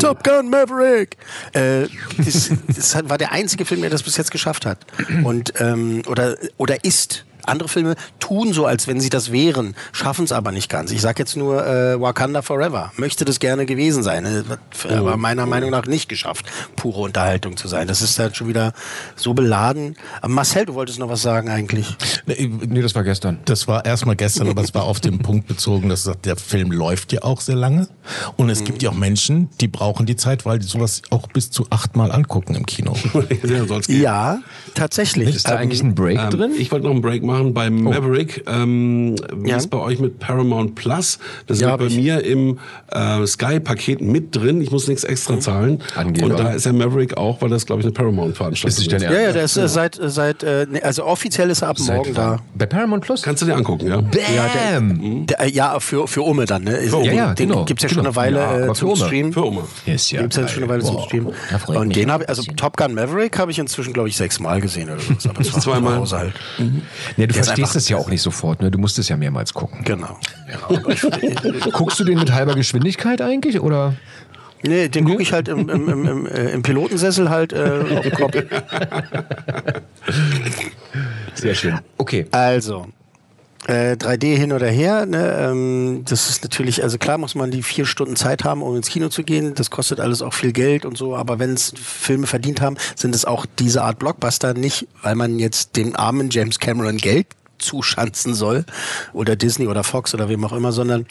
Top 0.00 0.24
Gun 0.24 0.50
Maverick! 0.50 1.16
Äh, 1.52 1.86
das, 2.18 2.50
das 2.66 3.08
war 3.08 3.16
der 3.16 3.30
einzige 3.30 3.64
Film, 3.64 3.80
der 3.82 3.90
das 3.90 4.02
bis 4.02 4.16
jetzt 4.16 4.32
geschafft 4.32 4.66
hat. 4.66 4.78
Und, 5.22 5.54
ähm, 5.60 6.02
oder, 6.08 6.36
oder 6.56 6.84
ist. 6.84 7.24
Andere 7.48 7.68
Filme 7.68 7.94
tun 8.20 8.52
so, 8.52 8.66
als 8.66 8.86
wenn 8.86 9.00
sie 9.00 9.08
das 9.10 9.32
wären, 9.32 9.74
schaffen 9.92 10.24
es 10.24 10.32
aber 10.32 10.52
nicht 10.52 10.68
ganz. 10.70 10.90
Ich 10.92 11.00
sag 11.00 11.18
jetzt 11.18 11.36
nur 11.36 11.66
äh, 11.66 12.00
Wakanda 12.00 12.42
Forever. 12.42 12.92
Möchte 12.96 13.24
das 13.24 13.40
gerne 13.40 13.66
gewesen 13.66 14.02
sein. 14.02 14.24
Äh, 14.26 14.92
aber 14.94 15.16
meiner 15.16 15.46
Meinung 15.46 15.70
nach 15.70 15.86
nicht 15.86 16.08
geschafft, 16.08 16.46
pure 16.76 17.00
Unterhaltung 17.00 17.56
zu 17.56 17.68
sein. 17.68 17.88
Das 17.88 18.02
ist 18.02 18.18
halt 18.18 18.36
schon 18.36 18.48
wieder 18.48 18.72
so 19.16 19.34
beladen. 19.34 19.96
Aber 20.20 20.32
Marcel, 20.32 20.66
du 20.66 20.74
wolltest 20.74 20.98
noch 20.98 21.08
was 21.08 21.22
sagen 21.22 21.48
eigentlich. 21.48 21.96
Nee, 22.26 22.50
Nee, 22.68 22.82
das 22.82 22.94
war 22.94 23.02
gestern. 23.04 23.38
Das 23.46 23.66
war 23.68 23.84
erstmal 23.84 24.16
gestern, 24.16 24.48
aber 24.48 24.62
es 24.62 24.74
war 24.74 24.84
auf 24.84 25.00
den 25.00 25.18
Punkt 25.20 25.46
bezogen, 25.48 25.88
dass 25.88 26.10
der 26.24 26.36
Film 26.36 26.70
läuft 26.70 27.12
ja 27.12 27.22
auch 27.22 27.40
sehr 27.40 27.56
lange. 27.56 27.88
Und 28.36 28.50
es 28.50 28.64
gibt 28.64 28.82
ja 28.82 28.90
auch 28.90 28.94
Menschen, 28.94 29.48
die 29.60 29.68
brauchen 29.68 30.06
die 30.06 30.16
Zeit, 30.16 30.44
weil 30.44 30.58
die 30.58 30.66
sowas 30.66 31.02
auch 31.10 31.26
bis 31.28 31.50
zu 31.50 31.66
achtmal 31.70 32.12
angucken 32.12 32.54
im 32.54 32.66
Kino. 32.66 32.94
Ja, 33.88 34.38
tatsächlich. 34.74 35.34
Ist 35.36 35.46
da 35.48 35.52
Ähm, 35.52 35.58
eigentlich 35.58 35.82
ein 35.82 35.94
Break 35.94 36.18
Ähm, 36.18 36.30
drin? 36.30 36.52
Ich 36.58 36.70
wollte 36.72 36.84
noch 36.86 36.92
einen 36.92 37.02
Break 37.02 37.22
machen 37.22 37.37
bei 37.44 37.70
Maverick. 37.70 38.44
Ähm, 38.46 39.16
wie 39.34 39.50
Ja. 39.50 39.56
ist 39.56 39.68
bei 39.68 39.78
euch 39.78 39.98
mit 39.98 40.18
Paramount 40.18 40.74
Plus? 40.74 41.18
Das 41.46 41.56
ist 41.58 41.62
Ja, 41.62 41.76
bei 41.76 41.84
hab 41.84 41.90
ich. 41.90 41.96
mir 41.96 42.24
im 42.24 42.58
äh, 42.92 43.26
Sky-Paket 43.26 44.00
mit 44.00 44.34
drin. 44.36 44.60
Ich 44.60 44.70
muss 44.70 44.88
nichts 44.88 45.04
extra 45.04 45.38
zahlen. 45.40 45.82
Angeber. 45.96 46.26
Und 46.26 46.38
da 46.38 46.50
ist 46.52 46.66
der 46.66 46.72
Maverick 46.72 47.16
auch, 47.16 47.40
weil 47.42 47.48
das, 47.50 47.66
glaube 47.66 47.80
ich, 47.80 47.86
eine 47.86 47.92
Paramount-Veranstaltung 47.92 48.68
Ist 48.84 48.92
ist. 48.92 49.02
Ja, 49.02 49.12
ja, 49.12 49.32
der 49.32 49.44
ist 49.44 49.56
äh, 49.56 49.68
seit, 49.68 49.98
äh, 49.98 50.08
seit 50.10 50.42
äh, 50.42 50.66
also 50.82 51.04
offiziell 51.04 51.50
ist 51.50 51.62
er 51.62 51.68
ab 51.68 51.78
morgen 51.80 52.14
da. 52.14 52.38
Bei 52.54 52.66
Paramount 52.66 53.04
Plus? 53.04 53.22
Kannst 53.22 53.42
du 53.42 53.46
dir 53.46 53.54
angucken, 53.56 53.86
ja? 53.88 54.00
Bam! 54.00 55.26
Der, 55.26 55.40
äh, 55.40 55.50
ja, 55.50 55.80
für, 55.80 56.06
für 56.08 56.22
Umme 56.22 56.44
dann, 56.46 56.64
ne? 56.64 56.84
Ja, 56.84 57.00
ja, 57.02 57.34
den 57.34 57.48
genau, 57.48 57.64
gibt's 57.64 57.82
ja 57.82 57.88
genau. 57.88 57.98
schon 58.00 58.06
eine 58.06 58.16
Weile 58.16 58.38
Ja, 58.38 58.56
äh, 58.58 58.66
für 58.68 58.74
zum. 58.74 58.96
Stream. 58.96 59.32
Für 59.32 59.46
Oma. 59.46 59.62
Ist 59.86 60.10
ja 60.10 60.22
Gibt's 60.22 60.36
ja 60.36 60.48
schon 60.48 60.62
eine 60.62 60.72
Weile 60.72 60.82
zum 60.82 60.96
Boah. 60.96 61.04
Stream. 61.04 61.28
Und 61.66 61.94
den 61.96 62.10
habe 62.10 62.28
also. 62.28 62.42
Top 62.56 62.76
Gun 62.76 62.94
Maverick 62.94 63.38
habe 63.38 63.50
ich 63.50 63.58
inzwischen, 63.58 63.92
glaube 63.92 64.08
ich, 64.08 64.16
sechsmal 64.16 64.60
gesehen 64.60 64.88
oder 64.90 65.00
so. 65.18 65.28
Aber 65.30 65.42
das 65.42 65.52
war 65.54 65.60
Zweimal. 65.60 65.94
zu 65.94 66.00
Hause 66.00 66.32
Nee, 67.18 67.26
du 67.26 67.34
verstehst 67.34 67.74
es 67.74 67.88
ja 67.88 67.96
auch 67.96 68.08
nicht 68.08 68.22
sofort, 68.22 68.62
ne? 68.62 68.70
Du 68.70 68.78
musst 68.78 68.96
es 69.00 69.08
ja 69.08 69.16
mehrmals 69.16 69.52
gucken. 69.52 69.82
Genau. 69.82 70.16
Guckst 71.72 71.98
du 71.98 72.04
den 72.04 72.16
mit 72.16 72.32
halber 72.32 72.54
Geschwindigkeit 72.54 73.20
eigentlich 73.20 73.58
oder? 73.58 73.96
Nee, 74.62 74.88
den 74.88 75.04
gucke 75.04 75.20
ich 75.22 75.32
halt 75.32 75.48
im, 75.48 75.68
im, 75.68 75.88
im, 75.88 76.06
im, 76.06 76.26
äh, 76.26 76.50
im 76.50 76.62
Pilotensessel 76.62 77.28
halt 77.28 77.52
äh, 77.52 77.82
auf 77.96 78.02
dem 78.02 78.12
Kopf. 78.12 78.36
Sehr 81.34 81.54
schön. 81.56 81.80
Okay. 81.96 82.26
Also, 82.30 82.86
Äh, 83.68 83.96
3D 83.96 84.34
hin 84.34 84.54
oder 84.54 84.66
her, 84.66 85.04
ne? 85.04 85.36
ähm, 85.38 86.02
das 86.08 86.30
ist 86.30 86.42
natürlich, 86.42 86.82
also 86.82 86.96
klar 86.96 87.18
muss 87.18 87.34
man 87.34 87.50
die 87.50 87.62
vier 87.62 87.84
Stunden 87.84 88.16
Zeit 88.16 88.42
haben, 88.42 88.62
um 88.62 88.74
ins 88.74 88.88
Kino 88.88 89.10
zu 89.10 89.24
gehen. 89.24 89.54
Das 89.54 89.70
kostet 89.70 90.00
alles 90.00 90.22
auch 90.22 90.32
viel 90.32 90.52
Geld 90.52 90.86
und 90.86 90.96
so, 90.96 91.14
aber 91.14 91.38
wenn 91.38 91.52
es 91.52 91.74
Filme 91.76 92.26
verdient 92.26 92.62
haben, 92.62 92.78
sind 92.96 93.14
es 93.14 93.26
auch 93.26 93.44
diese 93.58 93.82
Art 93.82 93.98
Blockbuster 93.98 94.54
nicht, 94.54 94.88
weil 95.02 95.16
man 95.16 95.38
jetzt 95.38 95.76
dem 95.76 95.94
armen 95.94 96.30
James 96.30 96.58
Cameron 96.58 96.96
Geld 96.96 97.26
zuschanzen 97.58 98.32
soll 98.32 98.64
oder 99.12 99.36
Disney 99.36 99.66
oder 99.66 99.84
Fox 99.84 100.14
oder 100.14 100.30
wem 100.30 100.46
auch 100.46 100.52
immer, 100.54 100.72
sondern 100.72 101.04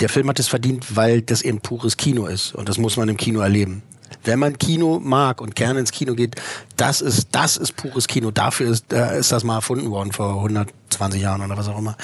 der 0.00 0.08
Film 0.08 0.28
hat 0.28 0.38
es 0.38 0.46
verdient, 0.46 0.94
weil 0.94 1.20
das 1.20 1.42
eben 1.42 1.60
pures 1.60 1.96
Kino 1.96 2.26
ist 2.26 2.54
und 2.54 2.68
das 2.68 2.78
muss 2.78 2.96
man 2.96 3.08
im 3.08 3.16
Kino 3.16 3.40
erleben. 3.40 3.82
Wenn 4.24 4.38
man 4.38 4.58
Kino 4.58 5.00
mag 5.02 5.40
und 5.40 5.54
gerne 5.54 5.80
ins 5.80 5.92
Kino 5.92 6.14
geht, 6.14 6.36
das 6.76 7.00
ist 7.00 7.28
das 7.32 7.56
ist 7.56 7.76
pures 7.76 8.06
Kino. 8.06 8.30
Dafür 8.30 8.70
ist, 8.70 8.92
äh, 8.92 9.18
ist 9.18 9.32
das 9.32 9.44
mal 9.44 9.56
erfunden 9.56 9.90
worden 9.90 10.12
vor 10.12 10.36
120 10.36 11.20
Jahren 11.20 11.42
oder 11.42 11.56
was 11.56 11.68
auch 11.68 11.78
immer. 11.78 11.96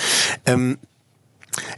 Ähm, 0.47 0.79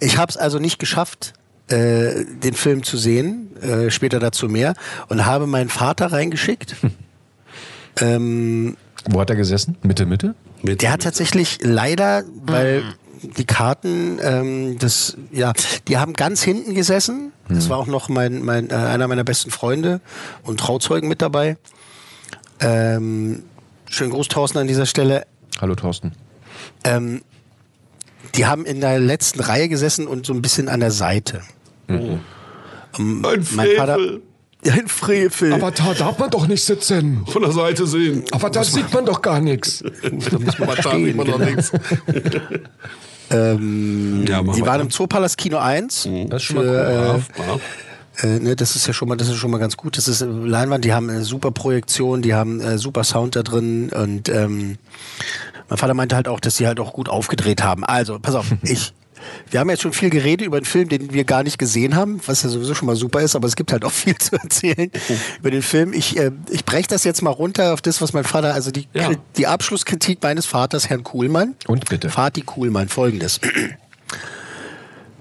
ich 0.00 0.18
habe 0.18 0.30
es 0.30 0.36
also 0.36 0.58
nicht 0.58 0.78
geschafft, 0.78 1.34
äh, 1.68 2.24
den 2.24 2.54
Film 2.54 2.82
zu 2.82 2.96
sehen. 2.96 3.56
Äh, 3.60 3.90
später 3.90 4.20
dazu 4.20 4.48
mehr 4.48 4.74
und 5.08 5.26
habe 5.26 5.46
meinen 5.46 5.68
Vater 5.68 6.12
reingeschickt. 6.12 6.76
ähm, 8.00 8.76
Wo 9.08 9.20
hat 9.20 9.30
er 9.30 9.36
gesessen? 9.36 9.76
Mitte, 9.82 10.06
Mitte? 10.06 10.34
der 10.62 10.90
hat 10.90 11.02
tatsächlich 11.02 11.58
leider, 11.62 12.24
weil 12.44 12.82
die 13.22 13.44
Karten, 13.44 14.18
ähm, 14.22 14.78
das, 14.78 15.16
ja, 15.32 15.52
die 15.88 15.98
haben 15.98 16.12
ganz 16.12 16.42
hinten 16.42 16.74
gesessen. 16.74 17.32
Das 17.48 17.68
war 17.68 17.78
auch 17.78 17.86
noch 17.86 18.08
mein, 18.08 18.42
mein, 18.42 18.70
äh, 18.70 18.74
einer 18.74 19.06
meiner 19.06 19.24
besten 19.24 19.50
Freunde 19.50 20.00
und 20.42 20.58
Trauzeugen 20.58 21.08
mit 21.08 21.22
dabei. 21.22 21.56
Ähm, 22.60 23.44
schönen 23.88 24.10
Gruß, 24.10 24.28
Thorsten, 24.28 24.58
an 24.58 24.66
dieser 24.66 24.86
Stelle. 24.86 25.26
Hallo 25.60 25.74
Thorsten. 25.74 26.12
Ähm, 26.84 27.22
die 28.34 28.46
haben 28.46 28.66
in 28.66 28.80
der 28.80 28.98
letzten 28.98 29.40
Reihe 29.40 29.68
gesessen 29.68 30.06
und 30.06 30.26
so 30.26 30.32
ein 30.32 30.42
bisschen 30.42 30.68
an 30.68 30.80
der 30.80 30.90
Seite. 30.90 31.42
Mhm. 31.86 32.20
Ähm, 32.98 33.24
Ein 33.24 33.46
mein 33.52 33.68
Vater. 33.76 33.98
Ein 34.64 34.88
Frevel. 34.88 35.52
Aber 35.52 35.70
da 35.70 35.94
darf 35.94 36.18
man 36.18 36.30
doch 36.30 36.46
nicht 36.48 36.64
sitzen. 36.64 37.24
Von 37.26 37.42
der 37.42 37.52
Seite 37.52 37.86
sehen. 37.86 38.24
Aber 38.32 38.50
da 38.50 38.64
sieht 38.64 38.92
man 38.92 39.04
doch 39.06 39.22
gar 39.22 39.40
nichts. 39.40 39.82
Da 40.02 40.38
muss 40.38 40.58
man 40.58 40.68
Da 40.68 40.82
stehen, 40.82 41.04
sieht 41.06 41.16
man 41.16 41.26
doch 41.26 41.38
genau. 41.38 41.50
nichts. 41.50 41.72
Ähm, 43.30 44.24
Ja, 44.28 44.40
die 44.42 44.62
waren 44.64 44.82
im 44.82 44.90
Zoopalast 44.90 45.36
Kino 45.36 45.58
1. 45.58 46.08
Das 46.28 46.42
ist 46.42 46.46
schon 46.46 46.56
mal 46.56 46.62
Für, 46.64 46.70
cool. 46.70 46.76
äh, 46.76 47.06
Brav, 47.10 47.28
brav. 47.32 47.60
Äh, 48.22 48.38
ne, 48.38 48.56
das 48.56 48.76
ist 48.76 48.86
ja 48.86 48.92
schon 48.92 49.08
mal, 49.08 49.16
das 49.16 49.28
ist 49.28 49.34
schon 49.36 49.50
mal 49.50 49.58
ganz 49.58 49.76
gut. 49.76 49.96
Das 49.98 50.06
ist 50.08 50.20
äh, 50.20 50.26
Leinwand, 50.26 50.84
die 50.84 50.92
haben 50.92 51.10
eine 51.10 51.24
super 51.24 51.50
Projektion, 51.50 52.22
die 52.22 52.34
haben 52.34 52.60
äh, 52.60 52.78
super 52.78 53.02
Sound 53.04 53.34
da 53.36 53.42
drin 53.42 53.90
und 53.90 54.28
ähm, 54.28 54.78
mein 55.68 55.76
Vater 55.78 55.94
meinte 55.94 56.14
halt 56.14 56.28
auch, 56.28 56.38
dass 56.38 56.56
sie 56.56 56.68
halt 56.68 56.78
auch 56.78 56.92
gut 56.92 57.08
aufgedreht 57.08 57.62
haben. 57.64 57.84
Also, 57.84 58.18
pass 58.20 58.36
auf, 58.36 58.46
ich. 58.62 58.94
Wir 59.50 59.60
haben 59.60 59.70
jetzt 59.70 59.82
schon 59.82 59.92
viel 59.92 60.10
geredet 60.10 60.46
über 60.46 60.56
einen 60.56 60.66
Film, 60.66 60.88
den 60.88 61.12
wir 61.12 61.24
gar 61.24 61.42
nicht 61.42 61.58
gesehen 61.58 61.94
haben, 61.96 62.20
was 62.26 62.42
ja 62.42 62.48
sowieso 62.48 62.74
schon 62.74 62.86
mal 62.86 62.96
super 62.96 63.20
ist, 63.20 63.36
aber 63.36 63.46
es 63.46 63.56
gibt 63.56 63.72
halt 63.72 63.84
auch 63.84 63.92
viel 63.92 64.16
zu 64.16 64.36
erzählen 64.36 64.90
über 65.38 65.50
den 65.50 65.62
Film. 65.62 65.92
Ich, 65.92 66.16
äh, 66.18 66.32
ich 66.50 66.64
breche 66.64 66.88
das 66.88 67.04
jetzt 67.04 67.22
mal 67.22 67.30
runter 67.30 67.72
auf 67.72 67.80
das, 67.80 68.00
was 68.02 68.12
mein 68.12 68.24
Vater, 68.24 68.54
also 68.54 68.70
die, 68.70 68.88
Ja. 68.94 69.10
die 69.36 69.46
Abschlusskritik 69.46 70.22
meines 70.22 70.46
Vaters, 70.46 70.88
Herrn 70.88 71.04
Kuhlmann. 71.04 71.54
Und 71.66 71.88
bitte. 71.88 72.08
Vati 72.10 72.42
Kuhlmann, 72.42 72.88
folgendes. 72.88 73.40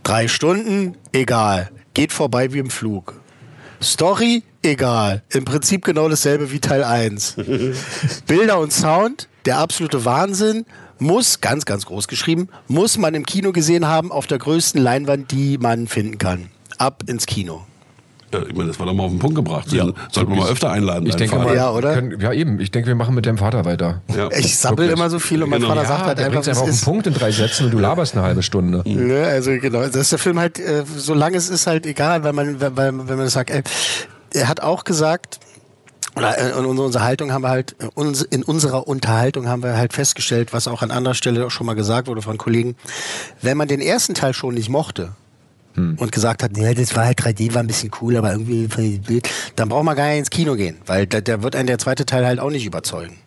Drei 0.04 0.28
Stunden, 0.28 0.96
egal. 1.14 1.70
Geht 1.94 2.12
vorbei 2.14 2.54
wie 2.54 2.60
im 2.60 2.70
Flug. 2.70 3.20
Story, 3.82 4.44
egal. 4.62 5.24
Im 5.30 5.46
Prinzip 5.46 5.84
genau 5.86 6.08
dasselbe 6.10 6.52
wie 6.52 6.60
Teil 6.60 6.84
1. 6.84 7.36
Bilder 8.28 8.60
und 8.60 8.72
Sound, 8.72 9.28
der 9.46 9.58
absolute 9.58 10.06
Wahnsinn. 10.06 10.66
Muss, 11.00 11.42
ganz, 11.42 11.66
ganz 11.66 11.86
groß 11.86 12.08
geschrieben, 12.08 12.48
muss 12.68 12.98
man 12.98 13.14
im 13.16 13.26
Kino 13.26 13.52
gesehen 13.52 13.86
haben, 13.88 14.12
auf 14.12 14.28
der 14.28 14.38
größten 14.38 14.82
Leinwand, 14.82 15.32
die 15.32 15.58
man 15.58 15.88
finden 15.88 16.18
kann. 16.18 16.50
Ab 16.78 17.04
ins 17.08 17.26
Kino. 17.26 17.66
Ja, 18.34 18.42
ich 18.42 18.56
meine, 18.56 18.68
das 18.70 18.80
war 18.80 18.86
doch 18.88 18.94
mal 18.94 19.04
auf 19.04 19.12
den 19.12 19.20
Punkt 19.20 19.36
gebracht. 19.36 19.72
Den 19.72 19.94
sollten 20.12 20.32
wir 20.32 20.38
mal 20.42 20.50
öfter 20.50 20.72
einladen. 20.72 21.06
Ich 21.06 21.16
denke 21.16 21.36
mal, 21.38 21.56
Ja, 21.56 21.72
oder? 21.72 21.94
Können, 21.94 22.20
ja, 22.20 22.34
eben. 22.34 22.60
Ich 22.60 22.72
denke, 22.72 22.88
wir 22.88 22.96
machen 22.96 23.14
mit 23.16 23.26
deinem 23.26 23.38
Vater 23.38 23.64
weiter. 23.66 24.02
Ja. 24.16 24.30
Ich 24.32 24.58
sabbel 24.58 24.80
Wirklich? 24.86 24.98
immer 24.98 25.10
so 25.10 25.20
viel 25.20 25.44
und 25.44 25.50
mein 25.50 25.60
Genau. 25.62 25.74
Vater 25.74 25.84
Ja, 25.84 25.88
sagt 25.88 26.06
halt 26.08 26.20
einfach, 26.20 26.48
einfach 26.48 26.62
auf 26.62 26.70
den. 26.70 26.80
Punkt 26.82 27.08
in 27.08 27.14
drei 27.14 27.32
Sätzen 27.32 27.66
und 27.66 27.72
du 27.72 27.78
laberst 27.80 28.14
eine 28.16 28.24
halbe 28.24 28.42
Stunde. 28.44 28.82
Ne, 28.90 29.24
also 29.26 29.52
genau, 29.52 29.82
das 29.82 29.96
ist 29.96 30.12
der 30.12 30.20
Film 30.20 30.40
halt, 30.40 30.60
äh, 30.60 30.84
solange 30.98 31.38
es 31.38 31.50
ist 31.50 31.68
halt 31.68 31.86
egal, 31.86 32.24
weil 32.24 32.34
man, 32.34 32.60
weil, 32.60 32.76
weil- 32.76 33.08
wenn 33.08 33.18
man 33.18 33.30
sagt, 33.30 33.52
äh, 33.52 33.62
er 34.34 34.48
hat 34.50 34.60
auch 34.62 34.84
gesagt, 34.84 35.40
oder 36.16 36.38
äh, 36.38 36.58
in 36.58 36.66
unserer 36.66 36.86
Unterhaltung 36.86 37.32
haben 37.32 37.44
wir 37.44 37.50
halt, 37.50 37.76
äh, 37.80 38.26
in 38.30 38.44
unserer 38.44 38.88
Unterhaltung 38.88 39.48
haben 39.48 39.64
wir 39.64 39.78
halt 39.78 39.94
festgestellt, 39.94 40.54
was 40.54 40.68
auch 40.68 40.82
an 40.82 40.92
anderer 40.92 41.16
Stelle 41.16 41.46
auch 41.46 41.52
schon 41.52 41.68
mal 41.68 41.76
gesagt 41.76 42.08
wurde 42.08 42.22
von 42.22 42.38
Kollegen, 42.38 42.76
wenn 43.42 43.58
man 43.58 43.68
den 43.68 43.82
ersten 43.82 44.14
Teil 44.14 44.34
schon 44.34 44.54
nicht 44.54 44.70
mochte, 44.70 45.12
und 45.78 46.12
gesagt 46.14 46.42
hat, 46.42 46.58
ja, 46.58 46.74
das 46.74 46.96
war 46.96 47.04
halt 47.04 47.20
3D, 47.20 47.54
war 47.54 47.62
ein 47.62 47.68
bisschen 47.68 47.92
cool, 48.02 48.16
aber 48.16 48.32
irgendwie 48.32 49.22
dann 49.58 49.68
braucht 49.68 49.84
man 49.84 49.94
gar 49.96 50.08
nicht 50.08 50.20
ins 50.20 50.30
Kino 50.30 50.56
gehen, 50.56 50.78
weil 50.86 51.06
da, 51.06 51.20
da 51.20 51.44
wird 51.44 51.54
einen 51.54 51.68
der 51.68 51.80
zweite 51.80 52.06
Teil 52.06 52.26
halt 52.26 52.40
auch 52.40 52.50
nicht 52.50 52.66
überzeugen. 52.66 53.18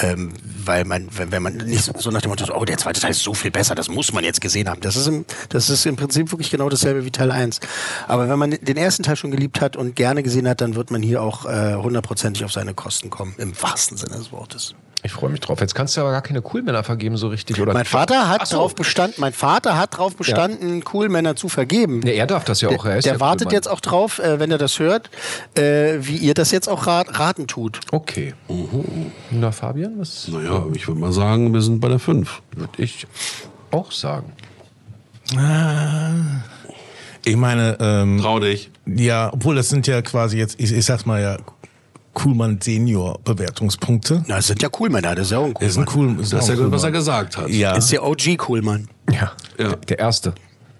Ähm, 0.00 0.32
weil 0.64 0.84
man, 0.84 1.08
wenn, 1.16 1.32
wenn 1.32 1.42
man 1.42 1.56
nicht 1.58 1.84
so- 1.98 2.10
nach 2.10 2.22
dem 2.22 2.30
Motto, 2.30 2.50
oh, 2.54 2.64
der 2.64 2.78
zweite 2.78 3.00
Teil 3.00 3.10
ist 3.10 3.22
so 3.22 3.34
viel 3.34 3.50
besser, 3.50 3.74
das 3.74 3.88
muss 3.90 4.12
man 4.12 4.24
jetzt 4.24 4.40
gesehen 4.40 4.68
haben. 4.68 4.80
Das 4.80 4.96
ist 4.96 5.06
im, 5.06 5.26
das 5.50 5.68
ist 5.68 5.84
im 5.84 5.96
Prinzip 5.96 6.30
wirklich 6.32 6.50
genau 6.50 6.68
dasselbe 6.70 7.04
wie 7.04 7.10
Teil 7.10 7.30
1. 7.30 7.60
Aber 8.08 8.28
wenn 8.28 8.38
man 8.38 8.52
den 8.52 8.76
ersten 8.78 9.02
Teil 9.02 9.16
schon 9.16 9.30
geliebt 9.30 9.60
hat 9.60 9.76
und 9.76 9.94
gerne 9.94 10.22
gesehen 10.22 10.48
hat, 10.48 10.62
dann 10.62 10.74
wird 10.76 10.90
man 10.90 11.02
hier 11.02 11.22
auch 11.22 11.44
äh, 11.44 11.74
hundertprozentig 11.74 12.44
auf 12.44 12.52
seine 12.52 12.72
Kosten 12.72 13.10
kommen, 13.10 13.34
im 13.36 13.52
wahrsten 13.60 13.98
Sinne 13.98 14.16
des 14.16 14.32
Wortes. 14.32 14.74
Ich 15.04 15.10
freue 15.10 15.30
mich 15.30 15.40
drauf. 15.40 15.60
Jetzt 15.60 15.74
kannst 15.74 15.96
du 15.96 16.00
aber 16.00 16.12
gar 16.12 16.22
keine 16.22 16.42
Coolmänner 16.42 16.84
vergeben 16.84 17.16
so 17.16 17.26
richtig, 17.26 17.60
oder? 17.60 17.72
Mein 17.72 17.84
Vater 17.84 18.28
hat 18.28 18.46
so. 18.46 18.58
drauf 18.58 18.76
bestanden, 18.76 19.16
mein 19.20 19.32
Vater 19.32 19.76
hat 19.76 19.96
drauf 19.98 20.14
bestanden, 20.14 20.84
Coolmänner 20.84 21.34
zu 21.34 21.48
vergeben. 21.48 22.00
Nee, 22.04 22.14
er 22.14 22.26
darf 22.28 22.44
das 22.44 22.60
ja 22.60 22.68
auch. 22.68 22.84
Er 22.84 22.90
Der, 22.90 22.98
ist 22.98 23.04
der 23.06 23.14
ja 23.14 23.20
wartet 23.20 23.40
Coolmann. 23.48 23.54
jetzt 23.54 23.68
auch 23.68 23.80
drauf, 23.80 24.20
äh, 24.20 24.38
wenn 24.38 24.52
er 24.52 24.58
das 24.58 24.78
hört, 24.78 25.10
äh, 25.58 25.96
wie 26.00 26.16
ihr 26.18 26.34
das 26.34 26.52
jetzt 26.52 26.68
auch 26.68 26.86
rat, 26.86 27.18
raten 27.18 27.48
tut. 27.48 27.80
Okay. 27.90 28.34
Na, 29.32 29.50
Fabian, 29.50 29.98
was 29.98 30.28
Naja, 30.28 30.64
ich 30.72 30.86
würde 30.86 31.00
mal 31.00 31.12
sagen, 31.12 31.52
wir 31.52 31.62
sind 31.62 31.80
bei 31.80 31.88
der 31.88 31.98
5. 31.98 32.40
würde 32.54 32.82
ich 32.82 33.06
auch 33.72 33.90
sagen? 33.90 34.32
Ich 37.24 37.36
meine, 37.36 37.76
ähm, 37.80 38.18
Trau 38.20 38.38
dich. 38.40 38.70
ja, 38.86 39.32
obwohl 39.32 39.54
das 39.54 39.68
sind 39.68 39.86
ja 39.86 40.02
quasi 40.02 40.38
jetzt, 40.38 40.58
ich, 40.60 40.72
ich 40.72 40.84
sag's 40.84 41.06
mal 41.06 41.20
ja, 41.22 41.38
Kuhlmann 42.14 42.58
Senior 42.60 43.18
Bewertungspunkte. 43.24 44.22
Na, 44.26 44.36
das 44.36 44.48
sind 44.48 44.60
ja 44.62 44.68
Coolmänner, 44.68 45.14
das 45.14 45.26
ist 45.26 45.30
ja 45.32 45.38
auch 45.38 45.46
ein 45.46 45.54
Das 45.54 45.70
ist 45.70 45.78
ein 45.78 45.86
cool, 45.94 46.20
ist 46.20 46.32
Das 46.32 46.44
ist 46.44 46.50
auch 46.50 46.58
ja, 46.58 46.64
ein 46.64 46.72
was 46.72 46.82
er 46.84 46.90
gesagt 46.90 47.36
hat. 47.38 47.48
Ja, 47.48 47.74
Ist 47.76 47.90
der 47.92 48.04
OG 48.04 48.36
Coolmann. 48.38 48.88
ja. 49.10 49.32
Ja. 49.58 49.76
Der 49.76 49.98
erste. 49.98 50.34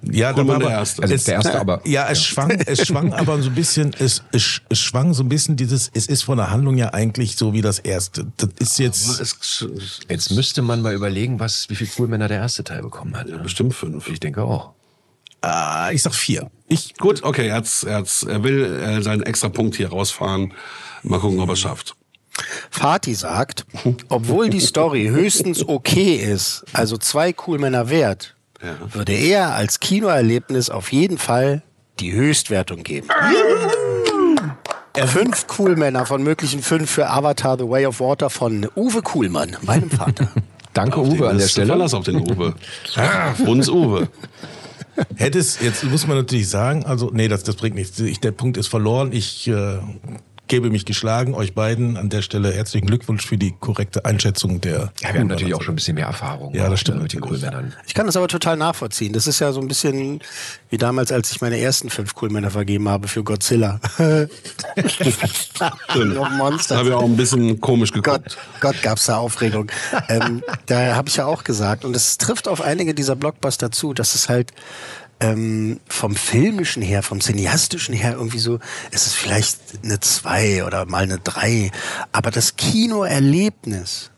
Ja, 0.05 0.37
war 0.37 0.45
der 0.45 0.55
aber- 0.57 0.71
Erste. 0.71 1.03
Also 1.03 1.15
es- 1.15 1.25
der 1.25 1.35
erste, 1.35 1.61
aber. 1.61 1.81
Ja, 1.87 2.09
es 2.11 2.25
schwang, 2.25 2.51
es 2.67 2.87
schwang 2.87 3.13
aber 3.15 3.41
so 3.41 3.49
ein 3.51 3.55
bisschen, 3.55 3.95
es, 3.99 4.23
es, 4.33 4.61
es 4.69 4.79
schwang 4.81 5.15
so 5.15 5.23
ein 5.23 5.29
bisschen 5.29 5.55
dieses, 5.57 5.91
es 5.95 6.07
ist 6.07 6.25
von 6.25 6.39
der 6.39 6.51
Handlung 6.51 6.77
ja 6.77 6.93
eigentlich 6.93 7.37
so 7.37 7.53
wie 7.53 7.61
das 7.63 7.79
erste. 7.79 8.27
Das 8.37 8.49
ist 8.59 8.79
jetzt, 8.81 9.21
Es, 9.21 9.67
Jetzt 10.09 10.33
müsste 10.33 10.61
man 10.61 10.83
mal 10.83 10.93
überlegen, 10.93 11.39
was, 11.39 11.71
wie 11.71 11.77
viel 11.77 11.87
Coolmänner 11.87 12.27
der 12.27 12.39
erste 12.39 12.65
Teil 12.65 12.83
bekommen 12.83 13.17
hat. 13.17 13.29
ne? 13.29 13.39
bestimmt 13.39 13.75
5. 13.75 14.09
Ich 14.09 14.19
denke 14.19 14.43
auch. 14.43 14.73
ah, 15.41 15.91
ich 15.93 16.03
sag 16.03 16.15
vier. 16.15 16.51
Ich, 16.69 16.95
gut, 16.97 17.23
okay, 17.23 17.47
er, 17.49 17.55
hat's, 17.57 17.85
er, 17.85 17.99
hat's, 17.99 18.25
er 18.25 18.43
will 18.43 18.65
äh, 18.65 19.03
seinen 19.03 19.23
extra 19.23 19.51
Punkt 19.51 19.77
hier 19.77 19.89
rausfahren. 19.91 20.53
Mal 21.03 21.19
gucken, 21.19 21.41
ob 21.41 21.49
er 21.49 21.55
es 21.55 21.61
schafft. 21.61 21.97
Fatih 22.71 23.15
sagt, 23.15 23.67
obwohl 24.09 24.49
die 24.49 24.61
Story 24.61 25.09
höchstens 25.09 25.69
okay 25.69 26.15
ist, 26.17 26.65
also 26.73 26.97
zwei 26.97 27.33
Coolmänner 27.33 27.91
wert, 27.91 28.35
würde 28.93 29.13
er 29.13 29.55
als 29.55 29.81
Kinoerlebnis 29.81 30.71
auf 30.71 30.93
jeden 30.93 31.19
Fall 31.19 31.63
die 32.01 32.13
Höchstwertung 32.13 32.83
geben. 32.83 33.09
Fünf 35.07 35.47
Coolmänner 35.47 36.07
von 36.07 36.23
möglichen 36.23 36.63
fünf 36.63 36.91
für 36.91 37.09
Avatar 37.09 37.59
The 37.59 37.69
Way 37.69 37.87
of 37.87 38.01
Water 38.01 38.31
von 38.31 38.69
Uwe 38.77 39.03
Kuhlmann, 39.03 39.57
meinem 39.63 39.91
Vater. 39.91 40.29
Danke, 40.75 40.97
Auf 40.97 41.09
Uwe, 41.09 41.29
an 41.29 41.39
der 41.39 41.49
Stelle. 41.49 41.67
Verlass 41.67 41.93
auf 41.93 42.05
den 42.05 42.17
Uwe. 42.17 42.55
Uns 43.47 43.69
Uwe. 43.69 44.09
Hätte 45.17 45.39
es, 45.39 45.61
jetzt 45.61 45.85
muss 45.85 46.07
man 46.07 46.17
natürlich 46.17 46.49
sagen, 46.49 46.85
also, 46.85 47.11
nee, 47.13 47.29
das, 47.29 47.43
das 47.43 47.57
bringt 47.57 47.75
nichts. 47.75 47.99
Ich, 47.99 48.21
der 48.21 48.33
Punkt 48.33 48.57
ist 48.57 48.69
verloren. 48.69 49.13
Ich 49.13 49.49
äh, 49.49 49.79
gebe 50.53 50.69
mich 50.69 50.85
geschlagen. 50.85 51.33
Euch 51.33 51.55
beiden 51.55 51.97
an 51.97 52.11
der 52.11 52.21
Stelle 52.21 52.53
herzlichen 52.53 52.87
Glückwunsch 52.87 53.25
für 53.25 53.39
die 53.39 53.55
korrekte 53.59 54.05
Einschätzung 54.05 54.61
der. 54.61 54.93
Ja, 55.01 55.15
wir 55.15 55.21
haben 55.21 55.29
natürlich 55.29 55.55
auch 55.55 55.63
schon 55.63 55.73
ein 55.73 55.77
bisschen 55.77 55.95
mehr 55.95 56.05
Erfahrung. 56.05 56.55
Ja, 56.55 56.69
das 56.69 56.79
stimmt 56.79 57.03
Mit 57.03 57.15
den. 57.15 57.23
Coolmännern. 57.23 57.73
Ich 57.87 57.95
kann 57.95 58.05
das 58.05 58.19
aber 58.19 58.29
total 58.29 58.59
nachvollziehen. 58.59 59.15
Das 59.15 59.27
ist 59.27 59.39
ja 59.39 59.51
so 59.53 59.63
ein 59.63 59.69
bisschen 59.69 60.21
wie 60.69 60.77
damals, 60.77 61.11
als 61.11 61.33
ich 61.33 61.41
meine 61.41 61.59
ersten 61.59 61.89
fünf 61.89 62.15
Coolmänner 62.15 62.51
vergeben 62.51 62.87
habe 62.91 63.09
für 63.09 63.25
Godzilla. 63.25 63.81
Noch 65.97 66.31
Monster. 66.33 66.77
Habe 66.77 66.91
ja 66.91 66.97
auch 66.97 67.05
ein 67.05 67.17
bisschen 67.17 67.59
komisch 67.63 67.91
geguckt. 67.91 68.37
Gott, 68.61 68.75
Gott 68.75 68.83
gab's 68.83 69.07
da 69.07 69.17
Aufregung. 69.17 69.73
ähm, 70.11 70.43
da 70.67 70.95
habe 70.95 71.09
ich 71.09 71.17
ja 71.17 71.25
auch 71.25 71.45
gesagt, 71.45 71.87
und 71.87 71.97
es 71.97 72.19
trifft 72.19 72.47
auf 72.47 72.61
einige 72.61 72.93
dieser 72.93 73.17
Blockbuster 73.17 73.71
zu, 73.71 73.95
dass 73.95 74.15
es 74.15 74.29
halt 74.29 74.53
ähm, 75.23 75.81
vom 75.89 76.17
filmischen 76.17 76.83
her, 76.83 77.03
vom 77.03 77.21
cineastischen 77.21 77.95
her 77.95 78.15
irgendwie 78.15 78.41
so, 78.41 78.59
es 78.91 79.07
ist 79.07 79.15
vielleicht 79.15 79.59
eine 79.85 80.01
zwei 80.01 80.65
oder 80.65 80.85
mal 80.85 81.05
eine 81.05 81.19
drei, 81.19 81.71
aber 82.11 82.31
das 82.31 82.57
Kinoerlebnis 82.57 84.11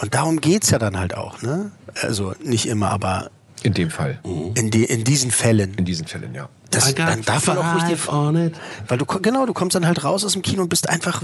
Und 0.00 0.14
darum 0.14 0.40
geht's 0.40 0.70
ja 0.70 0.78
dann 0.78 0.98
halt 0.98 1.14
auch, 1.14 1.42
ne? 1.42 1.70
Also 2.00 2.34
nicht 2.42 2.66
immer, 2.66 2.90
aber 2.90 3.30
In 3.62 3.74
dem 3.74 3.90
Fall. 3.90 4.18
in, 4.54 4.70
die, 4.70 4.84
in 4.84 5.04
diesen 5.04 5.30
Fällen. 5.30 5.74
In 5.74 5.84
diesen 5.84 6.06
Fällen, 6.06 6.34
ja. 6.34 6.48
Das, 6.70 6.94
dann 6.94 7.22
darf 7.22 7.46
man 7.46 7.58
auch 7.58 7.88
it. 7.88 8.54
Weil 8.88 8.98
du, 8.98 9.04
genau, 9.04 9.44
du 9.44 9.52
kommst 9.52 9.74
dann 9.76 9.86
halt 9.86 10.04
raus 10.04 10.24
aus 10.24 10.32
dem 10.32 10.40
Kino 10.40 10.62
und 10.62 10.70
bist 10.70 10.88
einfach 10.88 11.22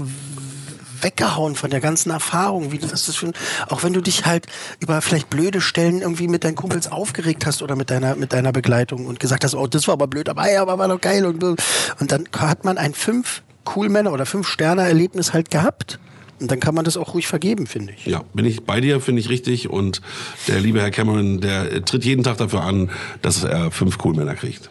weggehauen 1.03 1.55
von 1.55 1.69
der 1.69 1.79
ganzen 1.79 2.11
Erfahrung, 2.11 2.71
wie 2.71 2.77
du 2.77 2.87
das 2.87 3.13
schon, 3.15 3.33
auch 3.67 3.83
wenn 3.83 3.93
du 3.93 4.01
dich 4.01 4.25
halt 4.25 4.47
über 4.79 5.01
vielleicht 5.01 5.29
blöde 5.29 5.61
Stellen 5.61 6.01
irgendwie 6.01 6.27
mit 6.27 6.43
deinen 6.43 6.55
Kumpels 6.55 6.91
aufgeregt 6.91 7.45
hast 7.45 7.61
oder 7.61 7.75
mit 7.75 7.89
deiner 7.89 8.15
mit 8.15 8.33
deiner 8.33 8.51
Begleitung 8.51 9.05
und 9.05 9.19
gesagt 9.19 9.43
hast, 9.43 9.55
oh, 9.55 9.67
das 9.67 9.87
war 9.87 9.93
aber 9.93 10.07
blöd, 10.07 10.29
aber 10.29 10.51
ja, 10.51 10.61
aber 10.61 10.77
war 10.77 10.87
doch 10.87 11.01
geil 11.01 11.25
und 11.25 11.43
und 11.43 12.11
dann 12.11 12.27
hat 12.37 12.65
man 12.65 12.77
ein 12.77 12.93
fünf 12.93 13.43
Coolmänner 13.63 14.11
oder 14.11 14.25
fünf 14.25 14.47
Sterne 14.47 14.83
Erlebnis 14.83 15.33
halt 15.33 15.51
gehabt 15.51 15.99
und 16.39 16.49
dann 16.49 16.59
kann 16.59 16.73
man 16.73 16.85
das 16.85 16.95
auch 16.97 17.13
ruhig 17.13 17.27
vergeben, 17.27 17.67
finde 17.67 17.93
ich. 17.93 18.05
Ja, 18.05 18.23
bin 18.33 18.45
ich 18.45 18.63
bei 18.63 18.79
dir, 18.79 19.01
finde 19.01 19.19
ich 19.21 19.29
richtig. 19.29 19.69
Und 19.69 20.01
der 20.47 20.59
liebe 20.59 20.81
Herr 20.81 20.91
Cameron, 20.91 21.41
der 21.41 21.83
tritt 21.83 22.05
jeden 22.05 22.23
Tag 22.23 22.37
dafür 22.37 22.63
an, 22.63 22.91
dass 23.21 23.43
er 23.43 23.71
fünf 23.71 23.97
Coolmänner 23.97 24.35
kriegt. 24.35 24.69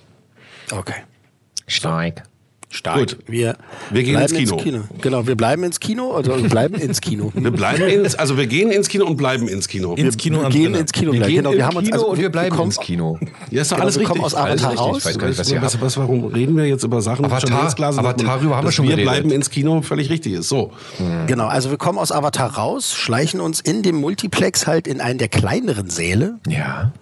Okay. 0.70 1.03
Stark. 1.66 2.22
Stark. 2.70 2.98
Gut. 2.98 3.16
Wir, 3.26 3.56
Wir 3.90 4.02
gehen 4.02 4.12
bleiben 4.14 4.36
ins 4.36 4.56
Kino. 4.62 4.82
Genau, 5.00 5.26
wir 5.26 5.36
bleiben 5.36 5.62
ins 5.64 5.80
Kino 5.80 6.14
oder 6.16 6.36
wir 6.42 6.48
bleiben 6.50 6.74
ins 6.74 7.00
Kino. 7.00 7.32
Wir 7.34 7.50
bleiben 7.50 7.88
ins, 7.88 8.14
also 8.14 8.36
wir 8.36 8.46
gehen 8.46 8.70
ins 8.70 8.88
Kino 8.88 9.06
und 9.06 9.16
bleiben 9.16 9.48
ins 9.48 9.68
Kino. 9.68 9.94
Ins 9.94 10.16
Kino 10.18 10.42
wir 10.42 10.48
gehen 10.50 10.62
drinnen. 10.64 10.80
ins 10.82 10.92
Kino. 10.92 11.12
Wir 11.12 11.20
gleich. 11.20 11.28
gehen 11.30 11.36
genau, 11.44 11.52
wir 11.54 11.64
haben 11.64 11.76
uns 11.76 11.86
Kino 11.86 11.96
also 11.96 12.08
und 12.08 12.18
wir 12.18 12.28
bleiben 12.28 12.54
kommen- 12.54 12.70
ins 12.70 12.78
Kino. 12.80 13.18
Ja, 13.50 13.62
ist 13.62 13.72
doch 13.72 13.76
Genau, 13.76 13.84
alles 13.84 13.94
wir 13.96 14.00
richtig. 14.00 14.08
kommen 14.12 14.24
aus 14.24 14.34
Avatar 14.34 14.74
raus. 14.76 14.98
Ich 14.98 15.04
weiß 15.06 15.18
gar 15.18 15.28
nicht, 15.28 15.80
was 15.80 15.96
warum 15.96 16.24
reden 16.26 16.56
wir 16.58 16.66
jetzt 16.66 16.84
über 16.84 17.00
Sachen? 17.00 17.24
Avatar- 17.24 17.48
schon 17.48 17.58
längst 17.58 17.76
klar 17.76 17.92
sind, 17.94 18.02
dass 18.04 18.10
Avatar, 18.12 18.26
man- 18.26 18.36
darüber 18.36 18.56
haben 18.56 18.66
wir 18.66 18.72
schon 18.72 18.84
Wir 18.86 18.96
geredet. 18.96 19.12
bleiben 19.12 19.30
ins 19.30 19.48
Kino, 19.48 19.80
völlig 19.80 20.10
richtig 20.10 20.34
ist. 20.34 20.48
So. 20.50 20.72
Genau, 21.26 21.46
also 21.46 21.70
wir 21.70 21.78
kommen 21.78 21.98
aus 21.98 22.12
Avatar 22.12 22.54
raus, 22.54 22.92
schleichen 22.94 23.40
uns 23.40 23.60
in 23.60 23.82
dem 23.82 23.96
Multiplex 23.96 24.66
halt 24.66 24.86
in 24.86 25.00
einen 25.00 25.18
der 25.18 25.28
kleineren 25.28 25.88
Säle 25.88 26.34
Ja. 26.46 26.92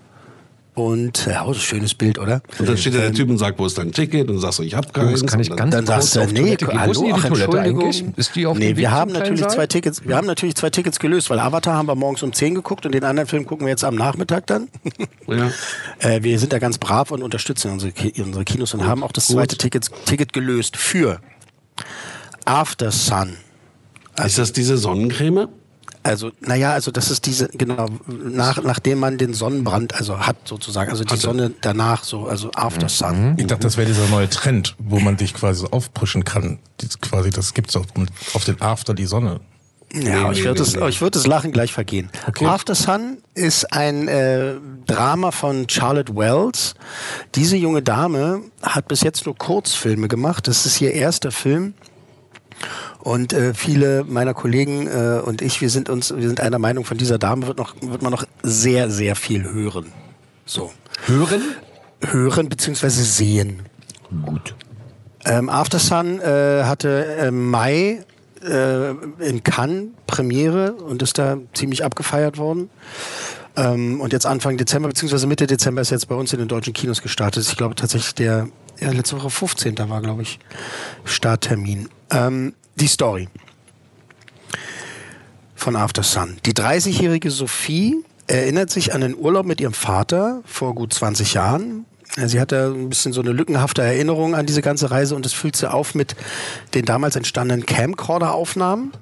Und 0.77 1.27
ja, 1.27 1.45
oh, 1.45 1.49
das 1.49 1.57
ist 1.57 1.63
ein 1.65 1.67
schönes 1.67 1.95
Bild, 1.95 2.19
oder? 2.19 2.43
Und 2.59 2.69
dann 2.69 2.77
steht 2.77 2.95
da 2.95 2.99
der 2.99 3.13
Typ 3.13 3.29
und 3.31 3.39
sagt, 3.39 3.59
wo 3.59 3.65
ist 3.67 3.77
dein 3.79 3.91
Ticket? 3.93 4.29
Und 4.29 4.35
dann 4.37 4.39
sagst 4.41 4.59
du, 4.59 4.63
ich 4.63 4.75
hab 4.75 4.93
keins. 4.93 5.23
das 5.23 5.31
kann 5.31 5.41
ich 5.41 5.49
ganz 5.57 5.75
Dann 5.75 5.87
sagst 5.87 6.15
du, 6.15 6.21
nee, 6.27 6.55
Toilette 6.55 6.67
gehen. 6.67 6.81
Wo 6.85 6.91
ist 6.91 6.99
hallo, 7.03 7.17
die 7.17 7.29
Toilette 7.29 7.61
eigentlich? 7.61 8.05
Ist 8.17 8.37
die 8.37 8.47
auf 8.47 8.59
dem 8.59 8.67
nee, 8.69 8.77
wir 8.77 8.91
haben 8.91 9.11
natürlich 9.11 9.47
zwei 9.49 9.67
Tickets, 9.67 10.05
wir 10.07 10.15
haben 10.17 10.27
natürlich 10.27 10.55
zwei 10.55 10.69
Tickets 10.71 10.99
gelöst, 11.01 11.31
weil 11.31 11.39
Avatar 11.41 11.75
haben 11.75 11.87
wir 11.89 11.95
morgens 11.95 12.23
um 12.23 12.33
10 12.33 12.55
geguckt 12.55 12.85
und 12.87 12.93
den 12.93 13.05
anderen 13.05 13.27
Film 13.27 13.47
gucken 13.47 13.67
wir 13.67 13.71
jetzt 13.71 13.85
am 13.85 13.95
Nachmittag 13.97 14.47
dann. 14.47 14.69
Ja. 15.29 15.51
Äh, 15.99 16.23
wir 16.23 16.39
sind 16.39 16.53
da 16.53 16.61
ganz 16.61 16.79
brav 16.79 17.11
und 17.11 17.21
unterstützen 17.23 17.73
unsere, 17.73 17.91
Ki- 17.91 18.13
unsere 18.23 18.45
Kinos 18.45 18.75
und 18.75 18.87
haben 18.87 19.03
auch 19.03 19.11
das 19.11 19.27
zweite 19.27 19.57
Ticket, 19.57 19.91
Ticket 20.05 20.33
gelöst 20.33 20.77
für 20.77 21.19
After 22.45 22.93
Sun. 22.93 23.37
Ist 24.25 24.39
das 24.39 24.53
diese 24.53 24.77
Sonnencreme? 24.79 25.49
Also, 26.07 26.31
naja, 26.41 26.73
also 26.73 26.93
das 26.93 27.11
ist 27.11 27.27
diese, 27.27 27.49
genau, 27.49 27.89
nach, 28.07 28.63
nachdem 28.63 29.01
man 29.01 29.19
den 29.19 29.35
Sonnenbrand 29.35 29.95
also 29.97 30.21
hat 30.21 30.37
sozusagen, 30.45 30.91
also 30.91 31.03
die 31.03 31.11
Hatte. 31.11 31.21
Sonne 31.21 31.53
danach 31.63 32.05
so, 32.05 32.27
also 32.27 32.51
After 32.55 32.89
Sun. 32.89 33.35
Ich 33.39 33.47
dachte, 33.47 33.65
das 33.65 33.77
wäre 33.77 33.89
dieser 33.89 34.07
neue 34.07 34.31
Trend, 34.31 34.77
wo 34.79 35.01
man 35.01 35.17
dich 35.17 35.35
quasi 35.35 35.63
so 35.63 35.71
aufpushen 35.71 36.25
kann. 36.25 36.61
Das, 36.77 37.01
quasi, 37.01 37.31
das 37.31 37.55
gibt's 37.55 37.75
auch 37.75 37.87
um- 37.97 38.07
auf 38.35 38.45
den 38.45 38.61
After 38.63 38.95
die 38.95 39.07
Sonne. 39.07 39.41
Ja, 39.93 40.31
ich 40.31 40.45
würde 40.45 40.63
es, 40.63 40.75
ich 40.75 41.01
würde 41.01 41.19
das 41.19 41.27
Lachen 41.27 41.53
gleich 41.53 41.73
vergehen. 41.73 42.11
After 42.45 42.75
Sun 42.75 43.19
ist 43.35 43.73
ein 43.73 44.07
äh, 44.09 44.55
Drama 44.87 45.31
von 45.31 45.69
Charlotte 45.69 46.15
Wells. 46.15 46.75
Diese 47.35 47.57
junge 47.57 47.83
Dame 47.83 48.43
hat 48.63 48.89
bis 48.89 49.01
jetzt 49.01 49.27
nur 49.27 49.37
Kurzfilme 49.37 50.09
gemacht. 50.09 50.47
Das 50.49 50.67
ist 50.67 50.81
ihr 50.81 50.93
erster 50.93 51.33
Film. 51.33 51.75
Und 53.07 53.33
äh, 53.33 53.55
viele 53.55 54.03
meiner 54.03 54.35
Kollegen 54.35 54.89
äh, 54.89 55.21
und 55.25 55.41
ich, 55.41 55.61
wir 55.61 55.71
sind 55.71 55.89
uns, 55.89 56.13
wir 56.17 56.27
sind 56.27 56.41
einer 56.41 56.59
Meinung, 56.59 56.85
von 56.85 56.99
dieser 56.99 57.19
Dame 57.19 57.47
wird 57.47 57.57
noch, 57.57 57.77
wird 57.81 58.03
man 58.03 58.11
noch 58.11 58.25
sehr, 58.43 58.91
sehr 58.91 59.15
viel 59.15 59.45
hören. 59.45 59.93
So. 60.45 60.73
Hören? 61.05 61.41
Hören 62.01 62.49
beziehungsweise 62.49 63.05
sehen. 63.05 63.63
Gut. 64.25 64.57
Ähm, 65.25 65.49
After 65.49 65.79
Sun 65.79 66.19
äh, 66.19 66.65
hatte 66.65 66.89
im 67.29 67.49
Mai 67.49 68.05
äh, 68.43 68.91
in 69.21 69.45
Cannes 69.45 69.91
Premiere 70.09 70.73
und 70.73 71.01
ist 71.01 71.17
da 71.17 71.39
ziemlich 71.55 71.85
abgefeiert 71.85 72.39
worden. 72.39 72.71
Ähm, 73.55 74.01
und 74.01 74.15
jetzt 74.15 74.27
Anfang 74.27 74.57
Dezember, 74.57 74.89
beziehungsweise 74.89 75.29
Mitte 75.29 75.47
Dezember 75.47 75.81
ist 75.81 75.91
jetzt 75.91 76.09
bei 76.09 76.17
uns 76.17 76.33
in 76.33 76.41
den 76.41 76.49
deutschen 76.49 76.73
Kinos 76.73 77.03
gestartet. 77.03 77.47
Ich 77.47 77.57
glaube 77.57 77.77
tatsächlich 77.77 78.17
der, 78.17 78.49
ja, 78.81 78.91
letzte 78.91 79.17
Woche 79.17 79.31
15. 79.31 79.79
war, 79.89 80.03
glaube 80.03 80.23
ich, 80.23 80.41
Starttermin. 81.05 81.89
Ähm, 82.11 82.53
die 82.77 82.87
Story 82.87 83.29
von 85.55 85.77
After 85.77 86.03
Sun. 86.03 86.37
Die 86.45 86.53
30-jährige 86.53 87.31
Sophie 87.31 88.05
erinnert 88.27 88.71
sich 88.71 88.95
an 88.95 89.01
den 89.01 89.17
Urlaub 89.17 89.47
mit 89.47 89.61
ihrem 89.61 89.73
Vater 89.73 90.43
vor 90.45 90.75
gut 90.75 90.93
20 90.93 91.35
Jahren. 91.35 91.87
Sie 92.17 92.41
hat 92.41 92.53
da 92.53 92.69
ein 92.69 92.89
bisschen 92.89 93.13
so 93.13 93.21
eine 93.21 93.33
lückenhafte 93.33 93.83
Erinnerung 93.83 94.35
an 94.35 94.47
diese 94.47 94.63
ganze 94.63 94.91
Reise 94.91 95.17
und 95.17 95.25
das 95.25 95.33
füllt 95.33 95.57
sie 95.57 95.71
auf 95.71 95.95
mit 95.95 96.15
den 96.75 96.85
damals 96.85 97.17
entstandenen 97.17 97.67
Camcorder-Aufnahmen 97.67 98.93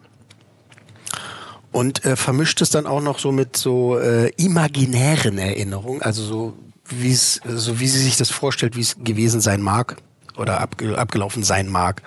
und 1.71 2.05
äh, 2.05 2.17
vermischt 2.17 2.61
es 2.63 2.71
dann 2.71 2.87
auch 2.87 3.03
noch 3.03 3.19
so 3.19 3.31
mit 3.31 3.57
so 3.57 3.99
äh, 3.99 4.31
imaginären 4.37 5.39
Erinnerungen, 5.39 6.03
also 6.03 6.23
so 6.23 6.55
es, 7.03 7.41
so 7.47 7.81
wie 7.81 7.89
sie 7.89 7.99
sich 7.99 8.17
das 8.17 8.31
vorstellt, 8.31 8.77
wie 8.77 8.81
es 8.81 8.97
gewesen 9.03 9.41
sein 9.41 9.61
mag 9.61 9.97
oder 10.37 10.61
abge 10.61 10.97
abgelaufen 10.99 11.43
sein 11.43 11.69
mag. 11.69 12.03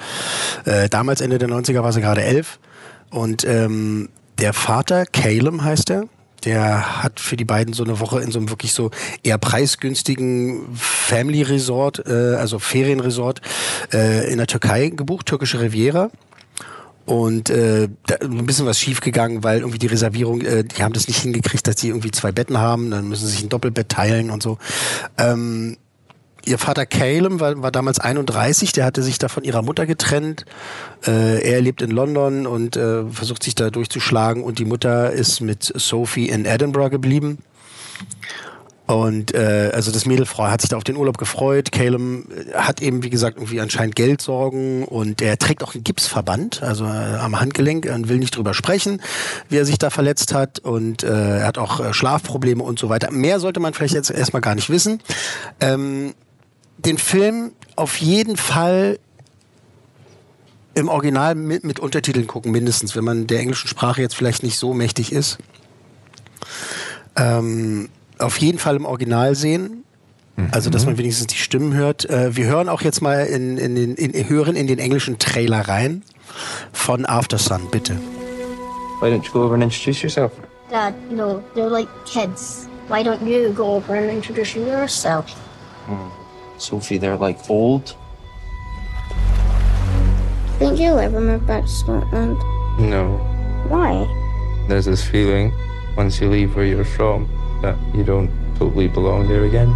Äh, 0.66 0.90
damals 0.90 1.22
Ende 1.22 1.38
der 1.38 1.50
90er 1.50 1.84
war 1.84 1.94
sie 1.94 2.02
gerade 2.02 2.24
elf 2.24 2.60
und 3.10 3.46
ähm, 3.46 4.10
der 4.40 4.54
Vater, 4.54 5.06
Caleb 5.06 5.62
heißt 5.62 5.90
er, 5.90 6.04
der 6.46 7.04
hat 7.04 7.20
für 7.20 7.36
die 7.36 7.46
beiden 7.46 7.74
so 7.74 7.84
eine 7.84 8.00
Woche 8.00 8.22
in 8.22 8.32
so 8.32 8.40
einem 8.40 8.50
wirklich 8.50 8.74
so 8.74 8.92
eher 9.24 9.38
preisgünstigen 9.38 10.76
Family 10.76 11.42
Resort, 11.42 12.04
äh, 12.08 12.36
also 12.36 12.60
Ferienresort 12.60 13.42
äh, 13.92 14.32
in 14.32 14.38
der 14.38 14.48
Türkei 14.48 14.90
gebucht, 14.90 15.26
türkische 15.26 15.60
Riviera. 15.60 16.10
Und 17.06 17.50
äh, 17.50 17.88
da 18.06 18.16
ein 18.22 18.46
bisschen 18.46 18.66
was 18.66 18.80
schiefgegangen, 18.80 19.42
weil 19.42 19.60
irgendwie 19.60 19.80
die 19.80 19.88
Reservierung, 19.88 20.42
äh, 20.42 20.66
die 20.66 20.84
haben 20.84 20.92
das 20.92 21.08
nicht 21.08 21.22
hingekriegt, 21.22 21.66
dass 21.66 21.78
die 21.78 21.88
irgendwie 21.88 22.12
zwei 22.12 22.34
Betten 22.34 22.58
haben, 22.58 22.92
dann 22.92 23.08
müssen 23.08 23.26
sie 23.28 23.32
sich 23.32 23.44
ein 23.44 23.50
Doppelbett 23.50 23.88
teilen 23.88 24.30
und 24.30 24.44
so. 24.44 24.58
Ähm, 25.18 25.78
ihr 26.48 26.58
Vater 26.58 26.86
Caleb 26.86 27.40
war, 27.40 27.62
war 27.62 27.72
damals 27.72 28.00
31, 28.00 28.72
der 28.72 28.86
hatte 28.86 29.04
sich 29.04 29.18
da 29.20 29.28
von 29.28 29.44
ihrer 29.44 29.62
Mutter 29.62 29.86
getrennt. 29.86 30.46
Äh, 31.06 31.42
er 31.42 31.62
lebt 31.62 31.82
in 31.82 31.92
London 31.92 32.48
und 32.48 32.78
äh, 32.78 33.06
versucht 33.10 33.44
sich 33.44 33.56
da 33.56 33.70
durchzuschlagen 33.70 34.44
und 34.44 34.60
die 34.60 34.66
Mutter 34.66 35.12
ist 35.12 35.42
mit 35.42 35.64
Sophie 35.76 36.30
in 36.30 36.46
Edinburgh 36.46 36.90
geblieben. 36.90 37.40
Und 38.88 39.34
äh, 39.34 39.72
also 39.74 39.92
das 39.92 40.06
Mädelfrau 40.06 40.48
hat 40.48 40.62
sich 40.62 40.70
da 40.70 40.78
auf 40.78 40.86
den 40.86 40.96
Urlaub 40.96 41.18
gefreut. 41.18 41.74
Caleb 41.74 42.02
äh, 42.02 42.54
hat 42.54 42.82
eben, 42.82 43.04
wie 43.04 43.10
gesagt, 43.10 43.36
irgendwie 43.36 43.60
anscheinend 43.60 43.98
Geldsorgen 43.98 44.86
und 44.86 45.22
er 45.22 45.38
trägt 45.38 45.62
auch 45.62 45.76
einen 45.76 45.84
Gipsverband, 45.84 46.64
also 46.64 46.86
äh, 46.86 47.18
am 47.18 47.38
Handgelenk 47.38 47.86
und 47.94 48.08
will 48.08 48.18
nicht 48.18 48.38
drüber 48.38 48.54
sprechen, 48.54 49.02
wie 49.50 49.58
er 49.58 49.66
sich 49.66 49.78
da 49.78 49.90
verletzt 49.90 50.34
hat. 50.34 50.60
Und 50.60 51.04
äh, 51.04 51.40
er 51.40 51.48
hat 51.48 51.58
auch 51.58 51.82
äh, 51.82 51.94
Schlafprobleme 51.94 52.64
und 52.64 52.80
so 52.80 52.88
weiter. 52.88 53.12
Mehr 53.12 53.42
sollte 53.42 53.60
man 53.60 53.74
vielleicht 53.74 53.94
jetzt 53.94 54.10
erstmal 54.10 54.42
gar 54.42 54.56
nicht 54.56 54.70
wissen. 54.70 55.02
Ähm, 55.60 56.14
den 56.78 56.98
Film 56.98 57.52
auf 57.76 57.98
jeden 57.98 58.38
Fall 58.38 59.00
im 60.74 60.90
Original 60.90 61.36
mit, 61.36 61.64
mit 61.64 61.80
Untertiteln 61.80 62.28
gucken, 62.28 62.52
mindestens, 62.52 62.96
wenn 62.96 63.04
man 63.04 63.28
der 63.28 63.40
englischen 63.40 63.68
Sprache 63.68 64.02
jetzt 64.02 64.16
vielleicht 64.16 64.44
nicht 64.44 64.58
so 64.58 64.74
mächtig 64.74 65.12
ist. 65.12 65.40
Ähm, 67.16 67.90
auf 68.20 68.38
jeden 68.38 68.60
Fall 68.60 68.76
im 68.76 68.86
Original 68.86 69.36
sehen. 69.36 69.84
Also, 70.52 70.70
dass 70.70 70.86
man 70.86 71.00
wenigstens 71.00 71.28
die 71.28 71.38
Stimmen 71.38 71.74
hört. 71.74 72.08
Äh, 72.08 72.36
wir 72.36 72.46
hören 72.46 72.70
auch 72.70 72.82
jetzt 72.82 73.02
mal 73.02 73.26
in, 73.26 73.58
in 73.58 73.74
den, 73.74 73.96
in, 73.96 74.30
hören 74.30 74.56
in 74.56 74.68
den 74.68 74.78
englischen 74.78 75.18
Trailer 75.18 75.62
rein 75.62 76.04
von 76.72 77.08
After 77.08 77.40
Sun, 77.40 77.62
bitte. 77.72 77.98
Why 79.02 79.08
don't 79.08 79.26
you 79.26 79.32
go 79.32 79.44
over 79.44 79.56
and 79.56 79.64
introduce 79.64 80.04
yourself? 80.04 80.32
Dad, 80.70 80.94
you 81.10 81.16
know, 81.16 81.42
they're 81.56 81.70
like 81.70 81.88
kids. 82.06 82.68
Why 82.88 83.02
don't 83.04 83.26
you 83.26 83.52
go 83.52 83.78
over 83.78 83.96
and 83.96 84.12
introduce 84.12 84.56
yourself? 84.56 85.26
Sophie, 86.58 86.98
they're 86.98 87.18
like 87.18 87.50
old. 87.50 87.96
Think 90.60 90.80
you'll 90.80 91.00
ever 91.00 91.22
move 91.22 91.46
back 91.46 91.64
to 91.64 91.70
Scotland? 91.70 92.38
No. 92.80 93.18
Why? 93.68 94.06
There's 94.68 94.86
this 94.86 95.08
feeling 95.08 95.54
once 95.96 96.20
you 96.20 96.30
leave 96.30 96.56
where 96.56 96.66
you're 96.66 96.84
from 96.84 97.30
that 97.62 97.78
you 97.96 98.04
don't 98.04 98.30
totally 98.58 98.88
belong 98.88 99.28
there 99.28 99.46
again. 99.46 99.70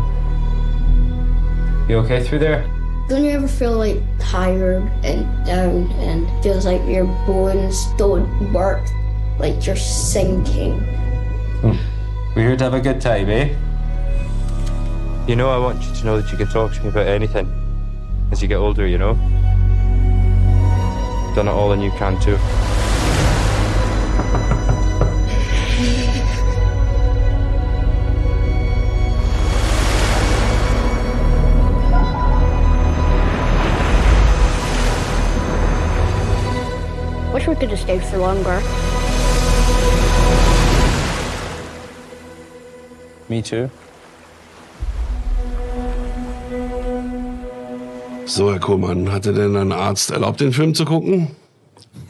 You 1.88 1.98
okay 1.98 2.24
through 2.24 2.40
there? 2.40 2.68
Don't 3.10 3.24
you 3.24 3.32
ever 3.32 3.48
feel 3.48 3.78
like 3.78 3.98
tired 4.20 4.84
and 5.04 5.46
down 5.46 5.92
and 5.94 6.44
feels 6.44 6.66
like 6.66 6.82
your 6.88 7.06
bones 7.28 7.86
don't 7.98 8.54
work? 8.54 8.84
Like 9.38 9.66
you're 9.66 9.76
sinking? 9.76 10.80
We're 12.36 12.48
here 12.48 12.58
to 12.58 12.64
have 12.64 12.74
a 12.74 12.80
good 12.82 13.02
time, 13.02 13.30
eh? 13.30 13.54
You 15.28 15.36
know, 15.36 15.50
I 15.50 15.58
want 15.60 15.82
you 15.84 15.94
to 15.94 16.06
know 16.06 16.20
that 16.20 16.32
you 16.32 16.38
can 16.38 16.48
talk 16.48 16.74
to 16.74 16.82
me 16.82 16.90
about 16.90 17.08
anything 17.08 17.48
as 18.32 18.42
you 18.42 18.48
get 18.48 18.56
older, 18.56 18.88
you 18.88 18.98
know? 18.98 19.14
Done 21.36 21.48
it 21.48 21.52
all, 21.52 21.72
and 21.72 21.82
you 21.82 21.92
can 21.92 22.20
too. 22.20 22.38
Wish 37.32 37.48
we 37.48 37.56
could 37.56 37.70
have 37.70 37.80
stayed 37.80 38.04
for 38.04 38.18
longer. 38.18 38.60
Me 43.30 43.42
too. 43.42 43.70
So, 48.34 48.50
Herr 48.50 48.60
Kohlmann, 48.60 49.12
hatte 49.12 49.34
denn 49.34 49.58
ein 49.58 49.74
Arzt 49.74 50.10
erlaubt, 50.10 50.40
den 50.40 50.54
Film 50.54 50.74
zu 50.74 50.86
gucken? 50.86 51.36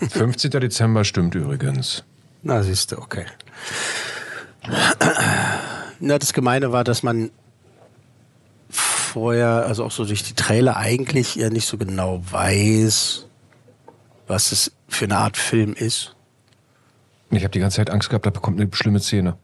15. 0.08 0.52
Dezember 0.52 1.04
stimmt 1.04 1.34
übrigens. 1.34 2.04
Na, 2.44 2.62
siehst 2.62 2.92
du, 2.92 3.00
okay. 3.00 3.26
Na, 6.00 6.20
das 6.20 6.34
Gemeine 6.34 6.72
war, 6.72 6.84
dass 6.84 7.02
man 7.02 7.32
vorher, 8.70 9.66
also 9.66 9.84
auch 9.84 9.90
so 9.90 10.06
durch 10.06 10.22
die 10.22 10.36
Trailer 10.36 10.78
eigentlich 10.78 11.34
ja 11.38 11.50
nicht 11.50 11.66
so 11.66 11.80
genau 11.80 12.22
weiß, 12.30 13.26
was 14.28 14.52
es 14.52 14.72
für 14.88 15.06
eine 15.06 15.18
Art 15.18 15.38
Film 15.38 15.74
ist. 15.74 16.16
Ich 17.32 17.44
habe 17.44 17.52
die 17.52 17.60
ganze 17.60 17.78
Zeit 17.78 17.90
Angst 17.90 18.10
gehabt, 18.10 18.28
da 18.28 18.30
bekommt 18.30 18.62
eine 18.62 18.70
schlimme 18.72 19.00
Szene. 19.00 19.38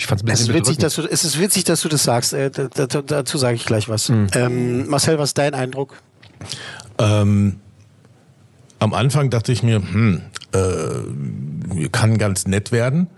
Ich 0.00 0.06
fand's 0.06 0.24
ein 0.24 0.28
Es 0.28 0.40
bisschen 0.40 0.54
ist, 0.54 0.60
witzig, 0.60 0.78
dass 0.78 0.94
du, 0.94 1.02
es 1.02 1.24
ist 1.24 1.38
witzig, 1.38 1.64
dass 1.64 1.82
du 1.82 1.88
das 1.90 2.04
sagst. 2.04 2.32
Äh, 2.32 2.50
da, 2.50 2.86
da, 2.86 3.02
dazu 3.02 3.36
sage 3.36 3.56
ich 3.56 3.66
gleich 3.66 3.90
was. 3.90 4.08
Ähm, 4.08 4.88
Marcel, 4.88 5.18
was 5.18 5.30
ist 5.30 5.38
dein 5.38 5.52
Eindruck? 5.52 5.94
Ähm, 6.96 7.60
am 8.78 8.94
Anfang 8.94 9.28
dachte 9.28 9.52
ich 9.52 9.62
mir, 9.62 9.76
hm, 9.76 10.22
äh, 10.52 11.88
kann 11.90 12.16
ganz 12.16 12.46
nett 12.46 12.72
werden. 12.72 13.08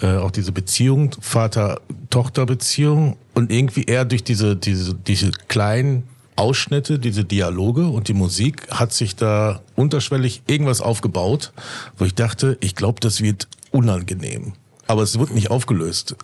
Äh, 0.00 0.18
auch 0.18 0.30
diese 0.30 0.52
Beziehung, 0.52 1.16
Vater-Tochter-Beziehung 1.20 3.16
und 3.34 3.50
irgendwie 3.50 3.82
eher 3.82 4.04
durch 4.04 4.22
diese, 4.22 4.54
diese, 4.54 4.94
diese 4.94 5.32
kleinen 5.48 6.04
Ausschnitte, 6.36 7.00
diese 7.00 7.24
Dialoge 7.24 7.88
und 7.88 8.06
die 8.06 8.14
Musik 8.14 8.70
hat 8.70 8.92
sich 8.92 9.16
da 9.16 9.62
unterschwellig 9.74 10.42
irgendwas 10.46 10.80
aufgebaut, 10.80 11.52
wo 11.98 12.04
ich 12.04 12.14
dachte, 12.14 12.56
ich 12.60 12.76
glaube, 12.76 13.00
das 13.00 13.20
wird 13.20 13.48
unangenehm. 13.72 14.52
Aber 14.86 15.02
es 15.02 15.18
wird 15.18 15.32
nicht 15.34 15.50
aufgelöst. 15.50 16.16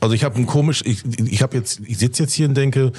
Also 0.00 0.14
ich 0.14 0.24
habe 0.24 0.36
ein 0.36 0.46
komisch, 0.46 0.82
ich, 0.84 1.04
ich 1.18 1.42
habe 1.42 1.56
jetzt, 1.56 1.80
ich 1.86 1.98
sitze 1.98 2.22
jetzt 2.24 2.32
hier 2.32 2.48
und 2.48 2.54
denke, 2.54 2.92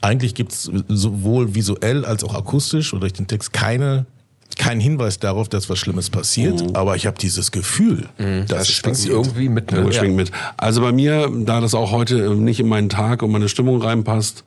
eigentlich 0.00 0.34
gibt's 0.34 0.70
sowohl 0.88 1.54
visuell 1.54 2.04
als 2.04 2.24
auch 2.24 2.34
akustisch 2.34 2.92
oder 2.92 3.00
durch 3.00 3.12
den 3.14 3.26
Text 3.26 3.52
keine 3.52 4.06
keinen 4.56 4.80
Hinweis 4.80 5.20
darauf, 5.20 5.48
dass 5.48 5.70
was 5.70 5.78
Schlimmes 5.78 6.10
passiert, 6.10 6.76
aber 6.76 6.96
ich 6.96 7.06
habe 7.06 7.16
dieses 7.16 7.52
Gefühl, 7.52 8.08
dass 8.16 8.46
das 8.46 8.62
es 8.62 8.68
schwingt 8.74 8.96
passiert. 8.96 9.14
irgendwie 9.14 9.48
mit. 9.48 9.70
Ja, 9.70 9.82
Ne? 9.82 9.92
schwingt 9.92 10.16
mit. 10.16 10.32
Also 10.56 10.80
bei 10.80 10.90
mir, 10.90 11.30
da 11.44 11.60
das 11.60 11.74
auch 11.74 11.92
heute 11.92 12.34
nicht 12.34 12.58
in 12.58 12.66
meinen 12.66 12.88
Tag 12.88 13.22
und 13.22 13.30
meine 13.30 13.48
Stimmung 13.48 13.80
reinpasst, 13.80 14.42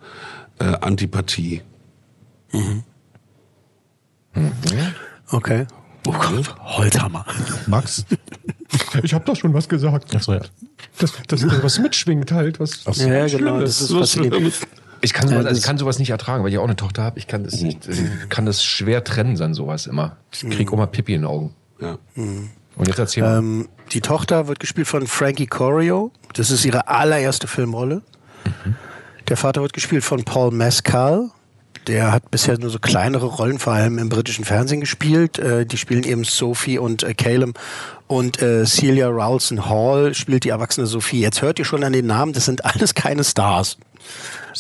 äh, 0.60 0.66
Antipathie. 0.66 1.62
Okay. 5.30 5.66
Oh 6.08 6.12
Gott, 6.12 6.56
Holzhammer. 6.60 7.26
Max? 7.68 8.06
Ich 9.04 9.14
habe 9.14 9.26
doch 9.26 9.36
schon 9.36 9.54
was 9.54 9.68
gesagt. 9.68 10.16
Achso, 10.16 10.34
ja. 10.34 10.42
Das, 10.98 11.14
das, 11.28 11.42
das 11.42 11.64
was 11.64 11.80
mitschwingt 11.80 12.32
halt. 12.32 12.60
Was, 12.60 12.86
was 12.86 13.00
Ja, 13.00 13.26
genau, 13.28 13.60
das 13.60 13.82
ist 13.82 13.92
faszinierend. 13.92 14.54
Ich 15.04 15.14
kann, 15.14 15.28
sowas, 15.28 15.46
also 15.48 15.58
ich 15.58 15.66
kann 15.66 15.78
sowas 15.80 15.98
nicht 15.98 16.12
ertragen, 16.12 16.44
weil 16.44 16.52
ich 16.52 16.60
auch 16.60 16.64
eine 16.64 16.76
Tochter 16.76 17.02
habe. 17.04 17.18
Ich 17.18 17.28
kann 17.28 17.44
das 17.44 17.60
nicht, 17.60 17.88
ich 17.88 18.30
kann 18.30 18.46
das 18.46 18.64
schwer 18.64 19.04
trennen 19.04 19.36
dann 19.36 19.56
sowas 19.56 19.88
immer. 19.88 20.18
Ich 20.32 20.48
krieg 20.50 20.72
auch 20.72 20.78
mal 20.78 20.86
Pipi 20.86 21.16
in 21.16 21.22
den 21.22 21.28
Augen. 21.28 21.56
Ja. 21.80 21.98
Und 22.16 22.88
jetzt 22.88 23.00
erzähl 23.00 23.24
mal. 23.24 23.40
Ähm, 23.40 23.68
die 23.94 24.02
Tochter 24.02 24.48
wird 24.48 24.60
gespielt 24.60 24.88
von 24.88 25.08
Frankie 25.08 25.48
Corio. 25.48 26.12
Das 26.34 26.52
ist 26.52 26.66
ihre 26.66 26.88
allererste 26.88 27.48
Filmrolle. 27.48 28.04
Der 29.28 29.38
Vater 29.38 29.62
wird 29.62 29.74
gespielt 29.74 30.04
von 30.04 30.24
Paul 30.24 30.52
Mescal. 30.52 31.32
Der 31.88 32.12
hat 32.12 32.30
bisher 32.30 32.58
nur 32.60 32.70
so 32.70 32.80
kleinere 32.80 33.26
Rollen, 33.26 33.60
vor 33.60 33.74
allem 33.74 33.98
im 33.98 34.10
britischen 34.10 34.46
Fernsehen 34.46 34.82
gespielt. 34.82 35.40
Äh, 35.40 35.66
die 35.66 35.78
spielen 35.78 36.04
eben 36.04 36.24
Sophie 36.24 36.78
und 36.78 37.04
äh, 37.04 37.14
Caleb. 37.14 37.60
Und 38.08 38.42
äh, 38.42 38.66
Celia 38.66 39.08
Rowlson 39.08 39.70
Hall 39.70 40.14
spielt 40.14 40.44
die 40.44 40.50
erwachsene 40.50 40.86
Sophie. 40.86 41.22
Jetzt 41.22 41.42
hört 41.42 41.60
ihr 41.60 41.66
schon 41.66 41.84
an 41.84 41.94
den 41.94 42.08
Namen, 42.08 42.34
das 42.34 42.46
sind 42.46 42.66
alles 42.66 42.94
keine 42.94 43.24
Stars. 43.24 43.78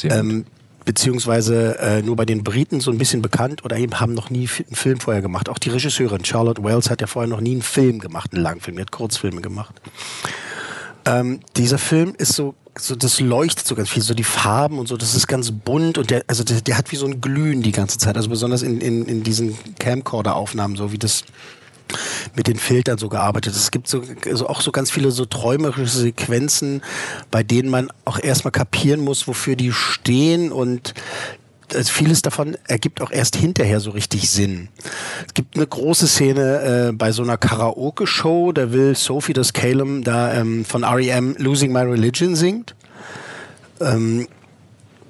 Ähm, 0.03 0.45
beziehungsweise 0.85 1.77
äh, 1.79 2.01
nur 2.01 2.15
bei 2.15 2.25
den 2.25 2.43
Briten 2.43 2.79
so 2.79 2.91
ein 2.91 2.97
bisschen 2.97 3.21
bekannt 3.21 3.63
oder 3.63 3.77
eben 3.77 3.99
haben 3.99 4.13
noch 4.13 4.29
nie 4.29 4.49
einen 4.57 4.75
Film 4.75 4.99
vorher 4.99 5.21
gemacht. 5.21 5.49
Auch 5.49 5.59
die 5.59 5.69
Regisseurin 5.69 6.25
Charlotte 6.25 6.63
Wells 6.63 6.89
hat 6.89 7.01
ja 7.01 7.07
vorher 7.07 7.29
noch 7.29 7.41
nie 7.41 7.51
einen 7.51 7.61
Film 7.61 7.99
gemacht, 7.99 8.33
einen 8.33 8.41
Langfilm, 8.41 8.77
die 8.77 8.81
hat 8.81 8.91
Kurzfilme 8.91 9.41
gemacht. 9.41 9.79
Ähm, 11.05 11.39
dieser 11.57 11.77
Film 11.77 12.13
ist 12.17 12.33
so, 12.33 12.55
so, 12.77 12.95
das 12.95 13.19
leuchtet 13.19 13.67
so 13.67 13.75
ganz 13.75 13.89
viel, 13.89 14.01
so 14.01 14.13
die 14.13 14.23
Farben 14.23 14.79
und 14.79 14.87
so, 14.87 14.97
das 14.97 15.15
ist 15.15 15.27
ganz 15.27 15.51
bunt 15.51 15.97
und 15.97 16.09
der, 16.09 16.23
also 16.27 16.43
der, 16.43 16.61
der 16.61 16.77
hat 16.77 16.91
wie 16.91 16.95
so 16.95 17.05
ein 17.05 17.21
Glühen 17.21 17.61
die 17.61 17.71
ganze 17.71 17.97
Zeit, 17.97 18.15
also 18.15 18.29
besonders 18.29 18.61
in, 18.61 18.79
in, 18.79 19.05
in 19.05 19.23
diesen 19.23 19.57
Camcorder-Aufnahmen, 19.79 20.75
so 20.75 20.91
wie 20.91 20.97
das 20.97 21.23
mit 22.35 22.47
den 22.47 22.57
Filtern 22.57 22.97
so 22.97 23.09
gearbeitet. 23.09 23.53
Es 23.53 23.71
gibt 23.71 23.87
so 23.87 24.01
also 24.25 24.47
auch 24.47 24.61
so 24.61 24.71
ganz 24.71 24.91
viele 24.91 25.11
so 25.11 25.25
träumerische 25.25 25.87
Sequenzen, 25.87 26.81
bei 27.29 27.43
denen 27.43 27.69
man 27.69 27.89
auch 28.05 28.19
erstmal 28.19 28.51
kapieren 28.51 29.01
muss, 29.01 29.27
wofür 29.27 29.57
die 29.57 29.73
stehen 29.73 30.51
und 30.53 30.93
äh, 31.73 31.83
vieles 31.83 32.21
davon 32.21 32.57
ergibt 32.67 33.01
auch 33.01 33.11
erst 33.11 33.35
hinterher 33.35 33.79
so 33.79 33.91
richtig 33.91 34.29
Sinn. 34.29 34.69
Es 35.27 35.33
gibt 35.33 35.55
eine 35.55 35.67
große 35.67 36.07
Szene 36.07 36.89
äh, 36.89 36.91
bei 36.93 37.11
so 37.11 37.23
einer 37.23 37.37
Karaoke-Show, 37.37 38.51
da 38.51 38.71
will 38.71 38.95
Sophie, 38.95 39.33
das 39.33 39.53
Calum, 39.53 40.03
da 40.03 40.33
ähm, 40.33 40.65
von 40.65 40.83
R.E.M. 40.83 41.35
Losing 41.37 41.71
My 41.71 41.81
Religion 41.81 42.35
singt. 42.35 42.75
Ähm, 43.79 44.27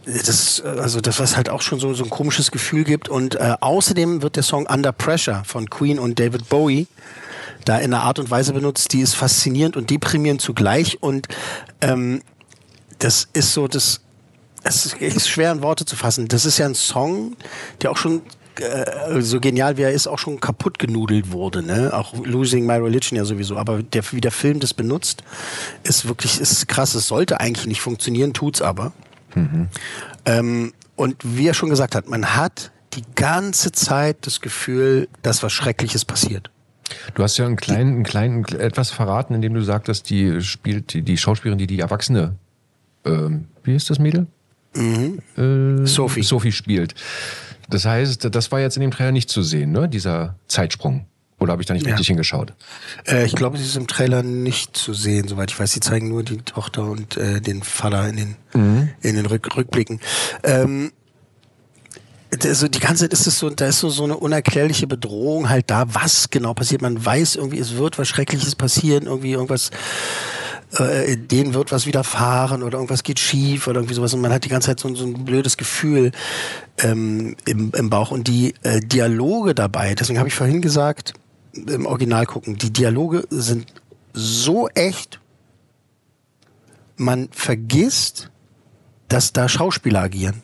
das, 0.06 0.62
also 0.62 1.00
das, 1.00 1.20
was 1.20 1.38
halt 1.38 1.50
auch 1.50 1.62
schon 1.62 1.80
so, 1.80 1.94
so 1.94 2.04
ein 2.04 2.10
komisches 2.10 2.52
Gefühl 2.52 2.84
gibt. 2.84 3.08
Und 3.08 3.36
äh, 3.36 3.56
außerdem 3.60 4.22
wird 4.22 4.36
der 4.36 4.44
Song 4.44 4.66
Under 4.66 4.92
Pressure 4.92 5.44
von 5.46 5.70
Queen 5.70 6.00
und 6.00 6.20
David 6.20 6.50
Bowie 6.50 6.88
da 7.66 7.78
in 7.78 7.94
einer 7.94 8.04
Art 8.04 8.20
und 8.20 8.30
Weise 8.32 8.54
benutzt, 8.54 8.94
die 8.94 9.02
ist 9.02 9.16
faszinierend 9.16 9.78
und 9.78 9.90
deprimierend 9.90 10.42
zugleich. 10.42 11.02
Und 11.02 11.28
ähm, 11.82 12.22
das 13.00 13.28
ist 13.34 13.54
so, 13.54 13.68
das 13.68 14.02
es 14.64 14.94
ist, 14.94 15.30
schwer 15.30 15.52
in 15.52 15.62
Worte 15.62 15.86
zu 15.86 15.96
fassen. 15.96 16.28
Das 16.28 16.46
ist 16.46 16.58
ja 16.58 16.66
ein 16.66 16.76
Song, 16.76 17.36
der 17.82 17.92
auch 17.92 17.98
schon 17.98 18.22
äh, 18.60 19.22
so 19.22 19.40
genial 19.40 19.78
wie 19.78 19.84
er 19.84 19.92
ist, 19.92 20.08
auch 20.08 20.20
schon 20.20 20.40
kaputt 20.40 20.78
genudelt 20.78 21.32
wurde, 21.32 21.64
ne? 21.64 21.92
Auch 21.94 22.14
Losing 22.26 22.66
My 22.66 22.74
Religion 22.74 23.18
ja 23.18 23.26
sowieso. 23.26 23.58
Aber 23.58 23.82
der, 23.82 24.04
wie 24.12 24.22
der 24.22 24.32
Film 24.32 24.60
das 24.60 24.74
benutzt, 24.74 25.24
ist 25.84 26.08
wirklich, 26.08 26.40
ist 26.40 26.68
krass. 26.68 26.94
Es 26.94 27.08
sollte 27.08 27.40
eigentlich 27.40 27.66
nicht 27.66 27.82
funktionieren, 27.82 28.34
tut's 28.34 28.62
aber. 28.62 28.92
Ähm, 30.26 30.74
und 30.96 31.16
wie 31.24 31.48
er 31.48 31.54
schon 31.54 31.70
gesagt 31.70 31.96
hat, 31.96 32.10
man 32.10 32.36
hat 32.36 32.72
die 32.94 33.04
ganze 33.16 33.72
Zeit 33.72 34.18
das 34.28 34.42
Gefühl, 34.42 35.08
dass 35.22 35.42
was 35.42 35.54
Schreckliches 35.54 36.06
passiert. 36.06 36.52
Du 37.16 37.24
hast 37.24 37.38
ja 37.38 37.46
einen 37.46 37.56
kleinen, 37.56 37.94
einen 37.96 38.04
kleinen 38.04 38.44
etwas 38.46 38.92
verraten, 38.92 39.34
indem 39.34 39.54
du 39.54 39.62
sagtest, 39.62 40.10
die 40.10 40.42
spielt 40.42 40.94
die, 40.94 41.02
die 41.02 41.18
Schauspielerin, 41.18 41.58
die 41.58 41.68
die 41.68 41.80
Erwachsene, 41.80 42.36
ähm, 43.06 43.48
wie 43.64 43.76
ist 43.76 43.90
das 43.90 43.98
Mädel? 43.98 44.28
Äh, 44.74 45.86
Sophie. 45.86 46.24
Sophie 46.24 46.52
spielt. 46.52 46.96
Das 47.70 47.86
heißt, 47.86 48.28
das 48.34 48.52
war 48.52 48.60
jetzt 48.60 48.76
in 48.78 48.82
dem 48.82 48.92
Trailer 48.92 49.12
nicht 49.12 49.30
zu 49.30 49.44
sehen, 49.44 49.72
ne? 49.72 49.88
Dieser 49.90 50.36
Zeitsprung. 50.48 51.06
Oder 51.40 51.54
habe 51.54 51.62
ich 51.64 51.66
da 51.68 51.74
nicht 51.74 51.86
Ja. 51.86 51.94
richtig 51.94 52.08
hingeschaut? 52.08 52.54
Äh, 53.08 53.26
ich 53.26 53.34
glaube, 53.36 53.58
sie 53.58 53.64
ist 53.64 53.76
im 53.76 53.88
Trailer 53.88 54.22
nicht 54.22 54.78
zu 54.78 54.94
sehen, 54.94 55.28
soweit 55.28 55.50
ich 55.52 55.60
weiß. 55.60 55.72
Sie 55.72 55.80
zeigen 55.80 56.08
nur 56.10 56.22
die 56.24 56.38
Tochter 56.38 56.84
und 56.84 57.18
äh, 57.18 57.42
den 57.42 57.64
Vater 57.64 58.08
in 58.10 58.16
den, 58.16 58.36
in 59.02 59.16
den 59.16 59.26
Rück 59.26 59.56
Rückblicken. 59.58 60.00
Ähm, 60.44 60.92
also 62.44 62.68
die 62.68 62.80
ganze 62.80 63.04
Zeit 63.06 63.14
ist 63.14 63.28
es 63.28 63.40
so, 63.40 63.50
da 63.50 63.68
ist 63.68 63.80
so, 63.80 63.90
so 63.90 64.04
eine 64.06 64.16
unerklärliche 64.18 64.88
Bedrohung 64.88 65.50
halt 65.50 65.70
da, 65.70 65.94
was 65.94 66.30
genau 66.30 66.54
passiert. 66.54 66.82
Man 66.82 67.04
weiß 67.04 67.36
irgendwie, 67.36 67.60
es 67.60 67.76
wird 67.76 67.98
was 67.98 68.08
Schreckliches 68.08 68.56
passieren, 68.56 69.06
irgendwie 69.06 69.32
irgendwas, 69.32 69.72
äh, 70.78 71.18
denen 71.18 71.54
wird 71.54 71.72
was 71.72 71.86
widerfahren 71.86 72.64
oder 72.64 72.78
irgendwas 72.78 73.04
geht 73.04 73.20
schief 73.20 73.68
oder 73.68 73.80
irgendwie 73.80 73.96
sowas. 73.96 74.14
Und 74.14 74.22
man 74.22 74.32
hat 74.32 74.46
die 74.46 74.50
ganze 74.50 74.68
Zeit 74.68 74.80
so, 74.80 74.94
so 74.96 75.06
ein 75.06 75.26
blödes 75.26 75.58
Gefühl 75.58 76.12
ähm, 76.80 77.36
im, 77.46 77.72
im 77.76 77.90
Bauch. 77.90 78.12
Und 78.12 78.28
die 78.28 78.54
äh, 78.64 78.80
Dialoge 78.80 79.54
dabei, 79.56 79.96
deswegen 79.96 80.20
habe 80.20 80.30
ich 80.30 80.36
vorhin 80.36 80.62
gesagt, 80.62 81.14
im 81.54 81.86
Original 81.86 82.26
gucken, 82.26 82.58
die 82.58 82.72
Dialoge 82.72 83.26
sind 83.30 83.68
so 84.14 84.70
echt, 84.70 85.20
man 86.96 87.30
vergisst, 87.32 88.30
dass 89.08 89.34
da 89.34 89.50
Schauspieler 89.50 90.02
agieren. 90.02 90.42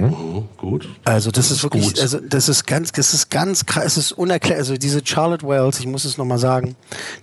Oh, 0.00 0.44
gut. 0.56 0.88
Also 1.04 1.30
das 1.30 1.50
ist 1.50 1.62
wirklich, 1.62 1.86
gut. 1.86 2.00
also 2.00 2.20
das 2.20 2.48
ist 2.48 2.66
ganz, 2.66 2.92
das 2.92 3.12
ist 3.12 3.30
ganz 3.30 3.66
krass, 3.66 3.84
es 3.86 3.96
ist 3.96 4.12
unerklärlich. 4.12 4.60
Also 4.60 4.76
diese 4.76 5.04
Charlotte 5.04 5.46
Wells, 5.46 5.80
ich 5.80 5.86
muss 5.86 6.04
es 6.04 6.16
nochmal 6.16 6.38
sagen, 6.38 6.76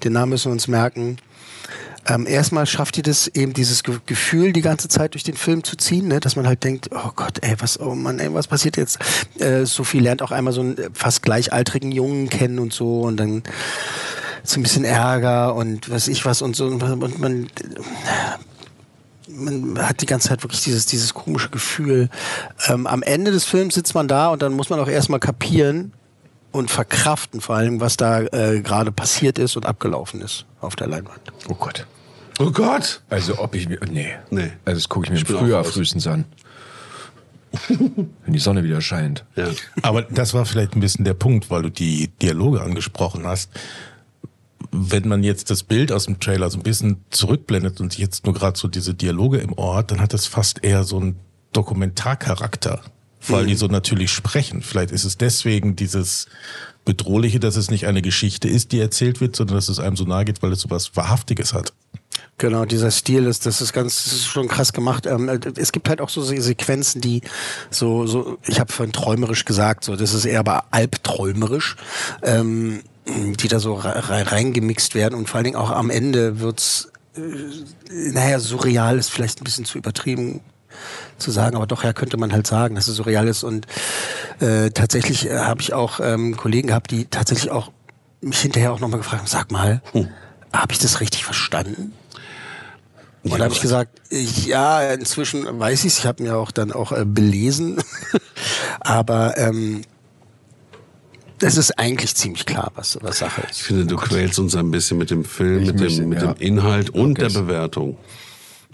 den 0.04 0.14
Namen 0.14 0.32
müssen 0.32 0.50
wir 0.50 0.54
uns 0.54 0.68
merken. 0.68 1.18
Ähm, 2.08 2.26
erstmal 2.26 2.66
schafft 2.66 2.98
die 2.98 3.02
das 3.02 3.28
eben 3.28 3.54
dieses 3.54 3.84
Ge 3.84 3.98
Gefühl 4.06 4.54
die 4.54 4.62
ganze 4.62 4.88
Zeit 4.88 5.14
durch 5.14 5.24
den 5.24 5.36
Film 5.36 5.64
zu 5.64 5.78
ziehen, 5.78 6.08
ne? 6.08 6.20
dass 6.20 6.36
man 6.36 6.48
halt 6.48 6.64
denkt, 6.64 6.90
oh 6.92 7.12
Gott, 7.16 7.40
ey, 7.42 7.56
was, 7.60 7.80
oh 7.80 7.94
Mann, 7.96 8.20
ey, 8.20 8.34
was 8.34 8.48
passiert 8.48 8.78
jetzt? 8.78 9.00
Äh, 9.40 9.66
Sophie 9.66 10.00
lernt 10.00 10.22
auch 10.22 10.32
einmal 10.32 10.54
so 10.54 10.62
einen 10.62 10.78
äh, 10.78 10.90
fast 10.94 11.22
gleichaltrigen 11.22 11.92
Jungen 11.92 12.30
kennen 12.30 12.60
und 12.60 12.74
so 12.74 13.02
und 13.02 13.18
dann 13.18 13.44
so 14.44 14.60
ein 14.60 14.64
bisschen 14.64 14.86
Ärger 14.86 15.54
und 15.56 15.92
was 15.92 16.08
ich 16.08 16.26
was 16.26 16.42
und 16.42 16.56
so 16.56 16.66
und 16.66 16.82
man 17.20 17.48
man 19.28 19.80
hat 19.80 20.02
die 20.02 20.06
ganze 20.06 20.30
Zeit 20.30 20.44
wirklich 20.44 20.62
dieses, 20.62 20.86
dieses 20.86 21.14
komische 21.14 21.50
Gefühl. 21.50 22.10
Ähm, 22.68 22.88
am 22.88 23.02
Ende 23.02 23.32
des 23.32 23.46
Films 23.46 23.76
sitzt 23.76 23.96
man 23.96 24.08
da 24.08 24.30
und 24.30 24.42
dann 24.42 24.54
muss 24.54 24.70
man 24.70 24.80
auch 24.80 24.88
erstmal 24.88 25.20
kapieren, 25.20 25.94
und 26.52 26.70
verkraften 26.70 27.42
vor 27.42 27.56
allem, 27.56 27.80
was 27.80 27.98
da 27.98 28.22
äh, 28.22 28.62
gerade 28.62 28.92
passiert 28.92 29.40
ist 29.40 29.56
und 29.56 29.66
abgelaufen 29.66 30.22
ist 30.22 30.46
auf 30.60 30.76
der 30.76 30.88
Leinwand. 30.88 31.22
Oh 31.50 31.56
Gott. 31.56 31.86
Oh 32.40 32.52
Gott! 32.52 33.02
Also 33.10 33.40
ob 33.40 33.56
ich 33.56 33.70
mir. 33.70 33.80
Nee. 33.90 34.16
Nee. 34.30 34.52
Also 34.66 34.80
das 34.80 34.90
gucke 34.90 35.06
ich 35.06 35.12
mir 35.12 35.18
Ich 35.18 35.30
im 35.30 35.38
Frühjahr 35.38 35.64
frühestens 35.64 36.08
an. 36.08 36.26
Wenn 37.68 38.34
die 38.34 38.40
Sonne 38.40 38.64
wieder 38.64 38.82
scheint. 38.82 39.26
Ja. 39.36 39.50
Aber 39.82 40.04
das 40.04 40.34
war 40.34 40.46
vielleicht 40.46 40.76
ein 40.76 40.80
bisschen 40.80 41.06
der 41.06 41.14
Punkt, 41.14 41.50
weil 41.50 41.64
du 41.64 41.70
die 41.70 42.08
Dialoge 42.08 42.62
angesprochen 42.62 43.28
hast. 43.28 43.52
Wenn 44.72 45.08
man 45.08 45.24
jetzt 45.24 45.50
das 45.50 45.64
Bild 45.64 45.92
aus 45.92 46.06
dem 46.06 46.20
Trailer 46.20 46.50
so 46.50 46.58
ein 46.58 46.64
bisschen 46.64 47.04
zurückblendet 47.10 47.82
und 47.82 47.98
jetzt 47.98 48.26
nur 48.26 48.34
gerade 48.34 48.58
so 48.58 48.68
diese 48.68 48.94
Dialoge 48.94 49.40
im 49.40 49.58
Ohr 49.58 49.76
hat, 49.76 49.92
dann 49.92 50.00
hat 50.00 50.14
das 50.14 50.28
fast 50.28 50.64
eher 50.64 50.84
so 50.84 50.98
einen 50.98 51.20
Dokumentarcharakter, 51.52 52.82
weil 53.28 53.46
die 53.46 53.56
so 53.56 53.68
natürlich 53.68 54.12
sprechen. 54.12 54.62
Vielleicht 54.62 54.92
ist 54.92 55.04
es 55.04 55.18
deswegen 55.18 55.76
dieses 55.76 56.28
Bedrohliche, 56.86 57.40
dass 57.40 57.56
es 57.56 57.70
nicht 57.70 57.86
eine 57.86 58.02
Geschichte 58.02 58.48
ist, 58.48 58.72
die 58.72 58.80
erzählt 58.80 59.22
wird, 59.22 59.36
sondern 59.36 59.56
dass 59.56 59.70
es 59.70 59.80
einem 59.80 59.96
so 59.96 60.04
nahe 60.04 60.26
geht, 60.26 60.42
weil 60.42 60.52
es 60.52 60.62
so 60.62 60.70
was 60.70 60.96
Wahrhaftiges 60.96 61.54
hat. 61.54 61.74
Genau, 62.38 62.66
dieser 62.66 62.90
Stil 62.90 63.28
ist, 63.28 63.46
das 63.46 63.62
ist 63.62 63.72
ganz, 63.72 64.04
das 64.04 64.14
ist 64.14 64.26
schon 64.26 64.48
krass 64.48 64.74
gemacht. 64.74 65.06
Ähm, 65.06 65.30
es 65.58 65.72
gibt 65.72 65.88
halt 65.90 66.02
auch 66.02 66.10
so 66.10 66.24
Se- 66.24 66.42
Sequenzen, 66.42 67.00
die 67.00 67.22
so, 67.70 68.08
so, 68.08 68.40
ich 68.48 68.60
habe 68.60 68.74
vorhin 68.74 68.94
träumerisch 68.94 69.46
gesagt, 69.46 69.84
so, 69.84 69.96
das 69.96 70.14
ist 70.16 70.26
eher 70.26 70.40
aber 70.40 70.66
albträumerisch, 70.72 71.76
ähm, 72.24 72.82
die 73.06 73.48
da 73.48 73.60
so 73.60 73.76
rein, 73.76 74.28
reingemixt 74.28 74.96
werden 74.96 75.14
und 75.16 75.30
vor 75.30 75.38
allen 75.38 75.46
Dingen 75.46 75.56
auch 75.56 75.70
am 75.70 75.92
Ende 75.92 76.40
wird's, 76.40 76.92
äh, 77.16 77.22
naja, 78.12 78.40
surreal 78.40 78.98
ist 78.98 79.12
vielleicht 79.12 79.40
ein 79.40 79.44
bisschen 79.44 79.66
zu 79.66 79.78
übertrieben 79.78 80.42
zu 81.18 81.32
sagen, 81.32 81.56
aber 81.56 81.68
doch, 81.68 81.84
ja, 81.84 81.94
könnte 81.94 82.18
man 82.18 82.32
halt 82.32 82.48
sagen, 82.48 82.76
dass 82.76 82.88
es 82.88 82.96
surreal 82.96 83.28
ist 83.28 83.44
und 83.44 83.68
äh, 84.40 84.70
tatsächlich 84.72 85.28
äh, 85.30 85.38
habe 85.40 85.62
ich 85.62 85.74
auch 85.74 86.00
ähm, 86.02 86.36
Kollegen 86.38 86.70
gehabt, 86.70 86.92
die 86.92 87.06
tatsächlich 87.06 87.52
auch 87.52 87.72
mich 88.22 88.40
hinterher 88.40 88.72
auch 88.74 88.80
nochmal 88.80 89.00
gefragt 89.00 89.22
haben, 89.22 89.28
sag 89.28 89.52
mal, 89.52 89.82
habe 90.54 90.72
ich 90.74 90.80
das 90.80 91.00
richtig 91.00 91.26
verstanden? 91.26 91.94
Und 93.24 93.38
da 93.38 93.44
habe 93.44 93.54
ich 93.54 93.62
gesagt, 93.62 94.02
ja, 94.10 94.82
inzwischen 94.94 95.46
weiß 95.60 95.82
ich 95.82 95.94
es, 95.94 96.00
ich 96.00 96.06
habe 96.08 96.24
mir 96.24 96.38
auch 96.38 96.50
dann 96.52 96.72
auch 96.72 96.92
äh, 96.92 97.06
belesen, 97.06 97.78
aber 98.80 99.38
ähm, 99.38 99.84
es 101.40 101.58
ist 101.58 101.78
eigentlich 101.78 102.16
ziemlich 102.16 102.46
klar, 102.46 102.72
was, 102.76 102.98
was 103.02 103.20
Sache 103.20 103.42
ist. 103.50 103.60
Ich 103.62 103.64
finde, 103.64 103.86
du 103.86 103.96
quälst 103.96 104.40
uns 104.40 104.56
ein 104.56 104.72
bisschen 104.72 104.98
mit 104.98 105.12
dem 105.12 105.24
Film, 105.24 105.64
Ich 105.64 105.74
mit, 105.74 105.80
dem, 105.80 106.10
mit 106.10 106.22
ja. 106.22 106.34
dem 106.34 106.42
Inhalt 106.42 106.90
und 106.92 107.12
Okay. 107.20 107.28
der 107.28 107.42
Bewertung. 107.42 107.98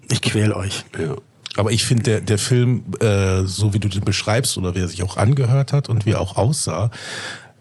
Ich 0.10 0.22
quäl 0.22 0.54
euch. 0.54 0.86
Ja. 0.98 1.16
Aber 1.58 1.72
ich 1.72 1.86
finde, 1.86 2.04
der, 2.04 2.22
der 2.22 2.38
Film, 2.38 2.84
äh, 3.00 3.44
so 3.44 3.74
wie 3.74 3.80
du 3.80 3.90
den 3.90 4.06
beschreibst 4.06 4.58
oder 4.58 4.76
wie 4.76 4.80
er 4.80 4.88
sich 4.88 5.04
auch 5.04 5.18
angehört 5.18 5.74
hat 5.74 5.90
und 5.90 6.06
wie 6.06 6.12
er 6.12 6.22
auch 6.22 6.38
aussah, 6.38 6.92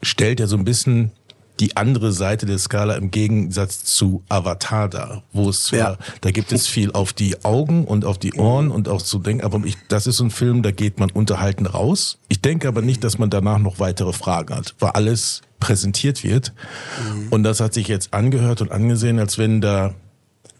stellt 0.02 0.38
ja 0.40 0.46
so 0.46 0.56
ein 0.56 0.64
bisschen 0.64 1.10
die 1.58 1.74
andere 1.76 2.12
Seite 2.12 2.44
der 2.44 2.58
Skala 2.58 2.96
im 2.96 3.10
Gegensatz 3.10 3.82
zu 3.84 4.22
Avatar 4.28 4.90
dar, 4.90 5.22
wo 5.32 5.48
es 5.48 5.70
Ja. 5.70 5.96
da 6.20 6.30
gibt 6.30 6.52
es 6.52 6.66
viel 6.66 6.92
auf 6.92 7.14
die 7.14 7.44
Augen 7.46 7.86
und 7.86 8.04
auf 8.04 8.18
die 8.18 8.34
Ohren 8.34 8.70
und 8.70 8.88
auch 8.90 9.00
zu 9.00 9.18
denken, 9.18 9.42
aber 9.42 9.64
ich, 9.64 9.76
das 9.88 10.06
ist 10.06 10.18
so 10.18 10.24
ein 10.24 10.30
Film, 10.30 10.62
da 10.62 10.70
geht 10.70 11.00
man 11.00 11.10
unterhalten 11.10 11.64
raus. 11.64 12.18
Ich 12.28 12.42
denke 12.42 12.68
aber 12.68 12.82
nicht, 12.82 13.02
dass 13.04 13.16
man 13.16 13.30
danach 13.30 13.58
noch 13.58 13.78
weitere 13.80 14.12
Fragen 14.12 14.54
hat, 14.54 14.74
weil 14.80 14.90
alles 14.90 15.40
präsentiert 15.58 16.22
wird. 16.22 16.52
Und 17.30 17.42
das 17.42 17.60
hat 17.60 17.72
sich 17.72 17.88
jetzt 17.88 18.12
angehört 18.12 18.60
und 18.60 18.70
angesehen, 18.70 19.18
als 19.18 19.38
wenn 19.38 19.62
da 19.62 19.94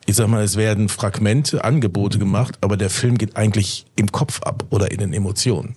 ich 0.07 0.16
sag 0.16 0.28
mal, 0.28 0.42
es 0.42 0.57
werden 0.57 0.88
Fragmente, 0.88 1.64
Angebote 1.64 2.18
gemacht, 2.18 2.59
aber 2.61 2.76
der 2.76 2.90
Film 2.90 3.18
geht 3.18 3.36
eigentlich 3.36 3.86
im 3.96 4.11
Kopf 4.12 4.42
ab 4.42 4.64
oder 4.70 4.90
in 4.90 4.98
den 4.98 5.12
Emotionen. 5.12 5.76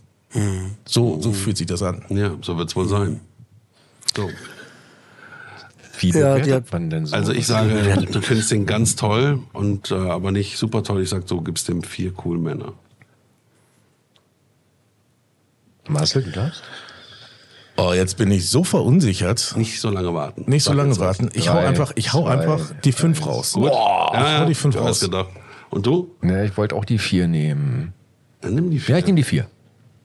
So, 0.85 1.19
so 1.19 1.33
fühlt 1.33 1.57
sich 1.57 1.65
das 1.65 1.81
an. 1.81 2.03
Ja, 2.09 2.35
so 2.41 2.57
wird's 2.57 2.75
wohl 2.75 2.87
sein. 2.87 3.19
So. 4.15 4.29
Wie 5.99 6.11
Ja, 6.11 6.35
bewertet 6.35 6.71
man 6.71 6.89
denn 6.89 7.05
so? 7.07 7.15
Also 7.15 7.33
ich 7.33 7.47
sage, 7.47 8.05
du 8.09 8.21
findest 8.21 8.51
den 8.51 8.65
ganz 8.65 8.95
toll 8.95 9.39
und 9.53 9.91
äh, 9.91 9.95
aber 9.95 10.31
nicht 10.31 10.57
super 10.57 10.83
toll. 10.83 11.01
Ich 11.01 11.09
sag 11.09 11.27
so, 11.27 11.41
gibst 11.41 11.67
dem 11.67 11.83
vier 11.83 12.13
cool 12.23 12.37
Männer. 12.37 12.73
Marcel, 15.87 16.23
du 16.23 16.31
darfst? 16.31 16.63
Oh, 17.79 17.93
jetzt 17.93 18.17
bin 18.17 18.29
ich 18.31 18.49
so 18.49 18.63
verunsichert. 18.63 19.53
Nicht 19.55 19.79
so 19.79 19.89
lange 19.89 20.13
warten. 20.13 20.43
Nicht 20.47 20.63
so 20.63 20.73
lange 20.73 20.97
warten. 20.99 21.29
Ich 21.33 21.49
hau 21.49 21.57
einfach, 21.57 21.91
ich 21.95 22.11
hau 22.13 22.23
zwei, 22.23 22.31
einfach 22.31 22.59
die 22.83 22.91
fünf 22.91 23.25
raus. 23.25 23.53
Gut. 23.53 23.69
Boah, 23.71 24.11
ja, 24.13 24.31
ja, 24.33 24.39
hau 24.41 24.45
die 24.45 24.55
fünf 24.55 24.75
du 24.75 24.81
hast 24.81 24.87
raus. 24.87 24.99
gedacht. 24.99 25.29
Und 25.69 25.85
du? 25.85 26.15
Ne, 26.21 26.45
ich 26.45 26.57
wollte 26.57 26.75
auch 26.75 26.85
die 26.85 26.97
vier 26.97 27.27
nehmen. 27.27 27.93
Dann 28.41 28.55
nimm 28.55 28.69
die 28.71 28.79
vier. 28.79 28.95
Ja, 28.95 28.99
ich 28.99 29.05
nehme 29.05 29.17
die 29.17 29.23
vier. 29.23 29.47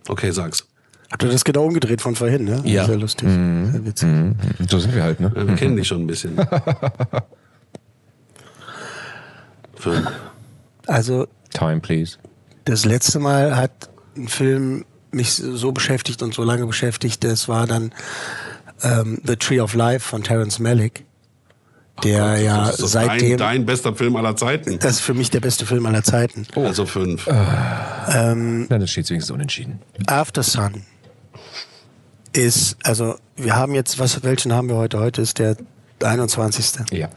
Okay, 0.09 0.31
sag's. 0.31 0.67
Habt 1.11 1.23
ihr 1.23 1.31
das 1.31 1.45
genau 1.45 1.65
umgedreht 1.65 2.01
von 2.03 2.15
vorhin, 2.17 2.45
ne? 2.45 2.61
Ja. 2.65 2.85
Sehr 2.87 2.97
lustig. 2.97 3.29
Sehr 3.29 3.85
witzig. 3.87 4.09
Mhm. 4.09 4.35
So 4.69 4.79
sind 4.79 4.95
wir 4.95 5.03
halt, 5.03 5.21
ne? 5.21 5.33
Ja, 5.35 5.47
wir 5.47 5.55
kennen 5.55 5.77
dich 5.77 5.87
schon 5.89 6.03
ein 6.03 6.07
bisschen. 6.07 6.37
Fünf. 9.77 10.11
Also 10.87 11.27
Time, 11.51 11.81
please. 11.81 12.19
das 12.65 12.85
letzte 12.85 13.19
Mal 13.19 13.57
hat 13.57 13.89
ein 14.17 14.29
Film 14.29 14.85
mich 15.15 15.33
so 15.35 15.73
beschäftigt 15.73 16.23
und 16.23 16.35
so 16.35 16.43
lange 16.45 16.67
beschäftigt, 16.67 17.25
das 17.25 17.49
war 17.49 17.67
dann 17.67 17.93
ähm, 18.83 19.21
The 19.25 19.37
Tree 19.37 19.61
of 19.61 19.75
Life 19.75 20.09
von 20.09 20.23
Terence 20.23 20.59
Malick, 20.59 21.05
der 22.03 22.39
ja 22.39 22.67
Das 22.67 22.81
ist 22.81 22.93
seitdem, 22.93 23.39
dein, 23.39 23.39
dein 23.39 23.67
bester 23.67 23.95
Film 23.95 24.17
aller 24.17 24.37
Zeiten. 24.37 24.79
das 24.81 24.95
ist 24.95 25.01
für 25.01 25.15
mich 25.15 25.31
der 25.31 25.41
beste 25.41 25.65
Film 25.67 25.87
aller 25.87 26.03
Zeiten. 26.03 26.47
Also 26.55 26.87
fünf. 26.87 27.27
Ähm, 27.27 28.67
Na, 28.69 28.79
das 28.79 28.91
steht 28.91 29.09
wenigstens 29.11 29.31
unentschieden. 29.33 29.81
After 30.07 30.43
Sun 30.43 30.83
ist, 32.33 32.77
also 32.83 33.17
wir 33.37 33.55
haben 33.57 33.75
jetzt, 33.75 33.99
was, 33.99 34.23
welchen 34.25 34.53
haben 34.53 34.69
wir 34.69 34.77
heute? 34.77 34.99
Heute 34.99 35.23
ist 35.23 35.39
der 35.39 35.57
21. 36.03 36.91
Ja. 36.91 37.09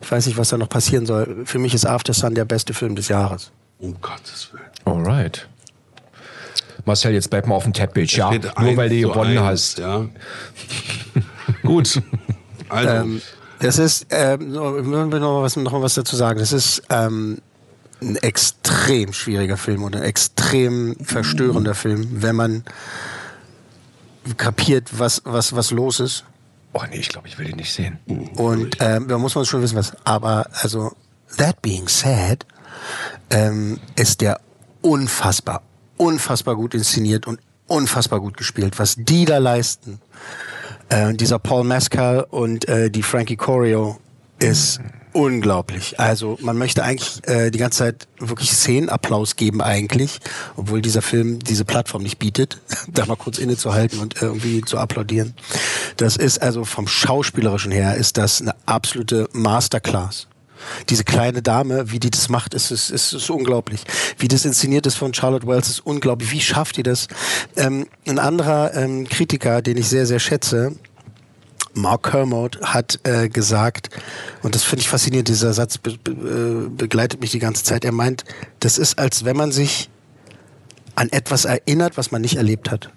Ich 0.00 0.10
weiß 0.10 0.26
nicht, 0.26 0.36
was 0.38 0.48
da 0.48 0.56
noch 0.56 0.68
passieren 0.68 1.06
soll. 1.06 1.42
Für 1.44 1.58
mich 1.58 1.74
ist 1.74 1.84
After 1.86 2.12
Sun 2.12 2.34
der 2.34 2.44
beste 2.44 2.74
Film 2.74 2.96
des 2.96 3.08
Jahres. 3.08 3.50
Um 3.78 4.00
Gottes 4.00 4.50
Willen. 4.52 4.64
Alright. 4.84 5.48
Marcel, 6.84 7.12
jetzt 7.12 7.30
bleib 7.30 7.46
mal 7.46 7.54
auf 7.54 7.64
dem 7.64 7.72
Teppich, 7.72 8.16
ja? 8.16 8.30
Nur 8.32 8.76
weil 8.76 8.88
du 8.88 9.08
gewonnen 9.08 9.38
eins, 9.38 9.46
hast. 9.46 9.78
Ja. 9.78 10.06
Gut. 11.62 12.02
Also, 12.68 12.88
Ähm, 12.88 13.22
das 13.60 13.78
ist, 13.78 14.06
ähm, 14.10 14.50
ich 14.50 14.54
will 14.56 15.20
noch 15.20 15.34
mal 15.34 15.42
was, 15.42 15.56
noch 15.56 15.72
mal 15.72 15.82
was 15.82 15.94
dazu 15.94 16.16
sagen. 16.16 16.38
Das 16.38 16.52
ist 16.52 16.82
ähm, 16.90 17.38
ein 18.00 18.16
extrem 18.16 19.12
schwieriger 19.12 19.56
Film 19.56 19.84
und 19.84 19.94
ein 19.94 20.02
extrem 20.02 20.96
verstörender 21.02 21.74
Film, 21.74 22.08
wenn 22.22 22.34
man 22.36 22.64
kapiert, 24.36 24.98
was, 24.98 25.22
was, 25.24 25.54
was 25.54 25.70
los 25.70 26.00
ist. 26.00 26.24
Oh 26.72 26.82
nee, 26.90 26.96
ich 26.96 27.08
glaube, 27.08 27.28
ich 27.28 27.38
will 27.38 27.46
den 27.46 27.56
nicht 27.56 27.72
sehen. 27.72 27.98
Und 28.36 28.76
ähm, 28.80 29.06
da 29.06 29.18
muss 29.18 29.34
man 29.34 29.44
schon 29.44 29.62
wissen, 29.62 29.76
was. 29.76 29.92
Aber 30.04 30.46
also, 30.62 30.92
that 31.36 31.60
being 31.62 31.86
said, 31.86 32.46
ähm, 33.30 33.78
ist 33.94 34.20
der 34.20 34.40
unfassbar, 34.80 35.62
unfassbar 36.02 36.56
gut 36.56 36.74
inszeniert 36.74 37.26
und 37.26 37.38
unfassbar 37.68 38.20
gut 38.20 38.36
gespielt. 38.36 38.78
Was 38.78 38.96
die 38.98 39.24
da 39.24 39.38
leisten, 39.38 40.00
äh, 40.88 41.14
dieser 41.14 41.38
Paul 41.38 41.64
Mescal 41.64 42.26
und 42.28 42.68
äh, 42.68 42.90
die 42.90 43.02
Frankie 43.02 43.36
Corio, 43.36 43.98
ist 44.40 44.80
unglaublich. 45.12 46.00
Also 46.00 46.38
man 46.40 46.58
möchte 46.58 46.82
eigentlich 46.82 47.26
äh, 47.28 47.50
die 47.50 47.58
ganze 47.58 47.78
Zeit 47.78 48.08
wirklich 48.18 48.50
Szenenapplaus 48.50 49.36
geben 49.36 49.60
eigentlich, 49.62 50.18
obwohl 50.56 50.82
dieser 50.82 51.02
Film 51.02 51.38
diese 51.38 51.64
Plattform 51.64 52.02
nicht 52.02 52.18
bietet, 52.18 52.60
da 52.88 53.06
mal 53.06 53.16
kurz 53.16 53.38
innezuhalten 53.38 54.00
und 54.00 54.20
äh, 54.20 54.24
irgendwie 54.26 54.62
zu 54.62 54.78
applaudieren. 54.78 55.34
Das 55.98 56.16
ist 56.16 56.42
also 56.42 56.64
vom 56.64 56.88
schauspielerischen 56.88 57.70
her 57.70 57.94
ist 57.94 58.16
das 58.16 58.40
eine 58.40 58.56
absolute 58.66 59.28
Masterclass. 59.32 60.26
Diese 60.88 61.04
kleine 61.04 61.42
Dame, 61.42 61.90
wie 61.90 62.00
die 62.00 62.10
das 62.10 62.28
macht, 62.28 62.54
ist, 62.54 62.70
ist, 62.70 62.90
ist, 62.90 63.12
ist 63.12 63.30
unglaublich. 63.30 63.84
Wie 64.18 64.28
das 64.28 64.44
inszeniert 64.44 64.86
ist 64.86 64.96
von 64.96 65.14
Charlotte 65.14 65.46
Wells, 65.46 65.68
ist 65.68 65.80
unglaublich. 65.86 66.30
Wie 66.32 66.40
schafft 66.40 66.76
die 66.76 66.82
das? 66.82 67.08
Ähm, 67.56 67.86
ein 68.06 68.18
anderer 68.18 68.74
ähm, 68.74 69.08
Kritiker, 69.08 69.62
den 69.62 69.76
ich 69.76 69.88
sehr, 69.88 70.06
sehr 70.06 70.18
schätze, 70.18 70.76
Mark 71.74 72.10
Kermode 72.10 72.60
hat 72.62 73.00
äh, 73.04 73.28
gesagt, 73.28 73.88
und 74.42 74.54
das 74.54 74.62
finde 74.62 74.82
ich 74.82 74.88
faszinierend, 74.88 75.28
dieser 75.28 75.52
Satz 75.52 75.78
be 75.78 75.96
be 75.96 76.10
äh, 76.10 76.68
begleitet 76.68 77.20
mich 77.20 77.30
die 77.30 77.38
ganze 77.38 77.64
Zeit. 77.64 77.84
Er 77.84 77.92
meint, 77.92 78.24
das 78.60 78.78
ist, 78.78 78.98
als 78.98 79.24
wenn 79.24 79.36
man 79.36 79.52
sich 79.52 79.88
an 80.94 81.08
etwas 81.10 81.44
erinnert, 81.46 81.96
was 81.96 82.10
man 82.10 82.20
nicht 82.20 82.36
erlebt 82.36 82.70
hat. 82.70 82.90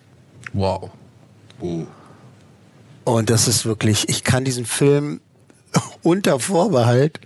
Wow. 0.54 0.92
Und 3.06 3.30
das 3.30 3.48
ist 3.48 3.66
wirklich, 3.66 4.10
ich 4.10 4.24
kann 4.24 4.44
diesen 4.44 4.66
Film 4.66 5.22
unter 6.02 6.40
Vorbehalt 6.40 7.20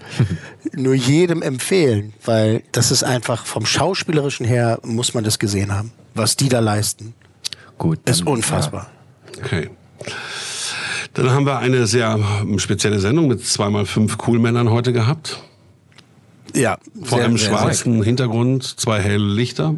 nur 0.73 0.93
jedem 0.93 1.41
empfehlen, 1.41 2.13
weil 2.25 2.63
das 2.71 2.91
ist 2.91 3.03
einfach 3.03 3.45
vom 3.45 3.65
schauspielerischen 3.65 4.45
her 4.45 4.79
muss 4.83 5.13
man 5.13 5.23
das 5.23 5.39
gesehen 5.39 5.73
haben. 5.73 5.91
Was 6.15 6.35
die 6.35 6.49
da 6.49 6.59
leisten, 6.59 7.13
Gut. 7.77 7.99
ist 8.09 8.25
unfassbar. 8.25 8.89
okay. 9.37 9.69
Dann 11.13 11.31
haben 11.31 11.45
wir 11.45 11.59
eine 11.59 11.87
sehr 11.87 12.17
ähm, 12.41 12.59
spezielle 12.59 12.99
Sendung 12.99 13.27
mit 13.27 13.43
zweimal 13.45 13.85
fünf 13.85 14.17
Coolmännern 14.17 14.69
heute 14.69 14.93
gehabt. 14.93 15.41
Ja, 16.55 16.77
Vor 17.03 17.17
sehr, 17.17 17.25
einem 17.25 17.37
sehr, 17.37 17.49
schwarzen 17.49 18.03
Hintergrund, 18.03 18.63
zwei 18.79 19.01
helle 19.01 19.17
Lichter. 19.17 19.75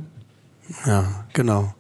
Ja, 0.85 1.25
genau. 1.33 1.73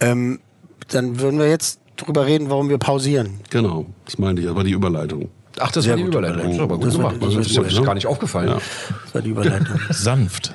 Ähm, 0.00 0.40
dann 0.88 1.20
würden 1.20 1.38
wir 1.38 1.48
jetzt 1.48 1.80
drüber 1.96 2.26
reden, 2.26 2.50
warum 2.50 2.68
wir 2.68 2.78
pausieren. 2.78 3.40
Genau, 3.50 3.86
das 4.04 4.18
meinte 4.18 4.42
ich, 4.42 4.48
das 4.48 4.56
war 4.56 4.64
die 4.64 4.72
Überleitung. 4.72 5.28
Ach, 5.60 5.70
das 5.72 5.84
Sehr 5.84 5.92
war 5.92 5.96
die 5.96 6.04
gut. 6.04 6.14
Überleitung. 6.14 6.50
Das 6.50 6.60
aber 6.60 6.76
gut 6.78 6.86
Das 6.86 6.98
war- 6.98 7.12
gemacht. 7.12 7.16
das 7.22 7.34
war 7.34 7.38
Das 7.38 7.46
ist 7.50 7.56
gut, 7.56 7.66
ist 7.66 7.78
ne? 7.78 7.82
gar 7.82 7.94
nicht 7.94 8.06
aufgefallen. 8.06 8.48
Ja. 8.48 8.54
Das 9.04 9.14
war 9.14 9.22
die 9.22 9.30
Überleitung. 9.30 9.80
Sanft. 9.90 10.54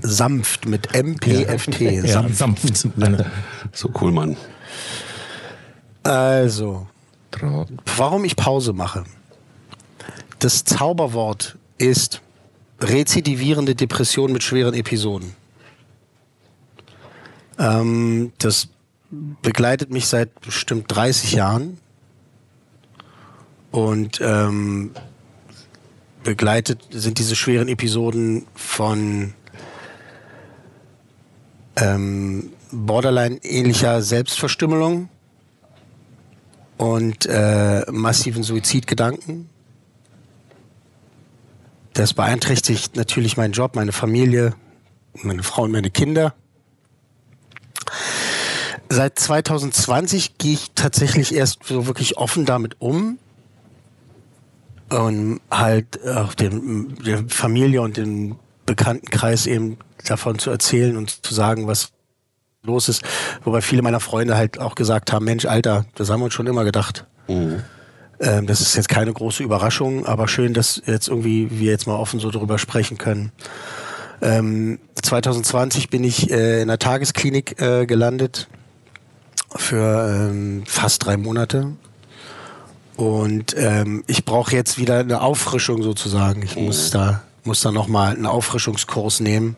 Sanft 0.00 0.66
mit 0.66 0.92
MPFT. 0.94 1.80
Ja, 1.80 2.06
Sanft. 2.06 2.36
sanft. 2.36 2.88
So 3.72 3.90
cool, 4.00 4.12
Mann. 4.12 4.36
Also, 6.02 6.86
warum 7.96 8.24
ich 8.24 8.36
Pause 8.36 8.72
mache. 8.72 9.04
Das 10.40 10.64
Zauberwort 10.64 11.56
ist 11.78 12.20
rezidivierende 12.80 13.74
Depression 13.76 14.32
mit 14.32 14.42
schweren 14.42 14.74
Episoden. 14.74 15.34
Ähm, 17.58 18.32
das 18.38 18.68
begleitet 19.42 19.90
mich 19.90 20.06
seit 20.06 20.40
bestimmt 20.40 20.86
30 20.88 21.32
Jahren 21.32 21.78
und 23.72 24.20
ähm, 24.22 24.92
begleitet 26.22 26.86
sind 26.90 27.18
diese 27.18 27.34
schweren 27.34 27.68
Episoden 27.68 28.46
von 28.54 29.34
ähm, 31.76 32.52
Borderline-ähnlicher 32.70 34.02
Selbstverstümmelung 34.02 35.08
und 36.76 37.26
äh, 37.26 37.84
massiven 37.90 38.42
Suizidgedanken. 38.42 39.48
Das 41.94 42.14
beeinträchtigt 42.14 42.96
natürlich 42.96 43.36
meinen 43.36 43.52
Job, 43.52 43.74
meine 43.74 43.92
Familie, 43.92 44.54
meine 45.22 45.42
Frau 45.42 45.62
und 45.62 45.72
meine 45.72 45.90
Kinder. 45.90 46.34
Seit 48.88 49.18
2020 49.18 50.36
gehe 50.38 50.52
ich 50.54 50.72
tatsächlich 50.74 51.34
erst 51.34 51.64
so 51.64 51.86
wirklich 51.86 52.18
offen 52.18 52.44
damit 52.44 52.76
um 52.78 53.18
und 54.92 55.40
halt 55.50 56.04
auch 56.06 56.34
dem, 56.34 56.94
der 57.04 57.24
Familie 57.28 57.82
und 57.82 57.96
dem 57.96 58.36
Bekanntenkreis 58.66 59.46
eben 59.46 59.78
davon 60.06 60.38
zu 60.38 60.50
erzählen 60.50 60.96
und 60.96 61.24
zu 61.24 61.34
sagen, 61.34 61.66
was 61.66 61.92
los 62.62 62.88
ist. 62.88 63.02
Wobei 63.44 63.60
viele 63.60 63.82
meiner 63.82 64.00
Freunde 64.00 64.36
halt 64.36 64.58
auch 64.58 64.74
gesagt 64.74 65.12
haben, 65.12 65.24
Mensch, 65.24 65.46
Alter, 65.46 65.84
das 65.94 66.10
haben 66.10 66.20
wir 66.20 66.26
uns 66.26 66.34
schon 66.34 66.46
immer 66.46 66.64
gedacht. 66.64 67.06
Ähm, 68.20 68.46
das 68.46 68.60
ist 68.60 68.76
jetzt 68.76 68.88
keine 68.88 69.12
große 69.12 69.42
Überraschung, 69.42 70.06
aber 70.06 70.28
schön, 70.28 70.54
dass 70.54 70.80
jetzt 70.86 71.08
irgendwie 71.08 71.48
wir 71.50 71.70
jetzt 71.70 71.86
mal 71.86 71.96
offen 71.96 72.20
so 72.20 72.30
drüber 72.30 72.58
sprechen 72.58 72.98
können. 72.98 73.32
Ähm, 74.20 74.78
2020 75.02 75.90
bin 75.90 76.04
ich 76.04 76.30
äh, 76.30 76.62
in 76.62 76.68
der 76.68 76.78
Tagesklinik 76.78 77.60
äh, 77.60 77.86
gelandet 77.86 78.48
für 79.56 80.30
ähm, 80.30 80.62
fast 80.66 81.04
drei 81.04 81.16
Monate. 81.16 81.72
Und 83.02 83.56
ähm, 83.58 84.04
ich 84.06 84.24
brauche 84.24 84.54
jetzt 84.54 84.78
wieder 84.78 85.00
eine 85.00 85.22
Auffrischung 85.22 85.82
sozusagen. 85.82 86.40
Ich 86.42 86.54
muss 86.54 86.92
da 86.92 87.24
muss 87.42 87.60
da 87.60 87.72
noch 87.72 87.88
mal 87.88 88.14
einen 88.14 88.26
Auffrischungskurs 88.26 89.18
nehmen. 89.18 89.56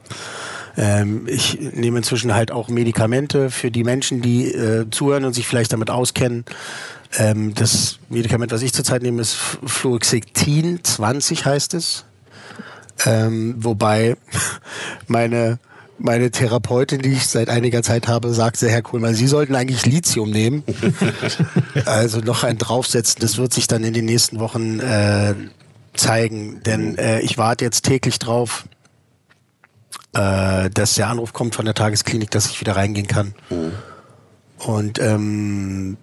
Ähm, 0.78 1.26
ich 1.26 1.60
nehme 1.60 1.98
inzwischen 1.98 2.34
halt 2.34 2.50
auch 2.50 2.68
Medikamente 2.68 3.50
für 3.50 3.70
die 3.70 3.84
Menschen, 3.84 4.22
die 4.22 4.46
äh, 4.46 4.88
zuhören 4.90 5.26
und 5.26 5.34
sich 5.34 5.46
vielleicht 5.46 5.74
damit 5.74 5.90
auskennen. 5.90 6.46
Ähm, 7.18 7.52
das 7.54 7.98
Medikament, 8.08 8.50
was 8.50 8.62
ich 8.62 8.72
zurzeit 8.72 9.02
nehme, 9.02 9.20
ist 9.20 9.34
Fluoxetin 9.34 10.82
20 10.82 11.44
heißt 11.44 11.74
es. 11.74 12.06
Ähm, 13.04 13.56
wobei 13.58 14.16
meine 15.06 15.58
meine 15.98 16.30
Therapeutin, 16.30 17.00
die 17.02 17.12
ich 17.12 17.26
seit 17.26 17.48
einiger 17.48 17.82
Zeit 17.82 18.08
habe, 18.08 18.32
sagt 18.32 18.56
sehr, 18.56 18.70
Herr 18.70 18.82
Kohlmann, 18.82 19.14
Sie 19.14 19.26
sollten 19.26 19.54
eigentlich 19.54 19.86
Lithium 19.86 20.30
nehmen. 20.30 20.64
also 21.86 22.18
noch 22.20 22.44
ein 22.44 22.58
draufsetzen. 22.58 23.20
Das 23.20 23.36
wird 23.36 23.54
sich 23.54 23.66
dann 23.66 23.84
in 23.84 23.94
den 23.94 24.04
nächsten 24.04 24.40
Wochen 24.40 24.80
äh, 24.80 25.34
zeigen. 25.94 26.62
Denn 26.64 26.98
äh, 26.98 27.20
ich 27.20 27.38
warte 27.38 27.64
jetzt 27.64 27.82
täglich 27.82 28.18
drauf, 28.18 28.64
äh, 30.14 30.70
dass 30.70 30.94
der 30.94 31.08
Anruf 31.08 31.32
kommt 31.32 31.54
von 31.54 31.64
der 31.64 31.74
Tagesklinik, 31.74 32.30
dass 32.30 32.46
ich 32.46 32.60
wieder 32.60 32.76
reingehen 32.76 33.06
kann. 33.06 33.34
Und 34.58 34.98
ähm, 34.98 35.96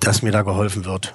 dass 0.00 0.22
mir 0.22 0.30
da 0.30 0.42
geholfen 0.42 0.84
wird. 0.84 1.14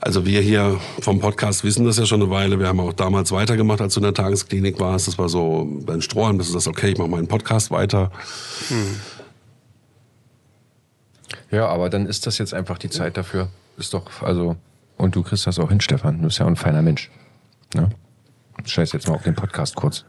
Also 0.00 0.24
wir 0.24 0.40
hier 0.40 0.80
vom 1.00 1.20
Podcast 1.20 1.64
wissen 1.64 1.84
das 1.84 1.98
ja 1.98 2.06
schon 2.06 2.22
eine 2.22 2.30
Weile. 2.30 2.58
Wir 2.58 2.68
haben 2.68 2.80
auch 2.80 2.92
damals 2.92 3.30
weitergemacht, 3.32 3.80
als 3.80 3.94
du 3.94 4.00
in 4.00 4.04
der 4.04 4.14
Tagesklinik 4.14 4.80
warst. 4.80 5.08
Das 5.08 5.18
war 5.18 5.28
so 5.28 5.68
beim 5.84 6.00
Strohhalm, 6.00 6.38
das 6.38 6.48
ist 6.48 6.56
das 6.56 6.66
okay, 6.66 6.92
ich 6.92 6.98
mache 6.98 7.08
meinen 7.08 7.28
Podcast 7.28 7.70
weiter. 7.70 8.10
Ja, 11.50 11.68
aber 11.68 11.90
dann 11.90 12.06
ist 12.06 12.26
das 12.26 12.38
jetzt 12.38 12.54
einfach 12.54 12.78
die 12.78 12.90
Zeit 12.90 13.16
dafür. 13.16 13.48
Ist 13.76 13.92
doch, 13.92 14.22
also, 14.22 14.56
und 14.96 15.14
du 15.14 15.22
kriegst 15.22 15.46
das 15.46 15.58
auch 15.58 15.68
hin, 15.68 15.80
Stefan. 15.80 16.18
Du 16.18 16.24
bist 16.24 16.38
ja 16.38 16.46
auch 16.46 16.50
ein 16.50 16.56
feiner 16.56 16.82
Mensch. 16.82 17.10
Ne? 17.74 17.90
Scheiß 18.64 18.92
jetzt 18.92 19.08
mal 19.08 19.14
auf 19.14 19.22
den 19.22 19.34
Podcast 19.34 19.74
kurz. 19.74 20.04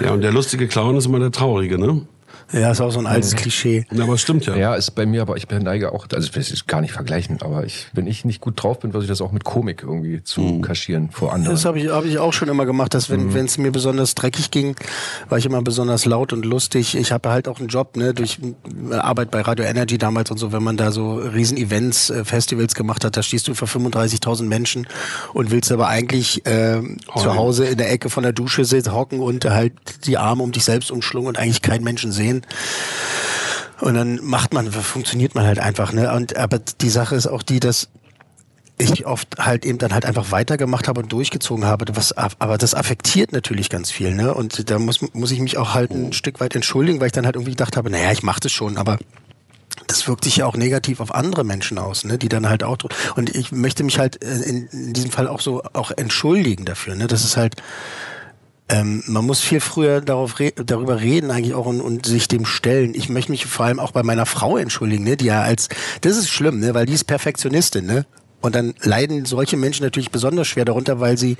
Ja, 0.00 0.12
und 0.12 0.22
der 0.22 0.32
lustige 0.32 0.68
Clown 0.68 0.96
ist 0.96 1.06
immer 1.06 1.18
der 1.18 1.32
Traurige, 1.32 1.78
ne? 1.78 2.06
Ja, 2.52 2.70
ist 2.70 2.80
auch 2.80 2.90
so 2.90 2.98
ein 2.98 3.06
altes 3.06 3.36
Klischee. 3.36 3.86
Ja, 3.90 4.04
aber 4.04 4.14
es 4.14 4.22
stimmt 4.22 4.46
ja. 4.46 4.56
Ja, 4.56 4.74
ist 4.74 4.90
bei 4.92 5.06
mir, 5.06 5.22
aber 5.22 5.36
ich 5.36 5.48
neige 5.48 5.92
auch, 5.92 6.06
also 6.12 6.26
ich 6.26 6.34
will 6.34 6.42
es 6.42 6.66
gar 6.66 6.80
nicht 6.80 6.92
vergleichen, 6.92 7.40
aber 7.42 7.64
ich, 7.64 7.86
wenn 7.92 8.06
ich 8.06 8.24
nicht 8.24 8.40
gut 8.40 8.62
drauf 8.62 8.80
bin, 8.80 8.92
versuche 8.92 9.04
ich 9.04 9.18
das 9.18 9.20
auch 9.20 9.32
mit 9.32 9.44
Komik 9.44 9.82
irgendwie 9.82 10.22
zu 10.22 10.60
kaschieren 10.60 11.10
vor 11.10 11.32
anderen. 11.32 11.54
Das 11.54 11.64
habe 11.64 11.78
ich, 11.78 11.88
hab 11.88 12.04
ich 12.04 12.18
auch 12.18 12.32
schon 12.32 12.48
immer 12.48 12.66
gemacht, 12.66 12.94
dass 12.94 13.08
wenn 13.10 13.34
wenn 13.34 13.46
es 13.46 13.58
mir 13.58 13.70
besonders 13.70 14.14
dreckig 14.14 14.50
ging, 14.50 14.76
war 15.28 15.38
ich 15.38 15.46
immer 15.46 15.62
besonders 15.62 16.04
laut 16.04 16.32
und 16.32 16.44
lustig. 16.44 16.96
Ich 16.96 17.12
habe 17.12 17.30
halt 17.30 17.48
auch 17.48 17.58
einen 17.58 17.68
Job, 17.68 17.96
ne, 17.96 18.14
durch 18.14 18.38
äh, 18.90 18.94
Arbeit 18.94 19.30
bei 19.30 19.40
Radio 19.40 19.64
Energy 19.64 19.98
damals 19.98 20.30
und 20.30 20.38
so, 20.38 20.52
wenn 20.52 20.62
man 20.62 20.76
da 20.76 20.92
so 20.92 21.14
Riesen-Events, 21.14 22.10
äh, 22.10 22.24
Festivals 22.24 22.74
gemacht 22.74 23.04
hat, 23.04 23.16
da 23.16 23.22
stehst 23.22 23.48
du 23.48 23.54
vor 23.54 23.68
35.000 23.68 24.44
Menschen 24.44 24.86
und 25.32 25.50
willst 25.50 25.70
aber 25.72 25.88
eigentlich 25.88 26.46
äh, 26.46 26.80
zu 27.16 27.34
Hause 27.34 27.66
in 27.66 27.78
der 27.78 27.90
Ecke 27.92 28.10
von 28.10 28.22
der 28.22 28.32
Dusche 28.32 28.64
sitzen, 28.64 28.92
hocken 28.92 29.20
und 29.20 29.44
halt 29.44 29.72
die 30.06 30.18
Arme 30.18 30.42
um 30.42 30.52
dich 30.52 30.64
selbst 30.64 30.90
umschlungen 30.90 31.28
und 31.28 31.38
eigentlich 31.38 31.62
keinen 31.62 31.84
Menschen 31.84 32.12
sehen. 32.12 32.39
Und 33.80 33.94
dann 33.94 34.20
macht 34.22 34.52
man, 34.52 34.70
funktioniert 34.70 35.34
man 35.34 35.46
halt 35.46 35.58
einfach, 35.58 35.92
ne? 35.92 36.12
Und 36.12 36.36
aber 36.36 36.58
die 36.58 36.90
Sache 36.90 37.16
ist 37.16 37.26
auch 37.26 37.42
die, 37.42 37.60
dass 37.60 37.88
ich 38.80 39.06
oft 39.06 39.38
halt 39.38 39.64
eben 39.64 39.78
dann 39.78 39.92
halt 39.92 40.04
einfach 40.04 40.30
weitergemacht 40.30 40.88
habe 40.88 41.02
und 41.02 41.12
durchgezogen 41.12 41.64
habe. 41.64 41.84
Was, 41.94 42.12
aber 42.12 42.58
das 42.58 42.74
affektiert 42.74 43.32
natürlich 43.32 43.68
ganz 43.68 43.90
viel, 43.90 44.14
ne? 44.14 44.34
Und 44.34 44.70
da 44.70 44.78
muss, 44.78 45.00
muss 45.12 45.30
ich 45.30 45.40
mich 45.40 45.58
auch 45.58 45.74
halt 45.74 45.90
ein 45.90 46.12
Stück 46.12 46.40
weit 46.40 46.54
entschuldigen, 46.54 47.00
weil 47.00 47.06
ich 47.06 47.12
dann 47.12 47.26
halt 47.26 47.36
irgendwie 47.36 47.52
gedacht 47.52 47.76
habe, 47.76 47.90
naja, 47.90 48.12
ich 48.12 48.22
mache 48.22 48.40
das 48.40 48.52
schon, 48.52 48.76
aber 48.76 48.98
das 49.86 50.06
wirkt 50.06 50.24
sich 50.24 50.36
ja 50.36 50.46
auch 50.46 50.56
negativ 50.56 51.00
auf 51.00 51.14
andere 51.14 51.44
Menschen 51.44 51.78
aus, 51.78 52.04
ne? 52.04 52.18
Die 52.18 52.28
dann 52.28 52.48
halt 52.48 52.62
auch 52.62 52.78
und 53.16 53.34
ich 53.34 53.52
möchte 53.52 53.84
mich 53.84 53.98
halt 53.98 54.22
äh, 54.22 54.40
in, 54.42 54.66
in 54.68 54.92
diesem 54.92 55.10
Fall 55.10 55.28
auch 55.28 55.40
so 55.40 55.62
auch 55.72 55.90
entschuldigen 55.90 56.64
dafür, 56.64 56.94
ne? 56.94 57.06
Das 57.06 57.24
ist 57.24 57.36
halt 57.36 57.56
ähm, 58.70 59.02
man 59.06 59.26
muss 59.26 59.40
viel 59.40 59.60
früher 59.60 60.00
darauf 60.00 60.38
re 60.38 60.52
darüber 60.52 61.00
reden 61.00 61.30
eigentlich 61.30 61.54
auch 61.54 61.66
und, 61.66 61.80
und 61.80 62.06
sich 62.06 62.28
dem 62.28 62.46
stellen. 62.46 62.94
Ich 62.94 63.08
möchte 63.08 63.32
mich 63.32 63.46
vor 63.46 63.66
allem 63.66 63.80
auch 63.80 63.92
bei 63.92 64.02
meiner 64.02 64.26
Frau 64.26 64.56
entschuldigen, 64.56 65.04
ne, 65.04 65.16
die 65.16 65.26
ja 65.26 65.42
als 65.42 65.68
das 66.02 66.16
ist 66.16 66.30
schlimm, 66.30 66.60
ne, 66.60 66.72
weil 66.72 66.86
die 66.86 66.94
ist 66.94 67.04
Perfektionistin, 67.04 67.84
ne? 67.84 68.06
Und 68.42 68.54
dann 68.54 68.72
leiden 68.80 69.26
solche 69.26 69.58
Menschen 69.58 69.84
natürlich 69.84 70.10
besonders 70.10 70.48
schwer 70.48 70.64
darunter, 70.64 70.98
weil 70.98 71.18
sie 71.18 71.36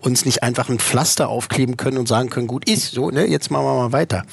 uns 0.00 0.26
nicht 0.26 0.42
einfach 0.42 0.68
ein 0.68 0.78
Pflaster 0.78 1.30
aufkleben 1.30 1.78
können 1.78 1.96
und 1.96 2.08
sagen 2.08 2.28
können, 2.28 2.46
gut 2.46 2.68
ist 2.68 2.92
so, 2.92 3.10
ne, 3.10 3.26
jetzt 3.26 3.50
machen 3.50 3.64
wir 3.64 3.74
mal 3.74 3.92
weiter. 3.92 4.24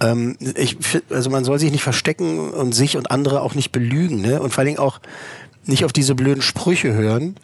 Ähm, 0.00 0.36
ich, 0.54 0.76
also 1.08 1.30
man 1.30 1.44
soll 1.44 1.58
sich 1.58 1.72
nicht 1.72 1.82
verstecken 1.82 2.50
und 2.50 2.74
sich 2.74 2.98
und 2.98 3.10
andere 3.10 3.40
auch 3.40 3.54
nicht 3.54 3.72
belügen, 3.72 4.20
ne? 4.20 4.42
Und 4.42 4.50
vor 4.50 4.58
allen 4.58 4.66
Dingen 4.66 4.78
auch 4.78 5.00
nicht 5.64 5.84
auf 5.84 5.92
diese 5.92 6.14
blöden 6.14 6.42
Sprüche 6.42 6.92
hören. 6.92 7.36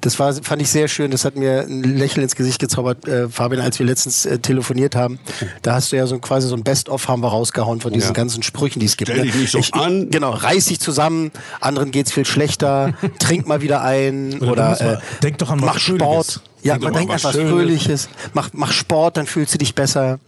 Das 0.00 0.18
war, 0.18 0.32
fand 0.32 0.60
ich 0.62 0.68
sehr 0.70 0.88
schön. 0.88 1.10
Das 1.10 1.24
hat 1.24 1.36
mir 1.36 1.60
ein 1.68 1.82
Lächeln 1.82 2.22
ins 2.22 2.34
Gesicht 2.36 2.58
gezaubert, 2.58 3.06
äh, 3.06 3.28
Fabian, 3.28 3.62
als 3.62 3.78
wir 3.78 3.86
letztens 3.86 4.26
äh, 4.26 4.38
telefoniert 4.38 4.96
haben. 4.96 5.18
Da 5.62 5.74
hast 5.74 5.92
du 5.92 5.96
ja 5.96 6.06
so 6.06 6.18
quasi 6.18 6.48
so 6.48 6.56
ein 6.56 6.64
Best-of 6.64 7.08
haben 7.08 7.22
wir 7.22 7.28
rausgehauen 7.28 7.80
von 7.80 7.92
diesen 7.92 8.08
Ja. 8.08 8.12
ganzen 8.14 8.42
Sprüchen, 8.42 8.80
die 8.80 8.86
es 8.86 8.96
gibt. 8.96 9.10
Stell 9.10 9.22
dich 9.24 9.34
nicht 9.34 9.52
so 9.52 9.58
ich, 9.58 9.74
an. 9.74 10.10
Genau, 10.10 10.30
reiß 10.30 10.66
dich 10.66 10.80
zusammen, 10.80 11.30
anderen 11.60 11.90
geht's 11.90 12.12
viel 12.12 12.24
schlechter, 12.26 12.94
trink 13.18 13.46
mal 13.46 13.60
wieder 13.62 13.82
ein 13.82 14.40
Oder 14.40 14.50
oder, 14.52 14.80
äh, 14.94 14.98
denk 15.22 15.38
doch 15.38 15.50
an 15.50 15.60
was 15.62 15.66
mach. 15.74 15.78
Sport. 15.78 16.40
Ja, 16.62 16.78
man 16.78 16.92
denkt 16.92 17.12
an 17.12 17.22
was. 17.22 17.36
Fröhliches. 17.36 18.08
Mach, 18.34 18.50
mach 18.52 18.72
Sport, 18.72 19.16
dann 19.16 19.26
fühlst 19.26 19.54
du 19.54 19.58
dich 19.58 19.74
besser. 19.74 20.18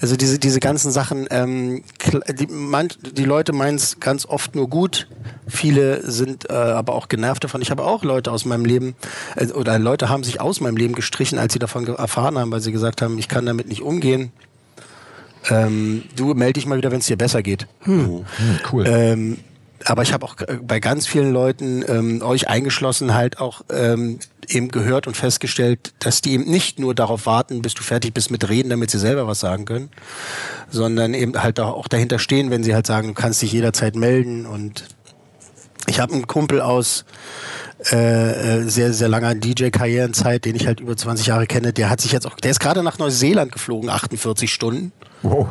Also 0.00 0.16
diese, 0.16 0.38
diese 0.38 0.60
ganzen 0.60 0.90
Sachen, 0.90 1.26
ähm, 1.30 1.82
die, 2.38 2.46
man, 2.46 2.88
die 3.12 3.24
Leute 3.24 3.52
meinen 3.52 3.76
es 3.76 4.00
ganz 4.00 4.26
oft 4.26 4.54
nur 4.54 4.68
gut. 4.68 5.06
Viele 5.46 6.08
sind 6.10 6.50
äh, 6.50 6.52
aber 6.52 6.94
auch 6.94 7.08
genervt 7.08 7.44
davon. 7.44 7.62
Ich 7.62 7.70
habe 7.70 7.84
auch 7.84 8.02
Leute 8.02 8.32
aus 8.32 8.44
meinem 8.44 8.64
Leben, 8.64 8.96
äh, 9.36 9.46
oder 9.52 9.78
Leute 9.78 10.08
haben 10.08 10.24
sich 10.24 10.40
aus 10.40 10.60
meinem 10.60 10.76
Leben 10.76 10.94
gestrichen, 10.94 11.38
als 11.38 11.52
sie 11.52 11.58
davon 11.58 11.86
erfahren 11.86 12.38
haben, 12.38 12.50
weil 12.50 12.60
sie 12.60 12.72
gesagt 12.72 13.02
haben, 13.02 13.18
ich 13.18 13.28
kann 13.28 13.46
damit 13.46 13.68
nicht 13.68 13.82
umgehen. 13.82 14.32
Ähm, 15.48 16.02
du 16.16 16.34
melde 16.34 16.54
dich 16.54 16.66
mal 16.66 16.76
wieder, 16.76 16.90
wenn 16.90 16.98
es 16.98 17.06
dir 17.06 17.16
besser 17.16 17.42
geht. 17.42 17.66
Hm. 17.82 18.24
cool. 18.72 18.84
Ähm, 18.86 19.38
aber 19.84 20.02
ich 20.02 20.12
habe 20.12 20.24
auch 20.24 20.40
äh, 20.40 20.58
bei 20.62 20.80
ganz 20.80 21.06
vielen 21.06 21.32
Leuten, 21.32 21.84
ähm, 21.86 22.22
euch 22.22 22.48
eingeschlossen, 22.48 23.14
halt 23.14 23.38
auch 23.38 23.62
ähm, 23.70 24.18
eben 24.48 24.68
gehört 24.68 25.06
und 25.06 25.16
festgestellt, 25.16 25.92
dass 25.98 26.22
die 26.22 26.32
eben 26.32 26.44
nicht 26.44 26.78
nur 26.78 26.94
darauf 26.94 27.26
warten, 27.26 27.62
bis 27.62 27.74
du 27.74 27.82
fertig 27.82 28.14
bist 28.14 28.30
mit 28.30 28.48
Reden, 28.48 28.70
damit 28.70 28.90
sie 28.90 28.98
selber 28.98 29.26
was 29.26 29.40
sagen 29.40 29.64
können, 29.64 29.90
sondern 30.70 31.14
eben 31.14 31.42
halt 31.42 31.60
auch 31.60 31.88
dahinter 31.88 32.18
stehen, 32.18 32.50
wenn 32.50 32.62
sie 32.62 32.74
halt 32.74 32.86
sagen, 32.86 33.08
du 33.08 33.14
kannst 33.14 33.42
dich 33.42 33.52
jederzeit 33.52 33.96
melden 33.96 34.46
und 34.46 34.84
Ich 35.88 36.00
habe 36.00 36.14
einen 36.14 36.26
Kumpel 36.26 36.60
aus 36.60 37.04
äh, 37.92 38.62
äh, 38.62 38.68
sehr, 38.68 38.92
sehr 38.92 39.08
langer 39.08 39.34
DJ-Karrierenzeit, 39.34 40.44
den 40.44 40.56
ich 40.56 40.66
halt 40.66 40.80
über 40.80 40.96
20 40.96 41.26
Jahre 41.26 41.46
kenne, 41.46 41.72
der 41.72 41.90
hat 41.90 42.00
sich 42.00 42.10
jetzt 42.10 42.26
auch, 42.26 42.36
der 42.36 42.50
ist 42.50 42.58
gerade 42.58 42.82
nach 42.82 42.98
Neuseeland 42.98 43.52
geflogen, 43.52 43.90
48 43.90 44.52
Stunden. 44.52 44.92
Wow. 45.22 45.48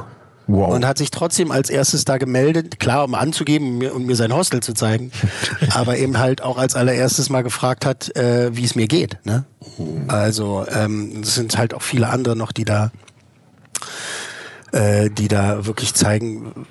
Wow. 0.47 0.73
Und 0.73 0.85
hat 0.85 0.97
sich 0.99 1.09
trotzdem 1.09 1.51
als 1.51 1.69
erstes 1.69 2.05
da 2.05 2.17
gemeldet, 2.17 2.79
klar, 2.79 3.03
um 3.03 3.15
anzugeben 3.15 3.67
und 3.67 3.77
mir, 3.77 3.95
um 3.95 4.05
mir 4.05 4.15
sein 4.15 4.33
Hostel 4.33 4.61
zu 4.61 4.73
zeigen, 4.73 5.11
aber 5.71 5.97
eben 5.97 6.19
halt 6.19 6.41
auch 6.41 6.57
als 6.57 6.75
allererstes 6.75 7.29
mal 7.29 7.41
gefragt 7.41 7.85
hat, 7.85 8.15
äh, 8.15 8.55
wie 8.55 8.63
es 8.63 8.75
mir 8.75 8.87
geht. 8.87 9.17
Ne? 9.25 9.45
Also 10.07 10.65
ähm, 10.69 11.21
es 11.23 11.35
sind 11.35 11.57
halt 11.57 11.73
auch 11.73 11.81
viele 11.81 12.09
andere 12.09 12.35
noch, 12.35 12.51
die 12.51 12.65
da, 12.65 12.91
äh, 14.71 15.09
die 15.09 15.27
da 15.27 15.65
wirklich 15.65 15.95
zeigen, 15.95 16.67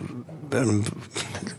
ähm, 0.53 0.85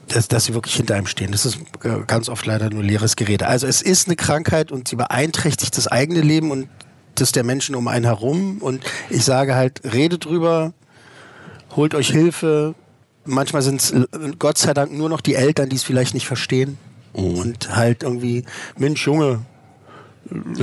dass, 0.07 0.29
dass 0.29 0.45
sie 0.45 0.53
wirklich 0.53 0.75
hinter 0.75 0.95
einem 0.95 1.07
stehen. 1.07 1.33
Das 1.33 1.45
ist 1.45 1.57
äh, 1.83 2.05
ganz 2.07 2.29
oft 2.29 2.45
leider 2.45 2.69
nur 2.69 2.83
leeres 2.83 3.17
Gerede. 3.17 3.47
Also 3.47 3.67
es 3.67 3.81
ist 3.81 4.07
eine 4.07 4.15
Krankheit 4.15 4.71
und 4.71 4.87
sie 4.87 4.95
beeinträchtigt 4.95 5.75
das 5.75 5.87
eigene 5.87 6.21
Leben 6.21 6.51
und 6.51 6.69
das 7.15 7.33
der 7.33 7.43
Menschen 7.43 7.75
um 7.75 7.87
einen 7.89 8.05
herum. 8.05 8.59
Und 8.59 8.83
ich 9.09 9.25
sage 9.25 9.55
halt, 9.55 9.81
redet 9.83 10.25
drüber, 10.25 10.73
holt 11.75 11.95
euch 11.95 12.09
Hilfe. 12.09 12.75
Manchmal 13.25 13.61
sind 13.61 13.81
es 13.81 13.93
Gott 14.37 14.57
sei 14.57 14.73
Dank 14.73 14.93
nur 14.93 15.09
noch 15.09 15.21
die 15.21 15.35
Eltern, 15.35 15.69
die 15.69 15.75
es 15.75 15.83
vielleicht 15.83 16.13
nicht 16.13 16.27
verstehen. 16.27 16.77
Und 17.13 17.75
halt 17.75 18.03
irgendwie, 18.03 18.43
Mensch, 18.77 19.05
Junge, 19.07 19.39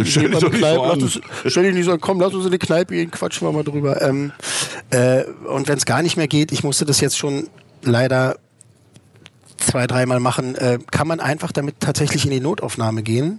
stell 0.04 0.30
dich 0.30 0.40
Kneipe, 0.40 0.40
so 0.40 0.48
lass 0.48 0.92
an. 0.92 1.02
uns, 1.02 1.20
stell 1.46 1.64
dich 1.64 1.74
nicht 1.74 1.84
so 1.86 1.92
an, 1.92 2.00
komm, 2.00 2.20
lass 2.20 2.34
uns 2.34 2.44
in 2.44 2.52
die 2.52 2.58
Kneipe 2.58 2.94
gehen, 2.94 3.10
quatschen 3.10 3.46
wir 3.46 3.52
mal 3.52 3.64
drüber. 3.64 4.02
Ähm, 4.02 4.32
äh, 4.90 5.24
und 5.46 5.68
wenn 5.68 5.78
es 5.78 5.86
gar 5.86 6.02
nicht 6.02 6.16
mehr 6.16 6.28
geht, 6.28 6.52
ich 6.52 6.62
musste 6.62 6.84
das 6.84 7.00
jetzt 7.00 7.16
schon 7.16 7.48
leider 7.82 8.36
zwei, 9.56 9.86
dreimal 9.86 10.20
machen, 10.20 10.54
äh, 10.56 10.78
kann 10.90 11.06
man 11.06 11.20
einfach 11.20 11.52
damit 11.52 11.80
tatsächlich 11.80 12.24
in 12.24 12.30
die 12.30 12.40
Notaufnahme 12.40 13.02
gehen. 13.02 13.38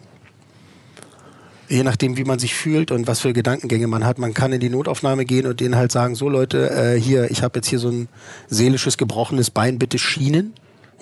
Je 1.73 1.81
nachdem, 1.81 2.17
wie 2.17 2.23
man 2.23 2.37
sich 2.37 2.53
fühlt 2.53 2.91
und 2.91 3.07
was 3.07 3.21
für 3.21 3.33
Gedankengänge 3.33 3.87
man 3.87 4.05
hat. 4.05 4.19
Man 4.19 4.35
kann 4.35 4.53
in 4.53 4.59
die 4.59 4.69
Notaufnahme 4.69 5.25
gehen 5.25 5.47
und 5.47 5.59
denen 5.59 5.75
halt 5.75 5.91
sagen, 5.91 6.13
so 6.13 6.29
Leute, 6.29 6.69
äh, 6.69 7.01
hier, 7.01 7.31
ich 7.31 7.41
habe 7.41 7.57
jetzt 7.57 7.67
hier 7.67 7.79
so 7.79 7.89
ein 7.89 8.09
seelisches 8.47 8.95
gebrochenes 8.99 9.49
Bein, 9.49 9.79
bitte 9.79 9.97
schienen. 9.97 10.53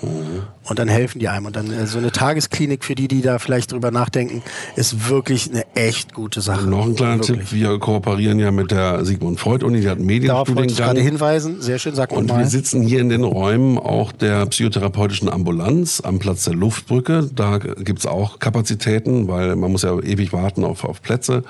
Und 0.01 0.79
dann 0.79 0.87
helfen 0.87 1.19
die 1.19 1.27
einem. 1.27 1.45
Und 1.45 1.55
dann 1.55 1.71
äh, 1.71 1.85
so 1.87 1.97
eine 1.97 2.11
Tagesklinik 2.11 2.83
für 2.83 2.95
die, 2.95 3.07
die 3.07 3.21
da 3.21 3.39
vielleicht 3.39 3.71
drüber 3.71 3.91
nachdenken, 3.91 4.41
ist 4.75 5.09
wirklich 5.09 5.49
eine 5.49 5.65
echt 5.75 6.13
gute 6.13 6.41
Sache. 6.41 6.67
Noch 6.67 6.85
ein 6.85 6.95
kleiner 6.95 7.19
Wirklich. 7.19 7.49
Tipp, 7.49 7.51
wir 7.51 7.79
kooperieren 7.79 8.39
ja 8.39 8.51
mit 8.51 8.71
der 8.71 9.03
Sigmund 9.05 9.39
Freud 9.39 9.65
Uni, 9.65 9.81
die 9.81 9.89
hat 9.89 9.97
einen 9.99 10.07
Darauf 10.07 10.47
wollte 10.49 10.51
ich 10.51 10.55
Medienstudiengang. 10.55 10.95
gerade 10.95 11.01
hinweisen. 11.01 11.61
Sehr 11.61 11.79
schön, 11.79 11.95
sag 11.95 12.11
Und 12.11 12.29
mal. 12.29 12.39
wir 12.39 12.47
sitzen 12.47 12.81
hier 12.81 12.99
in 12.99 13.09
den 13.09 13.23
Räumen 13.23 13.77
auch 13.77 14.11
der 14.11 14.45
psychotherapeutischen 14.45 15.29
Ambulanz 15.29 16.01
am 16.01 16.19
Platz 16.19 16.43
der 16.43 16.53
Luftbrücke. 16.53 17.29
Da 17.33 17.57
gibt's 17.57 18.05
auch 18.05 18.39
Kapazitäten, 18.39 19.27
weil 19.27 19.55
man 19.55 19.71
muss 19.71 19.83
ja 19.83 19.97
ewig 19.99 20.33
warten 20.33 20.63
auf, 20.63 20.83
auf 20.83 21.01
Plätze. 21.01 21.43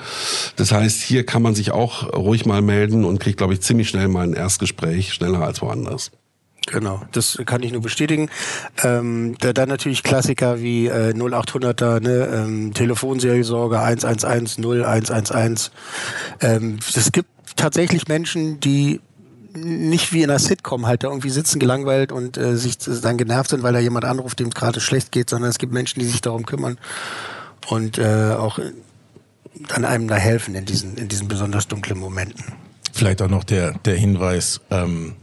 Das 0.56 0.72
heißt, 0.72 1.02
hier 1.02 1.26
kann 1.26 1.42
man 1.42 1.56
sich 1.56 1.72
auch 1.72 2.14
ruhig 2.14 2.46
mal 2.46 2.62
melden 2.62 3.06
und 3.06 3.20
kriegt, 3.20 3.38
glaube 3.38 3.54
ich, 3.54 3.62
ziemlich 3.62 3.90
schnell 3.90 4.08
mal 4.08 4.24
ein 4.28 4.34
Erstgespräch, 4.34 5.14
schneller 5.14 5.42
als 5.42 5.62
woanders. 5.62 6.12
Genau, 6.68 7.02
das 7.12 7.42
kann 7.46 7.64
ich 7.64 7.72
nur 7.72 7.82
bestätigen. 7.82 8.30
Ähm, 8.84 9.36
da, 9.40 9.52
dann 9.52 9.68
natürlich 9.68 10.04
Klassiker 10.04 10.62
wie 10.62 10.88
äh, 10.88 11.12
0800er, 11.14 12.00
ne, 12.00 12.30
ähm, 12.32 12.74
Telefonseelsorge 12.74 13.80
111 13.80 14.58
0111. 14.60 15.72
Ähm, 16.40 16.80
es 16.96 17.12
gibt 17.12 17.30
tatsächlich 17.56 18.08
Menschen, 18.08 18.60
die 18.60 19.02
nicht 19.54 20.14
wie 20.14 20.22
in 20.22 20.30
einer 20.30 20.40
Sitcom 20.40 20.88
halt 20.88 21.04
da 21.04 21.10
irgendwie 21.10 21.30
sitzen 21.30 21.60
gelangweilt 21.60 22.12
und 22.12 22.38
äh, 22.38 22.56
sich 22.56 22.78
dann 22.78 23.18
genervt 23.18 23.50
sind, 23.50 23.64
weil 23.64 23.74
da 23.74 23.80
jemand 23.80 24.06
anruft, 24.06 24.40
dem 24.40 24.48
es 24.48 24.56
gerade 24.56 24.80
schlecht 24.80 25.12
geht, 25.12 25.30
sondern 25.30 25.50
es 25.50 25.58
gibt 25.58 25.74
Menschen, 25.74 26.00
die 26.00 26.06
sich 26.06 26.22
darum 26.22 26.46
kümmern 26.46 26.78
und 27.68 27.98
äh, 27.98 28.34
auch 28.38 28.60
an 29.70 29.86
einem 29.86 30.08
da 30.08 30.16
helfen 30.16 30.56
in 30.56 30.66
diesen, 30.66 30.98
in 30.98 31.08
diesen 31.08 31.28
besonders 31.28 31.68
dunklen 31.68 32.00
Momenten. 32.00 32.46
Vielleicht 32.94 33.22
auch 33.22 33.30
noch 33.30 33.44
der, 33.44 33.74
der 33.80 33.96
Hinweis, 33.96 34.62
ähm, 34.70 35.16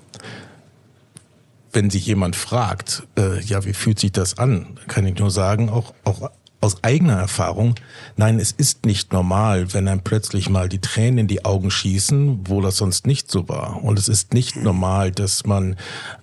wenn 1.72 1.90
sich 1.90 2.06
jemand 2.06 2.36
fragt, 2.36 3.04
äh, 3.18 3.40
ja, 3.42 3.64
wie 3.64 3.72
fühlt 3.72 3.98
sich 3.98 4.12
das 4.12 4.38
an, 4.38 4.78
kann 4.86 5.06
ich 5.06 5.18
nur 5.18 5.30
sagen, 5.30 5.68
auch, 5.68 5.94
auch 6.04 6.30
aus 6.60 6.82
eigener 6.82 7.14
Erfahrung, 7.14 7.76
nein, 8.16 8.40
es 8.40 8.50
ist 8.50 8.84
nicht 8.84 9.12
normal, 9.12 9.72
wenn 9.74 9.86
einem 9.86 10.02
plötzlich 10.02 10.50
mal 10.50 10.68
die 10.68 10.80
Tränen 10.80 11.18
in 11.18 11.26
die 11.28 11.44
Augen 11.44 11.70
schießen, 11.70 12.48
wo 12.48 12.60
das 12.60 12.76
sonst 12.76 13.06
nicht 13.06 13.30
so 13.30 13.48
war. 13.48 13.82
Und 13.84 13.98
es 13.98 14.08
ist 14.08 14.34
nicht 14.34 14.56
normal, 14.56 15.12
dass 15.12 15.46
man 15.46 15.76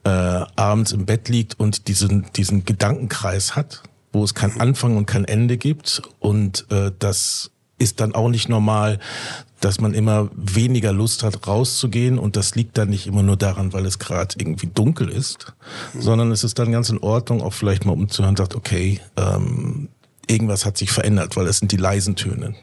äh, 0.04 0.10
abends 0.10 0.92
im 0.92 1.06
Bett 1.06 1.30
liegt 1.30 1.58
und 1.60 1.88
diesen, 1.88 2.26
diesen 2.36 2.66
Gedankenkreis 2.66 3.56
hat, 3.56 3.84
wo 4.12 4.24
es 4.24 4.34
kein 4.34 4.60
Anfang 4.60 4.98
und 4.98 5.06
kein 5.06 5.26
Ende 5.26 5.58
gibt. 5.58 6.02
Und 6.20 6.66
äh, 6.70 6.92
das 7.00 7.52
ist 7.78 8.00
dann 8.00 8.16
auch 8.16 8.30
nicht 8.30 8.50
normal, 8.50 9.00
dass 9.62 9.80
man 9.80 9.94
immer 9.94 10.30
weniger 10.36 10.94
Lust 10.94 11.24
hat, 11.24 11.48
rauszugehen. 11.48 12.20
Und 12.20 12.36
das 12.36 12.56
liegt 12.56 12.78
dann 12.78 12.90
nicht 12.90 13.08
immer 13.08 13.24
nur 13.24 13.38
daran, 13.38 13.74
weil 13.74 13.86
es 13.86 14.00
gerade 14.00 14.36
irgendwie 14.38 14.68
dunkel 14.68 15.10
ist, 15.10 15.54
sondern 15.98 16.32
es 16.32 16.44
ist 16.44 16.60
dann 16.60 16.72
ganz 16.72 16.90
in 16.90 17.00
Ordnung, 17.00 17.42
auch 17.42 17.54
vielleicht 17.54 17.86
mal 17.86 17.94
umzuhören 17.94 18.36
sagt, 18.36 18.56
okay, 18.56 19.00
ähm, 19.18 19.90
irgendwas 20.28 20.66
hat 20.66 20.78
sich 20.78 20.92
verändert, 20.92 21.36
weil 21.36 21.48
es 21.48 21.60
sind 21.60 21.72
die 21.72 21.78
leisen 21.78 22.16
Töne, 22.16 22.56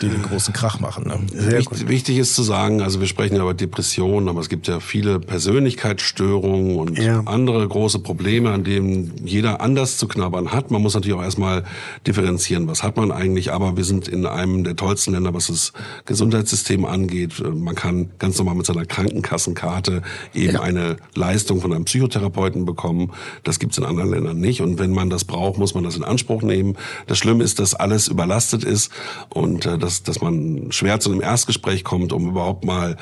die 0.00 0.08
den 0.08 0.22
großen 0.22 0.54
Krach 0.54 0.80
machen. 0.80 1.04
Ne? 1.06 1.18
Wichtig, 1.58 1.88
wichtig 1.88 2.18
ist 2.18 2.34
zu 2.34 2.42
sagen, 2.42 2.80
also 2.80 3.00
wir 3.00 3.06
sprechen 3.06 3.36
ja 3.36 3.42
über 3.42 3.54
Depressionen, 3.54 4.28
aber 4.28 4.40
es 4.40 4.48
gibt 4.48 4.66
ja 4.66 4.80
viele 4.80 5.20
Persönlichkeitsstörungen 5.20 6.76
und 6.78 6.98
Ja. 6.98 7.20
andere 7.26 7.66
große 7.66 7.98
Probleme, 7.98 8.50
an 8.50 8.64
denen 8.64 9.12
jeder 9.24 9.60
anders 9.60 9.96
zu 9.98 10.08
knabbern 10.08 10.52
hat. 10.52 10.70
Man 10.70 10.82
muss 10.82 10.94
natürlich 10.94 11.16
auch 11.16 11.22
erstmal 11.22 11.64
differenzieren, 12.06 12.66
was 12.68 12.82
hat 12.82 12.96
man 12.96 13.10
eigentlich, 13.12 13.52
aber 13.52 13.76
wir 13.76 13.84
sind 13.84 14.08
in 14.08 14.26
einem 14.26 14.64
der 14.64 14.76
tollsten 14.76 15.12
Länder, 15.12 15.34
was 15.34 15.48
das 15.48 15.72
Gesundheitssystem 16.06 16.84
angeht. 16.84 17.42
Man 17.54 17.74
kann 17.74 18.10
ganz 18.18 18.38
normal 18.38 18.54
mit 18.54 18.66
seiner 18.66 18.84
Krankenkassenkarte 18.86 20.02
eben 20.34 20.56
eine 20.56 20.96
Leistung 21.14 21.60
von 21.60 21.72
einem 21.72 21.84
Psychotherapeuten 21.84 22.64
bekommen. 22.64 23.12
Das 23.44 23.58
gibt's 23.58 23.78
in 23.78 23.84
anderen 23.84 24.10
Ländern 24.10 24.38
nicht. 24.38 24.60
Und 24.60 24.78
wenn 24.78 24.92
man 24.92 25.10
das 25.10 25.24
braucht, 25.24 25.58
muss 25.58 25.74
man 25.74 25.84
das 25.84 25.96
in 25.96 26.04
Anspruch 26.04 26.42
nehmen. 26.42 26.76
Das 27.06 27.18
Schlimme 27.18 27.44
ist, 27.44 27.58
dass 27.58 27.74
alles 27.74 28.08
überlastet 28.08 28.64
ist 28.64 28.90
und 29.28 29.66
äh, 29.66 29.78
dass, 29.80 30.02
dass 30.02 30.20
man 30.20 30.70
schwer 30.70 31.00
zu 31.00 31.10
einem 31.10 31.20
Erstgespräch 31.20 31.84
kommt, 31.84 32.12
um 32.12 32.28
überhaupt 32.28 32.64
mal 32.64 32.96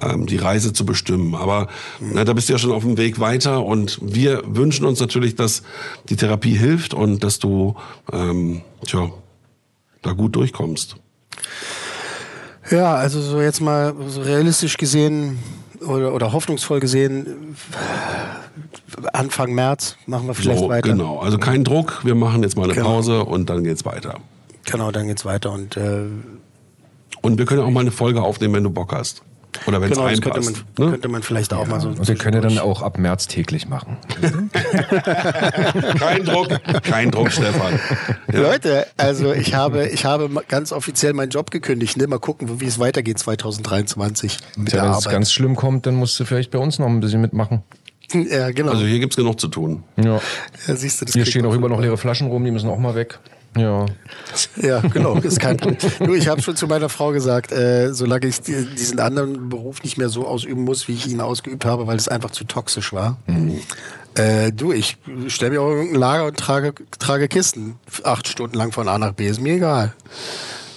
ähm, 0.00 0.26
die 0.26 0.36
Reise 0.36 0.72
zu 0.72 0.84
bestimmen. 0.84 1.34
Aber 1.34 1.68
na, 2.00 2.24
da 2.24 2.32
bist 2.32 2.48
du 2.48 2.54
ja 2.54 2.58
schon 2.58 2.72
auf 2.72 2.82
dem 2.82 2.98
Weg 2.98 3.20
weiter 3.20 3.64
und 3.64 3.98
wir 4.02 4.42
wünschen 4.46 4.86
uns 4.86 5.00
natürlich, 5.00 5.36
dass 5.36 5.62
die 6.08 6.16
Therapie 6.16 6.56
hilft 6.56 6.94
und 6.94 7.22
dass 7.22 7.38
du 7.38 7.76
ähm, 8.12 8.62
tja, 8.86 9.10
da 10.02 10.12
gut 10.12 10.34
durchkommst. 10.34 10.96
Ja, 12.70 12.94
also 12.94 13.20
so 13.20 13.40
jetzt 13.40 13.60
mal 13.60 13.94
so 14.08 14.22
realistisch 14.22 14.76
gesehen 14.76 15.38
oder, 15.86 16.14
oder 16.14 16.32
hoffnungsvoll 16.32 16.80
gesehen, 16.80 17.56
Anfang 19.12 19.52
März 19.52 19.96
machen 20.06 20.26
wir 20.26 20.34
vielleicht 20.34 20.60
so, 20.60 20.68
weiter. 20.68 20.88
Genau, 20.88 21.18
also 21.18 21.38
kein 21.38 21.64
Druck, 21.64 22.00
wir 22.04 22.14
machen 22.14 22.42
jetzt 22.42 22.56
mal 22.56 22.64
eine 22.64 22.74
Genau. 22.74 22.86
Pause 22.86 23.24
und 23.24 23.50
dann 23.50 23.64
geht's 23.64 23.84
weiter. 23.84 24.18
Genau, 24.64 24.90
dann 24.90 25.08
geht's 25.08 25.24
weiter 25.24 25.52
und 25.52 25.76
äh, 25.76 26.04
Und 27.20 27.38
wir 27.38 27.46
können 27.46 27.62
auch 27.62 27.70
mal 27.70 27.80
eine 27.80 27.90
Folge 27.90 28.22
aufnehmen, 28.22 28.54
wenn 28.54 28.64
du 28.64 28.70
Bock 28.70 28.92
hast. 28.92 29.22
Oder 29.66 29.80
wenn 29.80 29.92
es 29.92 29.98
genau, 29.98 30.08
das 30.08 30.20
könnte 30.20 30.38
reinpasst. 30.38 30.78
man, 30.78 30.90
könnte 30.90 31.08
man 31.08 31.22
vielleicht 31.22 31.52
auch 31.52 31.66
mal 31.66 31.80
so. 31.80 31.88
Und 31.88 32.08
wir 32.08 32.14
können 32.14 32.42
ja 32.42 32.48
dann 32.48 32.58
auch 32.58 32.82
ab 32.82 32.98
März 32.98 33.26
täglich 33.26 33.68
machen. 33.68 33.98
kein 35.98 36.24
Druck, 36.24 36.48
kein 36.82 37.10
Druck, 37.10 37.30
Stefan. 37.30 37.78
Leute, 38.28 38.86
also 38.96 39.32
ich 39.32 39.54
habe, 39.54 39.88
ich 39.88 40.04
habe 40.04 40.30
ganz 40.48 40.72
offiziell 40.72 41.12
meinen 41.12 41.30
Job 41.30 41.50
gekündigt. 41.50 41.96
Ne? 41.98 42.06
Mal 42.06 42.18
gucken, 42.18 42.60
wie 42.60 42.66
es 42.66 42.78
weitergeht 42.78 43.18
2023 43.18 44.38
mit 44.56 44.72
der 44.72 44.84
wenn 44.84 44.90
es 44.92 45.04
ganz 45.04 45.32
schlimm 45.32 45.54
kommt, 45.54 45.86
dann 45.86 45.94
musst 45.96 46.18
du 46.18 46.24
vielleicht 46.24 46.50
bei 46.50 46.58
uns 46.58 46.78
noch 46.78 46.86
ein 46.86 47.00
bisschen 47.00 47.20
mitmachen. 47.20 47.62
ja, 48.12 48.50
genau. 48.50 48.72
Also 48.72 48.84
hier 48.86 49.00
gibt's 49.00 49.16
genug 49.16 49.38
zu 49.38 49.48
tun. 49.48 49.84
Ja. 49.96 50.20
ja, 50.66 50.76
siehst 50.76 51.00
du, 51.00 51.04
das 51.04 51.14
Hier 51.14 51.26
stehen 51.26 51.44
auch 51.44 51.54
immer 51.54 51.68
noch 51.68 51.80
leere 51.80 51.98
Flaschen 51.98 52.28
rum, 52.28 52.44
die 52.44 52.50
müssen 52.50 52.70
auch 52.70 52.78
mal 52.78 52.94
weg. 52.94 53.18
Ja. 53.56 53.84
Ja, 54.56 54.80
genau, 54.80 55.16
ist 55.18 55.38
kein. 55.40 55.58
Du, 55.58 56.14
ich 56.14 56.28
habe 56.28 56.40
schon 56.40 56.56
zu 56.56 56.66
meiner 56.66 56.88
Frau 56.88 57.10
gesagt, 57.12 57.52
äh, 57.52 57.92
solange 57.92 58.26
ich 58.26 58.40
die- 58.40 58.64
diesen 58.64 58.98
anderen 58.98 59.48
Beruf 59.50 59.82
nicht 59.82 59.98
mehr 59.98 60.08
so 60.08 60.26
ausüben 60.26 60.64
muss, 60.64 60.88
wie 60.88 60.92
ich 60.94 61.06
ihn 61.06 61.20
ausgeübt 61.20 61.64
habe, 61.66 61.86
weil 61.86 61.96
es 61.96 62.08
einfach 62.08 62.30
zu 62.30 62.44
toxisch 62.44 62.92
war. 62.94 63.18
Äh, 64.14 64.52
du, 64.52 64.72
ich 64.72 64.96
stelle 65.28 65.52
mir 65.52 65.60
auch 65.62 65.70
irgendein 65.70 66.00
Lager 66.00 66.26
und 66.26 66.36
trage, 66.38 66.72
trage 66.98 67.28
Kisten 67.28 67.76
acht 68.04 68.28
Stunden 68.28 68.56
lang 68.56 68.72
von 68.72 68.88
A 68.88 68.98
nach 68.98 69.12
B, 69.12 69.26
ist 69.26 69.40
mir 69.40 69.54
egal. 69.54 69.92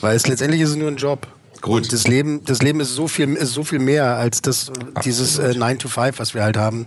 Weil 0.01 0.15
es 0.15 0.27
letztendlich 0.27 0.61
ist 0.61 0.71
es 0.71 0.75
nur 0.75 0.89
ein 0.89 0.97
Job. 0.97 1.27
Gut. 1.61 1.83
Und 1.83 1.93
das 1.93 2.07
Leben, 2.07 2.45
das 2.45 2.61
Leben 2.61 2.79
ist 2.79 2.93
so 2.93 3.07
viel, 3.07 3.33
ist 3.33 3.53
so 3.53 3.63
viel 3.63 3.79
mehr 3.79 4.17
als 4.17 4.41
das, 4.41 4.71
dieses 5.03 5.39
äh, 5.39 5.53
9 5.55 5.79
to 5.79 5.87
5, 5.87 6.19
was 6.19 6.33
wir 6.35 6.43
halt 6.43 6.57
haben. 6.57 6.85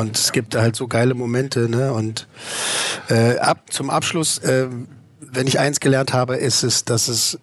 Und 0.00 0.16
es 0.16 0.32
gibt 0.32 0.56
halt 0.56 0.76
so 0.76 0.88
geile 0.88 1.14
Momente, 1.14 1.68
ne? 1.68 1.92
Und 1.92 2.26
äh, 3.10 3.36
ab 3.38 3.64
zum 3.70 3.90
Abschluss, 3.90 4.38
äh, 4.38 4.68
wenn 5.34 5.46
ich 5.46 5.58
eins 5.58 5.80
gelernt 5.80 6.12
habe, 6.12 6.36
ist 6.36 6.62
es, 6.62 6.84
dass 6.84 7.08
es 7.08 7.38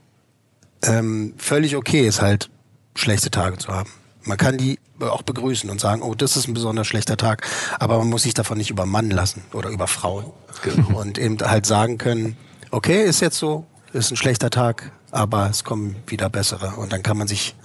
ähm, 0.83 1.33
völlig 1.37 1.75
okay 1.75 2.07
ist, 2.07 2.21
halt 2.21 2.49
schlechte 2.95 3.31
Tage 3.31 3.57
zu 3.57 3.69
haben. 3.69 3.89
Man 4.23 4.37
kann 4.37 4.57
die 4.57 4.79
auch 4.99 5.23
begrüßen 5.23 5.69
und 5.69 5.81
sagen, 5.81 6.01
oh, 6.01 6.13
das 6.13 6.37
ist 6.37 6.47
ein 6.47 6.53
besonders 6.53 6.87
schlechter 6.87 7.17
Tag, 7.17 7.47
aber 7.79 7.97
man 7.97 8.09
muss 8.09 8.23
sich 8.23 8.33
davon 8.33 8.57
nicht 8.57 8.69
übermannen 8.69 9.11
lassen 9.11 9.43
oder 9.53 9.69
über 9.69 9.87
Frauen. 9.87 10.25
Und 10.93 11.17
eben 11.17 11.37
halt 11.39 11.65
sagen 11.65 11.97
können, 11.97 12.37
okay, 12.69 13.03
ist 13.03 13.19
jetzt 13.19 13.37
so, 13.37 13.65
ist 13.93 14.11
ein 14.11 14.17
schlechter 14.17 14.49
Tag, 14.49 14.91
aber 15.09 15.49
es 15.49 15.63
kommen 15.63 15.95
wieder 16.07 16.29
bessere. 16.29 16.75
Und 16.77 16.93
dann 16.93 17.01
kann 17.01 17.17
man 17.17 17.27
sich 17.27 17.55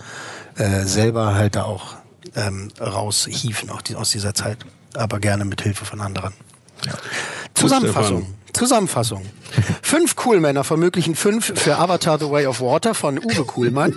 äh, 0.56 0.84
selber 0.84 1.34
halt 1.34 1.56
da 1.56 1.64
auch 1.64 1.96
ähm, 2.34 2.68
raushieven 2.80 3.70
auch 3.70 3.82
die, 3.82 3.96
aus 3.96 4.10
dieser 4.10 4.34
Zeit, 4.34 4.58
aber 4.94 5.20
gerne 5.20 5.44
mit 5.44 5.60
Hilfe 5.60 5.84
von 5.84 6.00
anderen. 6.00 6.32
Zusammenfassung. 7.54 8.34
Zusammenfassung. 8.56 9.22
Fünf 9.82 10.16
Coolmänner 10.16 10.64
von 10.64 10.80
möglichen 10.80 11.14
fünf 11.14 11.52
für 11.54 11.78
Avatar 11.78 12.18
The 12.18 12.30
Way 12.30 12.46
of 12.46 12.60
Water 12.60 12.94
von 12.94 13.18
Uwe 13.18 13.44
Kuhlmann. 13.44 13.94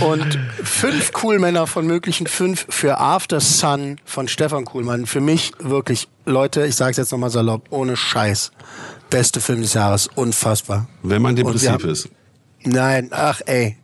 Und 0.00 0.38
fünf 0.62 1.12
Coolmänner 1.12 1.66
von 1.66 1.86
möglichen 1.86 2.26
fünf 2.26 2.66
für 2.68 2.98
After 2.98 3.40
Sun 3.40 3.96
von 4.04 4.28
Stefan 4.28 4.64
Kuhlmann. 4.64 5.06
Für 5.06 5.20
mich 5.20 5.52
wirklich, 5.58 6.08
Leute, 6.24 6.66
ich 6.66 6.76
sage 6.76 6.90
es 6.92 6.96
jetzt 6.96 7.12
nochmal 7.12 7.30
salopp, 7.30 7.66
ohne 7.70 7.96
Scheiß. 7.96 8.50
Beste 9.10 9.40
Film 9.40 9.62
des 9.62 9.74
Jahres, 9.74 10.08
unfassbar. 10.14 10.88
Wenn 11.02 11.22
man 11.22 11.36
depressiv 11.36 11.84
ist. 11.84 12.08
Nein, 12.66 13.08
ach 13.10 13.40
ey. 13.44 13.76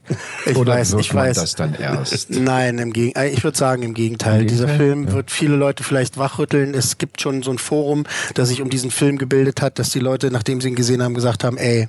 Ich 0.47 0.57
Oder 0.57 0.73
weiß, 0.75 0.93
wird 0.93 1.03
ich 1.03 1.13
man 1.13 1.27
weiß. 1.27 1.37
das 1.37 1.55
dann 1.55 1.75
erst? 1.75 2.31
Nein, 2.31 2.79
im 2.79 2.93
Gegenteil. 2.93 3.33
Ich 3.33 3.45
würde 3.45 3.57
sagen 3.59 3.83
im 3.83 3.93
Gegenteil. 3.95 4.41
Im 4.41 4.47
Dieser? 4.49 4.69
Film 4.69 5.07
Ja. 5.09 5.13
wird 5.15 5.31
viele 5.31 5.55
Leute 5.57 5.85
vielleicht 5.85 6.17
wachrütteln. 6.17 6.73
Es 6.75 6.97
gibt 6.99 7.21
schon 7.21 7.43
so 7.43 7.51
ein 7.51 7.59
Forum, 7.59 8.05
das 8.35 8.49
sich 8.49 8.63
um 8.63 8.71
diesen 8.71 8.91
Film 8.91 9.19
gebildet 9.19 9.61
hat, 9.61 9.79
dass 9.79 9.91
die 9.91 9.99
Leute, 10.01 10.31
nachdem 10.31 10.61
sie 10.61 10.69
ihn 10.69 10.75
gesehen 10.77 11.03
haben, 11.03 11.15
gesagt 11.15 11.45
haben, 11.45 11.59
ey, 11.59 11.89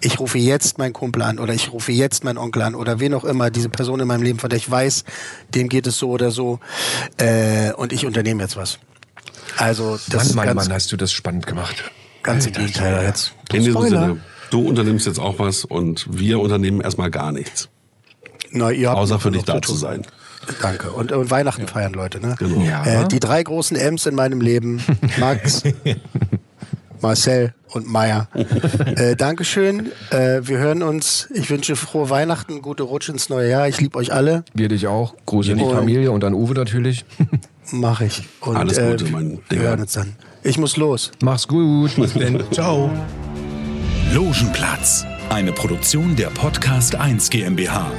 ich 0.00 0.20
rufe 0.20 0.38
jetzt 0.38 0.76
meinen 0.78 0.92
Kumpel 0.92 1.22
an 1.22 1.38
oder 1.38 1.54
ich 1.54 1.72
rufe 1.72 1.90
jetzt 1.92 2.22
meinen 2.22 2.38
Onkel 2.38 2.62
an 2.62 2.74
oder 2.74 3.00
wen 3.00 3.14
auch 3.14 3.24
immer, 3.24 3.50
diese 3.50 3.68
Person 3.70 4.00
in 4.00 4.06
meinem 4.06 4.22
Leben, 4.22 4.38
von 4.38 4.50
der 4.50 4.58
ich 4.58 4.70
weiß, 4.70 5.04
dem 5.54 5.68
geht 5.70 5.86
es 5.86 5.96
so 5.98 6.10
oder 6.10 6.30
so 6.30 6.60
äh, 7.16 7.72
und 7.72 7.92
ich 7.92 8.04
unternehme 8.04 8.42
jetzt 8.42 8.56
was. 8.56 8.78
Also 9.56 9.98
das 10.08 10.12
Mann, 10.14 10.26
ist 10.26 10.34
Mann, 10.34 10.46
ganz, 10.46 10.56
Mann, 10.68 10.72
hast 10.74 10.92
du 10.92 10.96
das 10.98 11.12
spannend 11.12 11.46
gemacht. 11.46 11.90
ganz 12.22 12.46
im 12.46 12.52
Gegenteil 12.52 13.04
jetzt. 13.06 13.32
In 13.52 13.64
diesem. 13.64 13.82
Sinne, 13.82 14.20
du 14.50 14.66
unternimmst 14.66 15.06
jetzt 15.06 15.18
auch 15.18 15.38
was 15.38 15.64
und 15.64 16.06
wir 16.10 16.40
unternehmen 16.40 16.80
erstmal 16.80 17.10
gar 17.10 17.32
nichts. 17.32 17.68
Na, 18.50 18.70
ihr 18.70 18.90
habt 18.90 18.98
Außer 18.98 19.18
für 19.18 19.30
dich 19.30 19.44
da 19.44 19.60
zu 19.60 19.74
sein. 19.74 20.02
Danke. 20.62 20.90
Und, 20.92 21.12
und 21.12 21.30
Weihnachten 21.30 21.66
feiern, 21.66 21.92
Leute. 21.92 22.20
Ne? 22.20 22.36
Genau. 22.38 22.60
Ja. 22.62 22.84
Äh, 22.84 23.08
die 23.08 23.20
drei 23.20 23.42
großen 23.42 23.76
M's 23.76 24.06
in 24.06 24.14
meinem 24.14 24.40
Leben. 24.40 24.82
Max, 25.18 25.62
Marcel 27.00 27.54
und 27.70 27.88
Maya. 27.88 28.28
äh, 28.96 29.16
Dankeschön. 29.16 29.92
Äh, 30.10 30.40
wir 30.42 30.58
hören 30.58 30.82
uns. 30.82 31.28
Ich 31.34 31.50
wünsche 31.50 31.76
frohe 31.76 32.10
Weihnachten, 32.10 32.62
gute 32.62 32.84
Rutsch 32.84 33.08
ins 33.08 33.28
neue 33.28 33.50
Jahr. 33.50 33.68
Ich 33.68 33.80
liebe 33.80 33.98
euch 33.98 34.12
alle. 34.12 34.44
Wir 34.54 34.68
dich 34.68 34.86
auch. 34.86 35.14
Gruß 35.26 35.50
an 35.50 35.58
die 35.58 35.64
Familie 35.64 36.12
und 36.12 36.24
an 36.24 36.34
Uwe 36.34 36.54
natürlich. 36.54 37.04
Mach 37.72 38.00
ich. 38.00 38.22
Und, 38.40 38.56
Alles 38.56 38.78
äh, 38.78 38.90
Gute, 38.92 39.06
mein 39.06 39.30
Wir 39.30 39.40
Digga. 39.50 39.62
hören 39.62 39.80
uns 39.80 39.92
dann. 39.92 40.14
Ich 40.42 40.58
muss 40.58 40.76
los. 40.76 41.10
Mach's 41.22 41.48
gut. 41.48 41.96
Bis 41.96 42.14
dann. 42.14 42.44
Ciao. 42.52 42.90
Logenplatz, 44.12 45.04
eine 45.30 45.52
Produktion 45.52 46.14
der 46.14 46.30
Podcast 46.30 46.94
1 46.94 47.28
GmbH. 47.28 47.90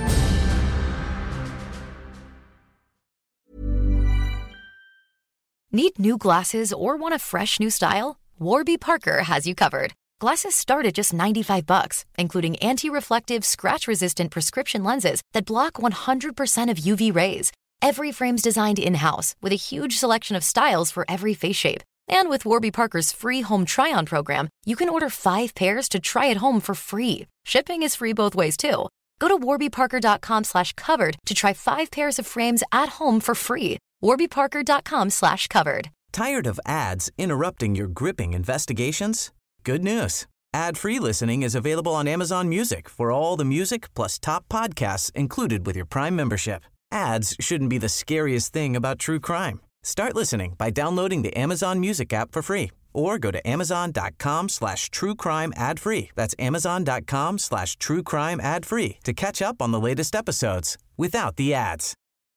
Need 5.69 5.99
new 5.99 6.17
glasses 6.17 6.71
or 6.71 6.95
want 6.95 7.13
a 7.13 7.19
fresh 7.19 7.59
new 7.59 7.69
style? 7.69 8.15
Warby 8.39 8.77
Parker 8.77 9.23
has 9.23 9.45
you 9.45 9.53
covered. 9.53 9.91
Glasses 10.21 10.55
start 10.55 10.85
at 10.85 10.93
just 10.93 11.13
95 11.13 11.65
bucks, 11.65 12.05
including 12.17 12.55
anti-reflective, 12.59 13.43
scratch-resistant 13.43 14.31
prescription 14.31 14.85
lenses 14.85 15.21
that 15.33 15.45
block 15.45 15.73
100% 15.73 16.71
of 16.71 16.77
UV 16.77 17.13
rays. 17.13 17.51
Every 17.81 18.13
frame's 18.13 18.41
designed 18.41 18.79
in-house 18.79 19.35
with 19.41 19.51
a 19.51 19.55
huge 19.57 19.97
selection 19.97 20.37
of 20.37 20.45
styles 20.45 20.89
for 20.89 21.05
every 21.09 21.33
face 21.33 21.57
shape. 21.57 21.83
And 22.09 22.29
with 22.29 22.45
Warby 22.45 22.71
Parker's 22.71 23.11
free 23.11 23.41
home 23.41 23.65
try-on 23.65 24.05
program, 24.05 24.49
you 24.65 24.75
can 24.75 24.89
order 24.89 25.09
5 25.09 25.53
pairs 25.55 25.89
to 25.89 25.99
try 25.99 26.29
at 26.29 26.37
home 26.37 26.61
for 26.61 26.75
free. 26.75 27.27
Shipping 27.45 27.83
is 27.83 27.95
free 27.95 28.13
both 28.13 28.35
ways 28.35 28.55
too. 28.57 28.87
Go 29.19 29.27
to 29.27 29.37
warbyparker.com 29.37 30.43
slash 30.43 30.73
covered 30.73 31.17
to 31.25 31.33
try 31.33 31.53
5 31.53 31.91
pairs 31.91 32.19
of 32.19 32.25
frames 32.27 32.63
at 32.71 32.89
home 32.99 33.19
for 33.19 33.35
free. 33.35 33.77
warbyparker.com 34.03 35.09
slash 35.09 35.47
covered. 35.47 35.89
Tired 36.11 36.47
of 36.47 36.59
ads 36.65 37.11
interrupting 37.17 37.75
your 37.75 37.87
gripping 37.87 38.33
investigations? 38.33 39.31
Good 39.63 39.83
news. 39.83 40.25
Ad-free 40.53 40.99
listening 40.99 41.43
is 41.43 41.55
available 41.55 41.93
on 41.93 42.07
Amazon 42.07 42.47
Music 42.49 42.89
for 42.89 43.11
all 43.11 43.35
the 43.35 43.45
music 43.45 43.93
plus 43.93 44.17
top 44.17 44.47
podcasts 44.49 45.11
included 45.13 45.65
with 45.65 45.75
your 45.75 45.85
Prime 45.85 46.15
membership. 46.15 46.63
Ads 46.91 47.35
shouldn't 47.39 47.69
be 47.69 47.77
the 47.77 47.89
scariest 47.89 48.53
thing 48.53 48.75
about 48.75 48.97
true 48.97 49.19
crime. 49.19 49.59
Start 49.87 50.15
listening 50.15 50.53
by 50.57 50.69
downloading 50.69 51.21
the 51.21 51.33
Amazon 51.37 51.79
Music 51.79 52.11
app 52.11 52.33
for 52.33 52.41
free 52.41 52.71
or 52.93 53.17
go 53.17 53.31
to 53.31 53.47
amazon.com 53.47 54.49
slash 54.49 54.89
true 54.89 55.15
crime 55.15 55.53
ad 55.55 55.79
free. 55.79 56.09
That's 56.13 56.35
amazon.com 56.37 57.37
slash 57.37 57.77
true 57.77 58.03
crime 58.03 58.41
ad 58.41 58.65
free 58.65 58.97
to 59.05 59.13
catch 59.13 59.41
up 59.41 59.61
on 59.61 59.71
the 59.71 59.79
latest 59.79 60.13
episodes 60.13 60.77
without 60.97 61.37
the 61.37 61.53
ads. 61.53 61.93